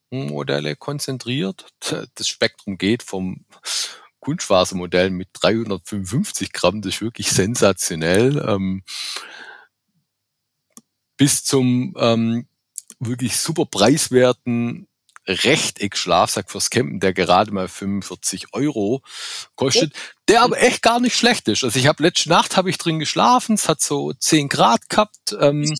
Modelle 0.09 0.75
konzentriert. 0.75 1.67
Das 2.15 2.27
Spektrum 2.27 2.77
geht 2.77 3.03
vom 3.03 3.45
Kunstfasermodell 4.21 5.09
mit 5.09 5.29
355 5.33 6.53
Gramm, 6.53 6.81
das 6.81 6.95
ist 6.95 7.01
wirklich 7.01 7.31
sensationell. 7.31 8.43
Ähm, 8.47 8.83
bis 11.17 11.43
zum 11.43 11.93
ähm, 11.99 12.47
wirklich 12.99 13.35
super 13.37 13.65
preiswerten 13.65 14.87
Rechteck-Schlafsack 15.27 16.49
fürs 16.49 16.69
Campen, 16.69 16.99
der 16.99 17.13
gerade 17.13 17.51
mal 17.51 17.67
45 17.67 18.53
Euro 18.53 19.01
kostet, 19.55 19.93
der 20.31 20.41
aber 20.41 20.61
echt 20.61 20.81
gar 20.81 20.99
nicht 20.99 21.15
schlecht 21.15 21.47
ist. 21.47 21.63
Also 21.63 21.77
ich 21.77 21.87
habe 21.87 22.03
letzte 22.03 22.29
Nacht 22.29 22.55
habe 22.55 22.69
ich 22.69 22.77
drin 22.77 22.99
geschlafen, 22.99 23.55
es 23.55 23.67
hat 23.67 23.81
so 23.81 24.13
10 24.13 24.47
Grad 24.47 24.89
gehabt, 24.89 25.35
ähm, 25.39 25.71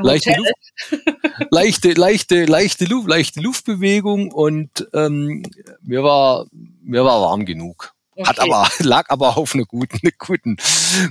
leichte, 0.00 0.34
Luft, 0.36 1.50
leichte, 1.50 1.92
leichte, 1.92 2.44
leichte 2.44 2.84
Luft, 2.84 3.08
leichte 3.08 3.40
Luftbewegung 3.40 4.30
und 4.30 4.88
ähm, 4.94 5.42
mir 5.82 6.04
war 6.04 6.46
mir 6.52 7.04
war 7.04 7.20
warm 7.20 7.44
genug. 7.44 7.92
Okay. 8.12 8.28
Hat 8.28 8.38
aber, 8.38 8.68
lag 8.78 9.10
aber 9.10 9.36
auf 9.36 9.54
einer 9.54 9.64
guten, 9.64 9.98
einer 10.02 10.12
guten, 10.18 10.56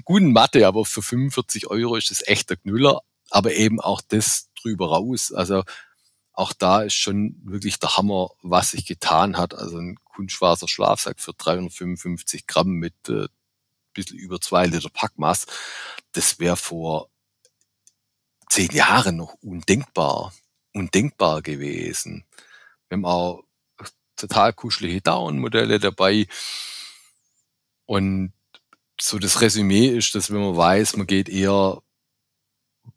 guten 0.06 0.32
Matte, 0.32 0.66
aber 0.66 0.86
für 0.86 1.02
45 1.02 1.68
Euro 1.68 1.98
ist 1.98 2.12
das 2.12 2.26
echt 2.26 2.50
der 2.50 2.58
Knüller 2.58 3.02
aber 3.30 3.54
eben 3.54 3.80
auch 3.80 4.02
das 4.02 4.50
drüber 4.62 4.90
raus. 4.90 5.32
Also 5.34 5.64
auch 6.36 6.54
da 6.54 6.82
ist 6.84 6.96
schon 6.96 7.40
wirklich 7.44 7.80
der 7.80 7.98
Hammer, 7.98 8.30
was 8.42 8.72
sich 8.72 8.86
getan 8.86 9.38
hat. 9.38 9.54
Also 9.54 9.78
ein 9.78 9.98
Kunstfaser 10.04 10.68
Schlafsack 10.68 11.20
für 11.20 11.34
355 11.34 12.48
Gramm 12.48 12.72
mit 12.72 12.94
äh, 13.10 13.28
bisschen 13.96 14.20
über 14.20 14.40
zwei 14.40 14.68
Liter 14.68 14.90
Packmaß, 14.90 15.48
das 16.12 16.38
wäre 16.40 16.58
vor 16.58 17.10
zehn 18.50 18.70
Jahren 18.72 19.18
noch 19.18 19.34
undenkbar, 19.42 20.34
undenkbar 20.74 21.42
gewesen. 21.42 22.26
Wir 22.88 22.98
haben 22.98 23.06
auch 23.06 23.44
total 24.16 24.54
kuschelige 24.54 25.02
Down-Modelle 25.02 25.80
dabei. 25.80 26.28
Und 27.86 28.34
so 29.02 29.18
das 29.20 29.42
Resümee 29.42 29.88
ist, 29.88 30.14
dass 30.16 30.32
wenn 30.32 30.42
man 30.42 30.56
weiß, 30.56 30.96
man 30.96 31.08
geht 31.08 31.28
eher 31.28 31.82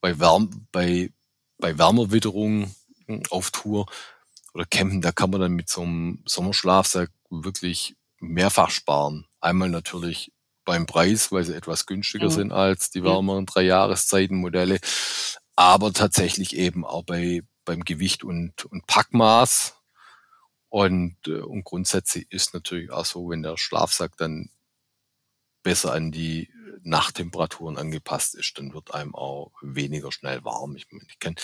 bei, 0.00 0.18
Wärm, 0.20 0.66
bei, 0.70 1.10
bei 1.58 1.76
Wärmerwitterung 1.76 2.74
auf 3.30 3.50
Tour 3.50 3.86
oder 4.54 4.64
Campen, 4.64 5.00
da 5.00 5.12
kann 5.12 5.30
man 5.30 5.40
dann 5.40 5.52
mit 5.52 5.68
so 5.68 5.82
einem 5.82 6.22
Sommerschlafsack 6.26 7.10
wirklich 7.30 7.96
mehrfach 8.18 8.70
sparen. 8.70 9.26
Einmal 9.40 9.70
natürlich 9.70 10.32
beim 10.64 10.86
Preis, 10.86 11.32
weil 11.32 11.44
sie 11.44 11.54
etwas 11.54 11.86
günstiger 11.86 12.26
mhm. 12.26 12.32
sind 12.32 12.52
als 12.52 12.90
die 12.90 13.02
wärmeren 13.02 13.46
drei 13.46 13.62
Jahreszeitenmodelle, 13.62 14.80
aber 15.56 15.92
tatsächlich 15.92 16.56
eben 16.56 16.84
auch 16.84 17.04
bei, 17.04 17.42
beim 17.64 17.84
Gewicht 17.84 18.24
und, 18.24 18.64
und 18.66 18.86
Packmaß. 18.86 19.74
Und, 20.68 21.16
äh, 21.26 21.40
und 21.40 21.64
grundsätzlich 21.64 22.30
ist 22.30 22.52
natürlich 22.52 22.90
auch 22.90 23.06
so, 23.06 23.30
wenn 23.30 23.42
der 23.42 23.56
Schlafsack 23.56 24.16
dann 24.18 24.50
besser 25.62 25.92
an 25.92 26.12
die 26.12 26.50
Nachttemperaturen 26.82 27.78
angepasst 27.78 28.34
ist, 28.34 28.58
dann 28.58 28.74
wird 28.74 28.92
einem 28.94 29.14
auch 29.14 29.52
weniger 29.62 30.12
schnell 30.12 30.44
warm. 30.44 30.76
Ich, 30.76 30.86
ich 31.08 31.18
kann 31.18 31.36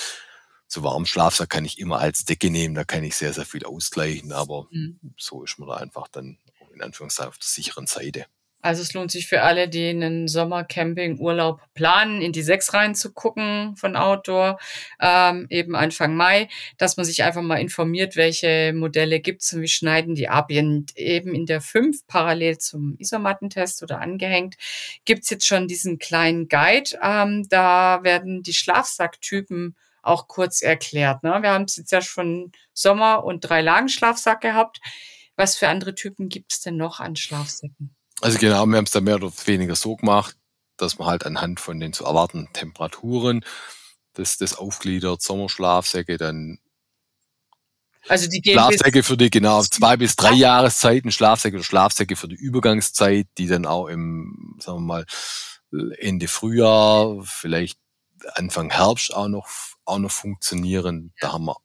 zu 0.75 0.83
warm 0.83 1.07
Schlaf, 1.07 1.37
da 1.37 1.47
kann 1.47 1.65
ich 1.65 1.79
immer 1.79 2.01
als 2.01 2.25
Decke 2.25 2.51
nehmen, 2.51 2.75
da 2.75 2.83
kann 2.83 3.05
ich 3.05 3.15
sehr, 3.15 3.33
sehr 3.33 3.45
viel 3.45 3.65
ausgleichen, 3.65 4.33
aber 4.33 4.67
mhm. 4.73 4.99
so 5.17 5.45
ist 5.45 5.57
man 5.59 5.69
da 5.69 5.77
einfach 5.77 6.09
dann 6.09 6.37
in 6.75 6.83
Anführungszeichen 6.83 7.29
auf 7.29 7.39
der 7.39 7.47
sicheren 7.47 7.87
Seite. 7.87 8.27
Also 8.61 8.83
es 8.83 8.93
lohnt 8.93 9.13
sich 9.13 9.29
für 9.29 9.43
alle, 9.43 9.69
die 9.69 9.91
einen 9.91 10.27
Sommercamping-Urlaub 10.27 11.61
planen, 11.75 12.23
in 12.23 12.33
die 12.33 12.43
sechs 12.43 12.73
reinzugucken 12.73 13.77
von 13.77 13.95
Outdoor, 13.95 14.59
ähm, 15.01 15.47
eben 15.49 15.77
Anfang 15.77 16.17
Mai, 16.17 16.49
dass 16.79 16.97
man 16.97 17.07
sich 17.07 17.23
einfach 17.23 17.43
mal 17.43 17.61
informiert, 17.61 18.17
welche 18.17 18.73
Modelle 18.75 19.21
gibt's 19.21 19.53
und 19.53 19.61
wie 19.61 19.69
schneiden 19.69 20.15
die 20.15 20.29
ab. 20.29 20.51
Und 20.51 20.97
eben 20.97 21.35
in 21.35 21.47
der 21.47 21.61
fünf 21.61 22.07
parallel 22.07 22.59
zum 22.59 22.97
Isomattentest 22.99 23.83
oder 23.83 24.01
angehängt, 24.01 24.57
gibt's 25.05 25.31
jetzt 25.31 25.47
schon 25.47 25.69
diesen 25.69 25.99
kleinen 25.99 26.49
Guide. 26.49 26.99
Ähm, 27.03 27.47
da 27.49 28.03
werden 28.03 28.43
die 28.43 28.55
Schlafsacktypen 28.55 29.77
auch 30.07 30.29
kurz 30.29 30.61
erklärt. 30.63 31.23
Ne? 31.23 31.39
Wir 31.41 31.51
haben 31.51 31.65
es 31.65 31.77
jetzt 31.77 31.93
ja 31.93 32.03
schon 32.03 32.53
Sommer- 32.73 33.25
und 33.25 33.41
drei 33.41 33.63
Lagen 33.63 33.89
Schlafsack 33.89 34.41
gehabt. 34.41 34.81
Was 35.37 35.57
für 35.57 35.69
andere 35.69 35.95
Typen 35.95 36.29
gibt's 36.29 36.61
denn 36.61 36.77
noch 36.77 37.01
an 37.01 37.17
Schlafsäcken? 37.17 37.95
Also 38.21 38.39
genau, 38.39 38.65
wir 38.67 38.77
haben 38.77 38.85
es 38.85 38.93
da 38.93 39.01
mehr 39.01 39.17
oder 39.17 39.33
weniger 39.47 39.75
so 39.75 39.97
gemacht, 39.97 40.37
dass 40.77 40.99
man 40.99 41.09
halt 41.09 41.27
anhand 41.27 41.61
von 41.61 41.81
den 41.81 41.93
zu 41.93 42.05
erwartenden 42.05 42.53
Temperaturen 42.53 43.45
das, 44.13 44.39
das 44.39 44.57
aufgliedert, 44.57 45.23
Sommerschlafsäcke, 45.23 46.17
dann 46.17 46.59
also 48.07 48.29
die 48.29 48.43
Schlafsäcke 48.45 49.03
für 49.03 49.17
die 49.17 49.31
genau 49.31 49.63
zwei 49.63 49.97
bis 49.97 50.15
drei 50.15 50.33
Jahreszeiten, 50.33 51.11
Schlafsäcke 51.11 51.57
oder 51.57 51.65
Schlafsäcke 51.65 52.17
für 52.17 52.29
die 52.29 52.35
Übergangszeit, 52.35 53.27
die 53.39 53.47
dann 53.47 53.65
auch 53.65 53.87
im, 53.87 54.59
sagen 54.61 54.79
wir 54.79 54.83
mal, 54.83 55.07
Ende 55.99 56.29
Frühjahr, 56.29 57.23
vielleicht 57.25 57.79
Anfang 58.35 58.71
Herbst 58.71 59.15
auch 59.15 59.29
noch, 59.29 59.49
auch 59.85 59.99
noch 59.99 60.11
funktionieren. 60.11 61.13
Da 61.21 61.33
haben 61.33 61.47
wir 61.47 61.57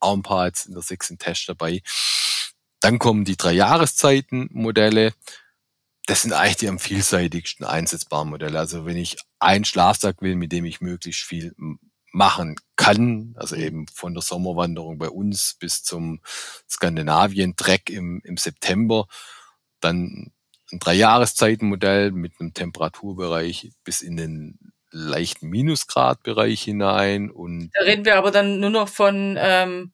auch 0.00 0.14
ein 0.14 0.22
paar 0.22 0.46
jetzt 0.46 0.66
in 0.66 0.74
der 0.74 0.82
sechsten 0.82 1.18
Test 1.18 1.48
dabei. 1.48 1.82
Dann 2.80 2.98
kommen 2.98 3.24
die 3.24 3.36
drei 3.36 3.52
Jahreszeiten 3.52 4.48
Modelle 4.52 5.14
das 6.06 6.22
sind 6.22 6.32
eigentlich 6.32 6.56
die 6.56 6.68
am 6.68 6.78
vielseitigsten 6.78 7.66
einsetzbaren 7.66 8.30
Modelle. 8.30 8.58
Also 8.58 8.86
wenn 8.86 8.96
ich 8.96 9.16
einen 9.40 9.64
Schlafsack 9.64 10.22
will, 10.22 10.36
mit 10.36 10.52
dem 10.52 10.64
ich 10.64 10.80
möglichst 10.80 11.22
viel 11.22 11.54
machen 12.12 12.56
kann, 12.76 13.34
also 13.36 13.56
eben 13.56 13.86
von 13.88 14.14
der 14.14 14.22
Sommerwanderung 14.22 14.98
bei 14.98 15.10
uns 15.10 15.56
bis 15.58 15.82
zum 15.82 16.20
Skandinavien-Trek 16.70 17.90
im, 17.90 18.22
im 18.24 18.36
September, 18.36 19.08
dann 19.80 20.32
ein 20.72 20.78
Dreijahreszeitenmodell 20.78 22.12
mit 22.12 22.40
einem 22.40 22.54
Temperaturbereich 22.54 23.72
bis 23.84 24.00
in 24.00 24.16
den 24.16 24.72
leichten 24.90 25.48
Minusgradbereich 25.48 26.62
hinein. 26.62 27.30
Und 27.30 27.70
da 27.74 27.84
reden 27.84 28.04
wir 28.04 28.16
aber 28.16 28.30
dann 28.30 28.60
nur 28.60 28.70
noch 28.70 28.88
von 28.88 29.36
ähm, 29.38 29.92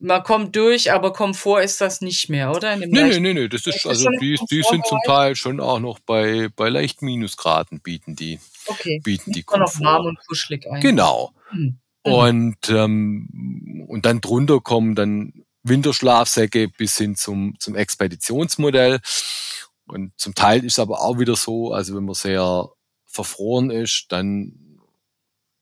man 0.00 0.22
kommt 0.22 0.56
durch, 0.56 0.92
aber 0.92 1.12
Komfort 1.12 1.60
ist 1.60 1.80
das 1.80 2.00
nicht 2.00 2.30
mehr, 2.30 2.50
oder? 2.50 2.74
Nee, 2.76 2.86
nee, 2.86 3.20
nee, 3.20 3.34
nee, 3.34 3.48
das 3.48 3.66
ist, 3.66 3.86
also 3.86 4.08
die, 4.20 4.38
die 4.50 4.62
sind 4.62 4.86
zum 4.86 4.98
Teil 5.04 5.36
schon 5.36 5.60
auch 5.60 5.78
noch 5.78 5.98
bei, 5.98 6.48
bei 6.56 6.70
leicht 6.70 7.02
Minusgraden 7.02 7.80
bieten 7.80 8.16
die, 8.16 8.40
okay. 8.66 9.00
bieten 9.04 9.32
die 9.32 9.42
Komfort. 9.42 9.78
noch 9.78 9.80
warm 9.84 10.06
und 10.06 10.18
kuschelig 10.26 10.66
ein. 10.70 10.80
Genau. 10.80 11.32
Hm. 11.50 11.78
Und, 12.02 12.70
ähm, 12.70 13.84
und 13.88 14.06
dann 14.06 14.22
drunter 14.22 14.60
kommen 14.60 14.94
dann 14.94 15.44
Winterschlafsäcke 15.62 16.68
bis 16.68 16.96
hin 16.96 17.14
zum, 17.14 17.56
zum 17.58 17.76
Expeditionsmodell. 17.76 19.00
Und 19.86 20.12
zum 20.16 20.34
Teil 20.34 20.64
ist 20.64 20.74
es 20.74 20.78
aber 20.78 21.02
auch 21.02 21.18
wieder 21.18 21.36
so, 21.36 21.72
also 21.74 21.94
wenn 21.94 22.04
man 22.04 22.14
sehr 22.14 22.70
verfroren 23.10 23.70
ist, 23.70 24.06
dann 24.10 24.78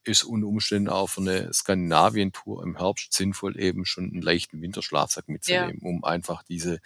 ist 0.05 0.25
unter 0.25 0.47
Umständen 0.47 0.89
auch 0.89 1.09
für 1.09 1.21
eine 1.21 1.53
Skandinavien-Tour 1.53 2.63
im 2.63 2.77
Herbst 2.77 3.13
sinnvoll, 3.13 3.59
eben 3.61 3.85
schon 3.85 4.05
einen 4.05 4.23
leichten 4.23 4.61
Winterschlafsack 4.63 5.29
mitzunehmen, 5.29 5.81
ja. 5.83 5.89
um 5.89 6.05
einfach 6.05 6.43
diese, 6.43 6.81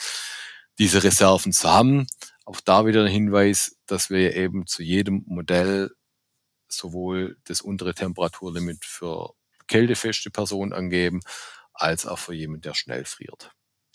diese 0.79 1.03
Reserven 1.05 1.53
zu 1.53 1.69
haben. 1.69 2.07
Auch 2.45 2.61
da 2.61 2.87
wieder 2.87 3.03
ein 3.05 3.11
Hinweis, 3.11 3.77
dass 3.87 4.11
wir 4.11 4.35
eben 4.35 4.67
zu 4.67 4.83
jedem 4.83 5.23
Modell 5.27 5.95
sowohl 6.69 7.37
das 7.45 7.61
untere 7.61 7.95
Temperaturlimit 7.95 8.85
für 8.85 9.35
kältefeste 9.69 10.31
Personen 10.31 10.73
angeben, 10.73 11.21
als 11.73 12.07
auch 12.07 12.19
für 12.19 12.35
jemanden, 12.35 12.63
der 12.63 12.75
schnell 12.75 13.05
friert. 13.05 13.53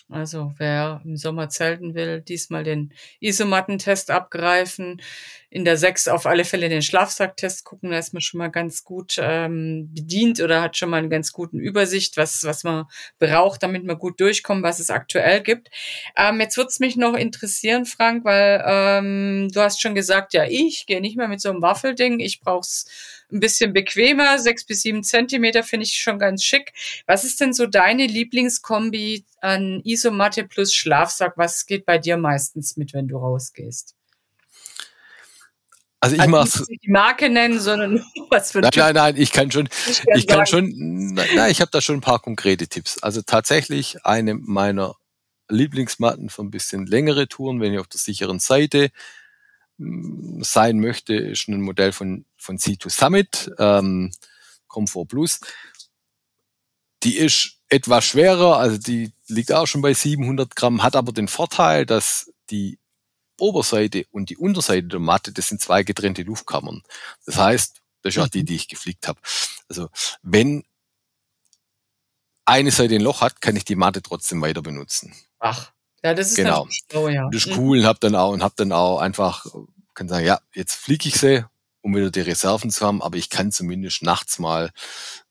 Also 0.09 0.53
wer 0.57 1.01
im 1.03 1.17
Sommer 1.17 1.49
zelten 1.49 1.93
will, 1.93 2.21
diesmal 2.21 2.63
den 2.63 2.93
Isomattentest 3.19 4.09
abgreifen. 4.09 5.01
In 5.49 5.65
der 5.65 5.75
6 5.75 6.07
auf 6.07 6.25
alle 6.25 6.45
Fälle 6.45 6.69
den 6.69 6.81
Schlafsacktest 6.81 7.65
gucken, 7.65 7.91
da 7.91 7.97
ist 7.97 8.13
man 8.13 8.21
schon 8.21 8.37
mal 8.37 8.49
ganz 8.49 8.85
gut 8.85 9.15
ähm, 9.19 9.89
bedient 9.93 10.39
oder 10.39 10.61
hat 10.61 10.77
schon 10.77 10.89
mal 10.89 10.97
eine 10.97 11.09
ganz 11.09 11.33
guten 11.33 11.59
Übersicht, 11.59 12.15
was, 12.15 12.43
was 12.45 12.63
man 12.63 12.85
braucht, 13.19 13.63
damit 13.63 13.83
man 13.83 13.97
gut 13.97 14.19
durchkommt, 14.21 14.63
was 14.63 14.79
es 14.79 14.89
aktuell 14.89 15.41
gibt. 15.41 15.69
Ähm, 16.15 16.39
jetzt 16.39 16.57
wird's 16.57 16.79
mich 16.79 16.95
noch 16.95 17.13
interessieren, 17.13 17.85
Frank, 17.85 18.23
weil 18.23 18.63
ähm, 18.65 19.49
du 19.53 19.59
hast 19.59 19.81
schon 19.81 19.95
gesagt, 19.95 20.33
ja, 20.33 20.45
ich 20.45 20.85
gehe 20.85 21.01
nicht 21.01 21.17
mehr 21.17 21.27
mit 21.27 21.41
so 21.41 21.49
einem 21.49 21.61
Waffelding, 21.61 22.21
ich 22.21 22.39
brauch's 22.39 22.85
ein 23.31 23.39
bisschen 23.39 23.73
bequemer. 23.73 24.39
Sechs 24.39 24.65
bis 24.65 24.81
sieben 24.81 25.03
Zentimeter 25.03 25.63
finde 25.63 25.85
ich 25.85 25.95
schon 25.95 26.19
ganz 26.19 26.43
schick. 26.43 26.73
Was 27.05 27.23
ist 27.23 27.39
denn 27.41 27.53
so 27.53 27.65
deine 27.65 28.05
Lieblingskombi 28.05 29.25
an 29.41 29.81
Isomatte 29.83 30.45
plus 30.45 30.73
Schlafsack? 30.73 31.37
Was 31.37 31.65
geht 31.65 31.85
bei 31.85 31.97
dir 31.97 32.17
meistens 32.17 32.77
mit, 32.77 32.93
wenn 32.93 33.07
du 33.07 33.17
rausgehst? 33.17 33.95
Also 35.99 36.15
ich 36.15 36.21
also 36.21 36.31
mach's. 36.31 36.67
Nicht 36.69 36.83
die 36.83 36.91
Marke 36.91 37.29
nennen, 37.29 37.59
sondern 37.59 38.05
was 38.29 38.51
für 38.51 38.61
Nein, 38.61 38.71
nein, 38.75 38.93
nein, 38.93 39.17
ich 39.17 39.31
kann 39.31 39.51
schon, 39.51 39.67
ich, 39.89 40.03
ich 40.15 40.27
kann 40.27 40.45
schon, 40.45 40.71
nein, 41.13 41.51
ich 41.51 41.59
habe 41.59 41.71
da 41.71 41.81
schon 41.81 41.97
ein 41.97 42.01
paar 42.01 42.19
konkrete 42.19 42.67
Tipps. 42.67 43.01
Also 43.01 43.21
tatsächlich 43.21 44.05
eine 44.05 44.35
meiner 44.35 44.95
Lieblingsmatten 45.49 46.29
für 46.29 46.43
ein 46.43 46.51
bisschen 46.51 46.85
längere 46.85 47.27
Touren, 47.27 47.61
wenn 47.61 47.73
ich 47.73 47.79
auf 47.79 47.87
der 47.87 47.99
sicheren 47.99 48.39
Seite 48.39 48.89
sein 49.77 50.79
möchte, 50.79 51.13
ist 51.13 51.47
ein 51.47 51.61
Modell 51.61 51.91
von, 51.91 52.25
von 52.37 52.57
C2 52.57 52.89
Summit, 52.89 53.51
ähm, 53.59 54.11
Comfort 54.67 55.05
Plus. 55.05 55.39
Die 57.03 57.17
ist 57.17 57.57
etwas 57.69 58.05
schwerer, 58.05 58.57
also 58.57 58.77
die 58.77 59.11
liegt 59.27 59.51
auch 59.51 59.67
schon 59.67 59.81
bei 59.81 59.93
700 59.93 60.55
Gramm, 60.55 60.83
hat 60.83 60.95
aber 60.95 61.11
den 61.11 61.27
Vorteil, 61.27 61.85
dass 61.85 62.31
die 62.49 62.79
Oberseite 63.39 64.05
und 64.11 64.29
die 64.29 64.37
Unterseite 64.37 64.87
der 64.87 64.99
Matte, 64.99 65.31
das 65.31 65.49
sind 65.49 65.61
zwei 65.61 65.83
getrennte 65.83 66.23
Luftkammern. 66.23 66.81
Das 67.25 67.37
heißt, 67.37 67.81
das 68.01 68.15
ist 68.15 68.21
auch 68.21 68.27
die, 68.27 68.43
die 68.43 68.55
ich 68.55 68.67
geflickt 68.67 69.07
habe. 69.07 69.19
Also 69.69 69.89
wenn 70.23 70.63
eine 72.45 72.71
Seite 72.71 72.95
ein 72.95 73.01
Loch 73.01 73.21
hat, 73.21 73.41
kann 73.41 73.55
ich 73.55 73.65
die 73.65 73.75
Matte 73.75 74.01
trotzdem 74.01 74.41
weiter 74.41 74.61
benutzen. 74.61 75.13
Ach. 75.39 75.71
Ja, 76.07 76.13
das 76.13 76.29
ist 76.29 76.35
genau. 76.37 76.65
Oh, 76.93 77.09
ja. 77.09 77.27
Das 77.31 77.45
ist 77.45 77.57
mhm. 77.57 77.59
cool 77.59 77.79
und 77.79 77.85
hab 77.85 77.99
dann 77.99 78.15
auch 78.15 78.31
und 78.31 78.41
hab 78.41 78.55
dann 78.55 78.71
auch 78.71 78.99
einfach 78.99 79.45
kann 79.97 80.07
sagen, 80.07 80.25
ja, 80.25 80.39
jetzt 80.53 80.75
fliege 80.75 81.09
ich 81.09 81.15
sie, 81.15 81.43
um 81.81 81.93
wieder 81.93 82.11
die 82.11 82.21
Reserven 82.21 82.69
zu 82.69 82.85
haben, 82.85 83.01
aber 83.01 83.17
ich 83.17 83.29
kann 83.29 83.51
zumindest 83.51 84.03
nachts 84.03 84.39
mal 84.39 84.67
äh, 84.67 84.69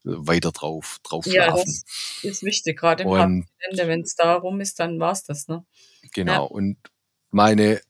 weiter 0.05 0.53
drauf 0.53 0.99
drauf 1.03 1.25
schlafen. 1.25 1.57
Ja, 1.57 1.65
das 1.65 1.85
ist 2.23 2.43
wichtig, 2.43 2.79
gerade 2.79 3.05
im 3.05 3.47
Ende, 3.71 3.89
wenn 3.89 4.01
es 4.03 4.17
da 4.17 4.35
rum 4.35 4.61
ist, 4.61 4.79
dann 4.79 4.99
war's 4.99 5.25
das, 5.25 5.49
ne? 5.49 5.65
Genau. 6.13 6.33
Ja. 6.33 6.41
Und 6.41 6.77
meine 7.31 7.81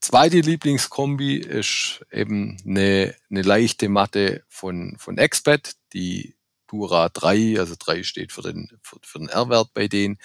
zweite 0.00 0.40
Lieblingskombi 0.40 1.36
ist 1.36 2.04
eben 2.10 2.56
eine, 2.66 3.14
eine 3.30 3.42
leichte 3.42 3.88
Matte 3.88 4.42
von, 4.48 4.96
von 4.98 5.18
Expat, 5.18 5.74
die 5.92 6.34
Dura 6.66 7.10
3, 7.10 7.58
also 7.58 7.74
3 7.78 8.02
steht 8.02 8.32
für 8.32 8.40
den, 8.40 8.78
für, 8.82 8.96
für 9.02 9.18
den 9.18 9.28
R-Wert 9.28 9.74
bei 9.74 9.88
denen. 9.88 10.18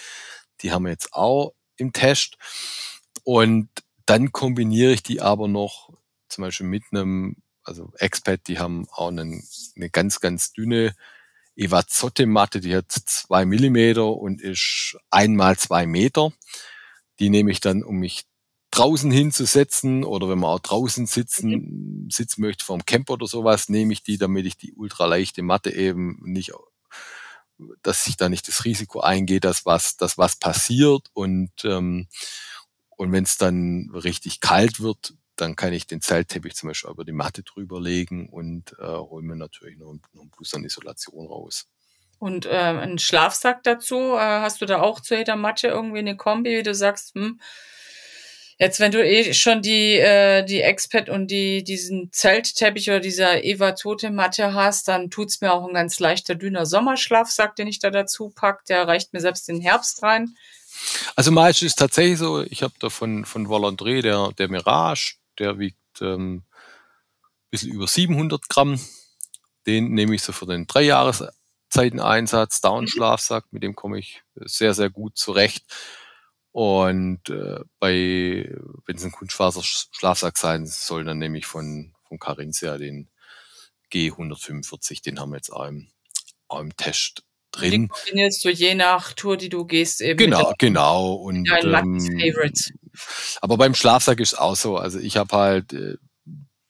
Die 0.62 0.72
haben 0.72 0.84
wir 0.84 0.92
jetzt 0.92 1.14
auch 1.14 1.54
im 1.78 1.94
Test. 1.94 2.38
Und 3.24 3.70
dann 4.06 4.32
kombiniere 4.32 4.94
ich 4.94 5.04
die 5.04 5.22
aber 5.22 5.48
noch 5.48 5.90
zum 6.30 6.44
Beispiel 6.44 6.68
mit 6.68 6.84
einem, 6.92 7.38
also 7.64 7.92
Expat, 7.98 8.48
die 8.48 8.60
haben 8.60 8.88
auch 8.92 9.10
einen, 9.10 9.44
eine 9.76 9.90
ganz, 9.90 10.20
ganz 10.20 10.54
dünne 10.54 10.96
Evazotte-Matte, 11.56 12.62
die 12.62 12.76
hat 12.76 12.92
zwei 12.92 13.46
Millimeter 13.46 14.16
und 14.16 14.42
ist 14.42 14.98
einmal 15.10 15.58
zwei 15.58 15.88
Meter. 15.88 16.32
Die 17.20 17.30
nehme 17.30 17.52
ich 17.52 17.60
dann, 17.60 17.84
um 17.84 17.98
mich 17.98 18.26
draußen 18.72 19.10
hinzusetzen 19.10 20.04
oder 20.04 20.30
wenn 20.30 20.40
man 20.40 20.52
auch 20.52 20.60
draußen 20.60 21.08
sitzen, 21.08 21.50
mhm. 21.50 22.10
sitzen 22.12 22.42
möchte 22.42 22.64
vom 22.64 22.86
Camper 22.86 23.14
oder 23.14 23.28
sowas, 23.28 23.70
nehme 23.70 23.94
ich 23.94 24.04
die, 24.04 24.18
damit 24.18 24.46
ich 24.46 24.58
die 24.58 24.74
ultraleichte 24.74 25.42
Matte 25.42 25.72
eben 25.72 26.20
nicht 26.24 26.54
dass 27.82 28.04
sich 28.04 28.18
da 28.18 28.30
nicht 28.30 28.48
das 28.48 28.66
Risiko 28.66 29.00
eingeht, 29.00 29.44
dass 29.44 29.66
was, 29.66 29.98
dass 29.98 30.18
was 30.18 30.36
passiert 30.36 31.08
und, 31.14 31.52
ähm, 31.64 32.08
und 32.96 33.12
wenn 33.12 33.24
es 33.24 33.38
dann 33.38 33.92
richtig 33.94 34.40
kalt 34.40 34.80
wird, 34.80 35.14
dann 35.36 35.56
kann 35.56 35.74
ich 35.74 35.88
den 35.88 36.02
Zeltteppich 36.02 36.56
zum 36.56 36.70
Beispiel 36.70 36.90
über 36.90 37.06
die 37.06 37.12
Matte 37.12 37.44
drüber 37.44 37.80
legen 37.80 38.28
und 38.30 38.74
äh, 38.80 38.86
hole 38.86 39.24
mir 39.24 39.36
natürlich 39.36 39.78
noch, 39.78 39.94
noch 40.14 40.24
ein 40.24 40.32
Plus 40.32 40.54
an 40.54 40.64
Isolation 40.64 41.28
raus. 41.28 41.68
Und 42.20 42.48
äh, 42.48 42.58
einen 42.58 42.98
Schlafsack 42.98 43.64
dazu, 43.64 44.16
äh, 44.16 44.20
hast 44.20 44.62
du 44.62 44.66
da 44.66 44.82
auch 44.82 45.00
zu 45.00 45.16
jeder 45.16 45.36
Matte 45.36 45.68
irgendwie 45.68 46.00
eine 46.00 46.18
Kombi, 46.18 46.58
wie 46.58 46.64
du 46.64 46.74
sagst, 46.74 47.14
hm, 47.14 47.40
Jetzt, 48.60 48.80
wenn 48.80 48.92
du 48.92 49.06
eh 49.06 49.34
schon 49.34 49.62
die, 49.62 49.98
äh, 49.98 50.44
die 50.44 50.62
Expert 50.62 51.10
und 51.10 51.30
die, 51.30 51.64
diesen 51.64 52.12
Zeltteppich 52.12 52.90
oder 52.90 53.00
dieser 53.00 53.44
Eva-Tote-Matte 53.44 54.54
hast, 54.56 54.88
dann 54.88 55.12
tut's 55.12 55.42
mir 55.42 55.54
auch 55.54 55.68
ein 55.68 55.76
ganz 55.76 56.00
leichter, 56.00 56.34
dünner 56.34 56.66
Sommerschlafsack, 56.66 57.56
den 57.56 57.68
ich 57.68 57.78
da 57.78 57.92
dazu 57.92 58.30
pack. 58.30 58.66
Der 58.66 58.88
reicht 58.88 59.14
mir 59.14 59.20
selbst 59.20 59.48
den 59.48 59.62
Herbst 59.62 60.02
rein. 60.02 60.36
Also 61.16 61.32
meistens 61.32 61.68
ist 61.68 61.80
tatsächlich 61.80 62.18
so, 62.18 62.42
ich 62.42 62.64
habe 62.64 62.74
da 62.80 62.90
von, 62.90 63.26
von 63.26 63.48
Volandré, 63.48 64.02
der, 64.02 64.32
der 64.38 64.50
Mirage, 64.50 65.18
der 65.38 65.60
wiegt 65.60 65.78
ähm, 66.02 66.44
bisschen 67.50 67.72
über 67.72 67.88
700 67.88 68.50
Gramm. 68.50 68.80
Den 69.66 69.94
nehme 69.94 70.16
ich 70.16 70.24
so 70.24 70.32
für 70.32 70.46
den 70.46 70.68
drei 70.68 70.84
Jahreszeiten-Einsatz, 70.84 72.62
Down-Schlafsack, 72.62 73.46
mit 73.52 73.64
dem 73.64 73.76
komme 73.76 74.00
ich 74.00 74.24
sehr, 74.36 74.74
sehr 74.74 74.90
gut 74.90 75.18
zurecht. 75.18 75.64
Und 76.58 77.30
äh, 77.30 77.60
bei, 77.78 78.52
wenn 78.88 78.96
es 78.96 79.04
ein 79.04 79.12
Kunstfaser-Schlafsack 79.12 80.40
sein 80.40 80.66
soll, 80.66 81.04
dann 81.04 81.20
nehme 81.20 81.38
ich 81.38 81.46
von, 81.46 81.94
von 82.08 82.18
Carinthia 82.18 82.80
den 82.80 83.12
G145, 83.94 85.04
den 85.04 85.20
haben 85.20 85.34
wir 85.34 85.36
jetzt 85.36 85.54
auch 85.54 85.68
im, 85.68 85.88
auch 86.48 86.62
im 86.62 86.76
Test 86.76 87.22
drin. 87.52 87.72
Den 87.72 87.88
kombinierst 87.90 88.44
du 88.44 88.50
je 88.50 88.74
nach 88.74 89.14
Tour, 89.14 89.38
die 89.38 89.50
du 89.50 89.66
gehst, 89.66 90.02
eben. 90.02 90.18
Genau, 90.18 90.52
genau. 90.58 91.14
Und, 91.14 91.48
ähm, 91.48 92.00
Favorite. 92.00 92.74
Aber 93.40 93.58
beim 93.58 93.76
Schlafsack 93.76 94.20
ist 94.20 94.34
es 94.34 94.40
auch 94.40 94.56
so. 94.56 94.78
Also 94.78 94.98
ich 94.98 95.16
habe 95.16 95.38
halt, 95.38 95.74
äh, 95.74 95.98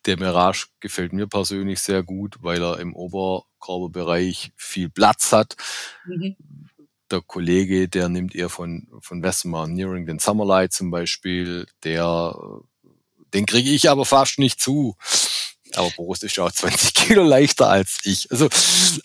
der 0.05 0.17
Mirage 0.17 0.65
gefällt 0.81 1.13
mir 1.13 1.27
persönlich 1.27 1.79
sehr 1.79 2.03
gut, 2.03 2.35
weil 2.41 2.61
er 2.61 2.79
im 2.79 2.93
Oberkörperbereich 2.93 4.51
viel 4.57 4.89
Platz 4.89 5.31
hat. 5.31 5.55
Mhm. 6.05 6.35
Der 7.11 7.21
Kollege, 7.21 7.87
der 7.87 8.09
nimmt 8.09 8.35
eher 8.35 8.49
von, 8.49 8.87
von 8.99 9.23
Western 9.23 9.73
Nearing 9.73 10.05
den 10.05 10.19
Summerlight 10.19 10.73
zum 10.73 10.91
Beispiel, 10.91 11.65
der, 11.83 12.35
den 13.33 13.45
kriege 13.45 13.69
ich 13.69 13.89
aber 13.89 14.05
fast 14.05 14.39
nicht 14.39 14.59
zu. 14.59 14.95
Aber 15.75 15.89
Boris 15.91 16.23
ist 16.23 16.35
ja 16.35 16.45
auch 16.45 16.51
20 16.51 16.93
Kilo 16.93 17.23
leichter 17.23 17.69
als 17.69 17.99
ich. 18.03 18.31
Also 18.31 18.49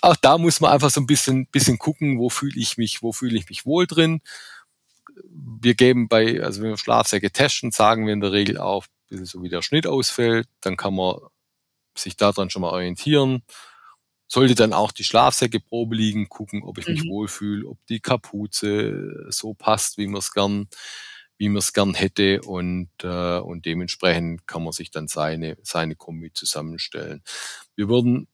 auch 0.00 0.16
da 0.16 0.38
muss 0.38 0.60
man 0.60 0.72
einfach 0.72 0.90
so 0.90 1.00
ein 1.00 1.06
bisschen, 1.06 1.46
bisschen 1.46 1.78
gucken, 1.78 2.18
wo 2.18 2.28
fühle 2.28 2.58
ich 2.58 2.76
mich, 2.76 3.02
wo 3.02 3.12
fühle 3.12 3.36
ich 3.36 3.48
mich 3.48 3.66
wohl 3.66 3.86
drin. 3.86 4.20
Wir 5.28 5.74
geben 5.74 6.08
bei, 6.08 6.42
also 6.42 6.62
wenn 6.62 6.70
wir 6.70 6.78
Schlafsäcke 6.78 7.30
testen, 7.30 7.70
sagen 7.70 8.06
wir 8.06 8.12
in 8.12 8.20
der 8.20 8.32
Regel 8.32 8.58
auch, 8.58 8.86
so 9.10 9.42
wie 9.42 9.48
der 9.48 9.62
Schnitt 9.62 9.86
ausfällt, 9.86 10.48
dann 10.60 10.76
kann 10.76 10.94
man 10.94 11.16
sich 11.96 12.16
daran 12.16 12.50
schon 12.50 12.62
mal 12.62 12.70
orientieren. 12.70 13.42
Sollte 14.32 14.54
dann 14.54 14.72
auch 14.72 14.92
die 14.92 15.04
Schlafsäcke 15.04 15.60
Probe 15.60 15.94
liegen, 15.94 16.30
gucken, 16.30 16.62
ob 16.62 16.78
ich 16.78 16.88
mich 16.88 17.04
mhm. 17.04 17.10
wohlfühle, 17.10 17.68
ob 17.68 17.76
die 17.90 18.00
Kapuze 18.00 19.26
so 19.28 19.52
passt, 19.52 19.98
wie 19.98 20.06
man 20.06 20.20
es 20.20 20.32
gern 20.32 20.68
wie 21.36 21.50
man 21.50 21.58
es 21.58 21.74
gern 21.74 21.92
hätte 21.92 22.40
und, 22.42 22.88
äh, 23.02 23.38
und 23.38 23.66
dementsprechend 23.66 24.46
kann 24.46 24.62
man 24.62 24.72
sich 24.72 24.90
dann 24.90 25.08
seine, 25.08 25.58
seine 25.62 25.96
Kombi 25.96 26.32
zusammenstellen. 26.32 27.22
Wir 27.74 27.88
würden, 27.88 28.28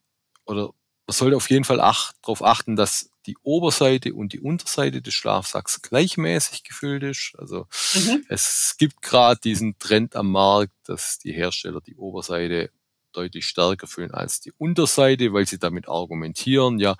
oder 0.44 0.74
man 1.06 1.14
sollte 1.14 1.36
auf 1.36 1.48
jeden 1.48 1.64
Fall 1.64 1.80
ach, 1.80 2.12
darauf 2.20 2.44
achten, 2.44 2.76
dass 2.76 3.10
die 3.26 3.36
Oberseite 3.42 4.14
und 4.14 4.34
die 4.34 4.40
Unterseite 4.40 5.00
des 5.00 5.14
Schlafsacks 5.14 5.80
gleichmäßig 5.80 6.62
gefüllt 6.62 7.02
ist. 7.02 7.32
Also 7.38 7.66
mhm. 7.94 8.24
es 8.28 8.76
gibt 8.78 9.02
gerade 9.02 9.40
diesen 9.40 9.78
Trend 9.78 10.14
am 10.14 10.30
Markt, 10.30 10.74
dass 10.84 11.18
die 11.18 11.32
Hersteller 11.32 11.80
die 11.80 11.96
Oberseite 11.96 12.70
deutlich 13.12 13.46
stärker 13.46 13.86
füllen 13.86 14.12
als 14.12 14.40
die 14.40 14.52
Unterseite, 14.58 15.32
weil 15.32 15.46
sie 15.46 15.58
damit 15.58 15.88
argumentieren, 15.88 16.78
ja, 16.78 16.96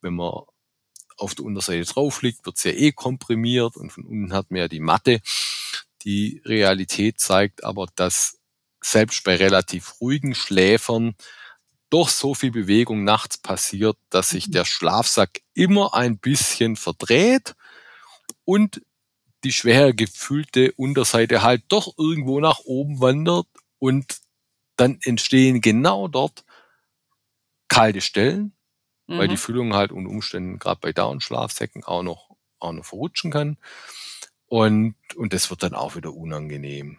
wenn 0.00 0.14
man 0.14 0.42
auf 1.16 1.34
der 1.34 1.44
Unterseite 1.44 1.90
drauf 1.92 2.22
liegt, 2.22 2.44
wird 2.46 2.56
es 2.56 2.64
ja 2.64 2.72
eh 2.72 2.92
komprimiert 2.92 3.76
und 3.76 3.90
von 3.90 4.04
unten 4.04 4.32
hat 4.32 4.50
man 4.50 4.60
ja 4.60 4.68
die 4.68 4.80
Matte. 4.80 5.20
Die 6.04 6.42
Realität 6.44 7.20
zeigt 7.20 7.64
aber, 7.64 7.86
dass 7.94 8.38
selbst 8.82 9.22
bei 9.24 9.36
relativ 9.36 10.00
ruhigen 10.00 10.34
Schläfern 10.34 11.14
doch 11.90 12.08
so 12.08 12.34
viel 12.34 12.50
Bewegung 12.50 13.04
nachts 13.04 13.38
passiert, 13.38 13.96
dass 14.10 14.30
sich 14.30 14.50
der 14.50 14.64
Schlafsack 14.64 15.42
immer 15.54 15.94
ein 15.94 16.18
bisschen 16.18 16.76
verdreht 16.76 17.54
und 18.44 18.82
die 19.44 19.52
schwer 19.52 19.92
gefühlte 19.92 20.72
Unterseite 20.72 21.42
halt 21.42 21.64
doch 21.68 21.94
irgendwo 21.98 22.40
nach 22.40 22.60
oben 22.60 23.00
wandert 23.00 23.46
und 23.78 24.21
dann 24.82 24.98
entstehen 25.02 25.60
genau 25.60 26.08
dort 26.08 26.44
kalte 27.68 28.00
Stellen, 28.00 28.52
mhm. 29.06 29.18
weil 29.18 29.28
die 29.28 29.34
mhm. 29.34 29.38
Füllung 29.38 29.74
halt 29.74 29.92
unter 29.92 30.10
Umständen 30.10 30.58
gerade 30.58 30.80
bei 30.80 30.92
Down-Schlafsäcken 30.92 31.84
auch 31.84 32.02
noch, 32.02 32.36
auch 32.58 32.72
noch 32.72 32.84
verrutschen 32.84 33.30
kann. 33.30 33.58
Und, 34.46 34.96
und 35.16 35.32
das 35.32 35.48
wird 35.50 35.62
dann 35.62 35.74
auch 35.74 35.96
wieder 35.96 36.12
unangenehm. 36.12 36.98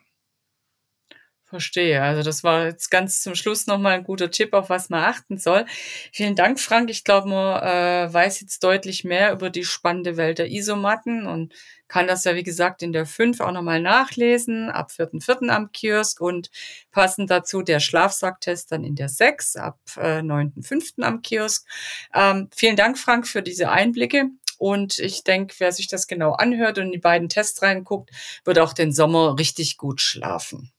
Verstehe. 1.53 2.01
Also 2.01 2.23
das 2.23 2.43
war 2.43 2.65
jetzt 2.65 2.89
ganz 2.89 3.21
zum 3.21 3.35
Schluss 3.35 3.67
nochmal 3.67 3.93
ein 3.93 4.03
guter 4.03 4.31
Tipp, 4.31 4.53
auf 4.53 4.71
was 4.71 4.89
man 4.89 5.03
achten 5.03 5.37
soll. 5.37 5.65
Vielen 6.11 6.35
Dank, 6.35 6.59
Frank. 6.59 6.89
Ich 6.89 7.03
glaube, 7.03 7.29
man 7.29 7.61
äh, 7.61 8.11
weiß 8.11 8.41
jetzt 8.41 8.63
deutlich 8.63 9.03
mehr 9.03 9.33
über 9.33 9.51
die 9.51 9.63
spannende 9.63 10.17
Welt 10.17 10.39
der 10.39 10.49
Isomatten 10.49 11.27
und 11.27 11.53
kann 11.87 12.07
das 12.07 12.23
ja, 12.23 12.33
wie 12.33 12.41
gesagt, 12.41 12.81
in 12.81 12.91
der 12.91 13.05
5 13.05 13.39
auch 13.39 13.51
nochmal 13.51 13.79
nachlesen, 13.79 14.71
ab 14.71 14.89
4.4. 14.89 15.49
am 15.49 15.71
Kiosk 15.71 16.19
und 16.21 16.49
passend 16.89 17.29
dazu 17.29 17.61
der 17.61 17.79
Schlafsacktest 17.79 18.71
dann 18.71 18.83
in 18.83 18.95
der 18.95 19.09
6, 19.09 19.57
ab 19.57 19.77
äh, 19.97 20.21
9.5. 20.21 21.03
am 21.03 21.21
Kiosk. 21.21 21.67
Ähm, 22.15 22.49
vielen 22.55 22.77
Dank, 22.77 22.97
Frank, 22.97 23.27
für 23.27 23.43
diese 23.43 23.69
Einblicke. 23.69 24.31
Und 24.57 24.97
ich 24.97 25.23
denke, 25.23 25.53
wer 25.59 25.71
sich 25.71 25.87
das 25.87 26.07
genau 26.07 26.31
anhört 26.31 26.79
und 26.79 26.85
in 26.85 26.91
die 26.93 26.97
beiden 26.97 27.29
Tests 27.29 27.61
reinguckt, 27.61 28.09
wird 28.43 28.57
auch 28.57 28.73
den 28.73 28.91
Sommer 28.91 29.37
richtig 29.37 29.77
gut 29.77 30.01
schlafen. 30.01 30.72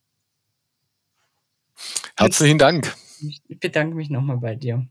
Herzlichen 2.16 2.59
Dank. 2.59 2.95
Ich 3.49 3.59
bedanke 3.61 3.95
mich 3.97 4.11
nochmal 4.11 4.39
bei 4.39 4.55
dir. 4.55 4.87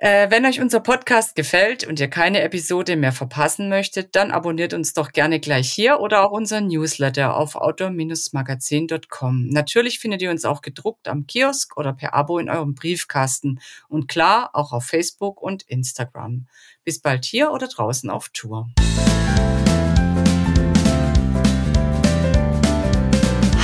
Äh, 0.00 0.30
wenn 0.30 0.46
euch 0.46 0.60
unser 0.60 0.78
Podcast 0.78 1.34
gefällt 1.34 1.84
und 1.84 1.98
ihr 1.98 2.06
keine 2.06 2.42
Episode 2.42 2.94
mehr 2.94 3.10
verpassen 3.10 3.68
möchtet, 3.68 4.14
dann 4.14 4.30
abonniert 4.30 4.72
uns 4.72 4.92
doch 4.92 5.10
gerne 5.10 5.40
gleich 5.40 5.72
hier 5.72 5.98
oder 5.98 6.24
auch 6.24 6.30
unseren 6.30 6.68
Newsletter 6.68 7.36
auf 7.36 7.56
outdoor-magazin.com. 7.56 9.48
Natürlich 9.48 9.98
findet 9.98 10.22
ihr 10.22 10.30
uns 10.30 10.44
auch 10.44 10.62
gedruckt 10.62 11.08
am 11.08 11.26
Kiosk 11.26 11.76
oder 11.76 11.92
per 11.94 12.14
Abo 12.14 12.38
in 12.38 12.48
eurem 12.48 12.76
Briefkasten 12.76 13.58
und 13.88 14.06
klar 14.06 14.50
auch 14.52 14.72
auf 14.72 14.84
Facebook 14.84 15.42
und 15.42 15.64
Instagram. 15.64 16.46
Bis 16.84 17.00
bald 17.00 17.24
hier 17.24 17.50
oder 17.50 17.66
draußen 17.66 18.08
auf 18.08 18.28
Tour. 18.28 18.68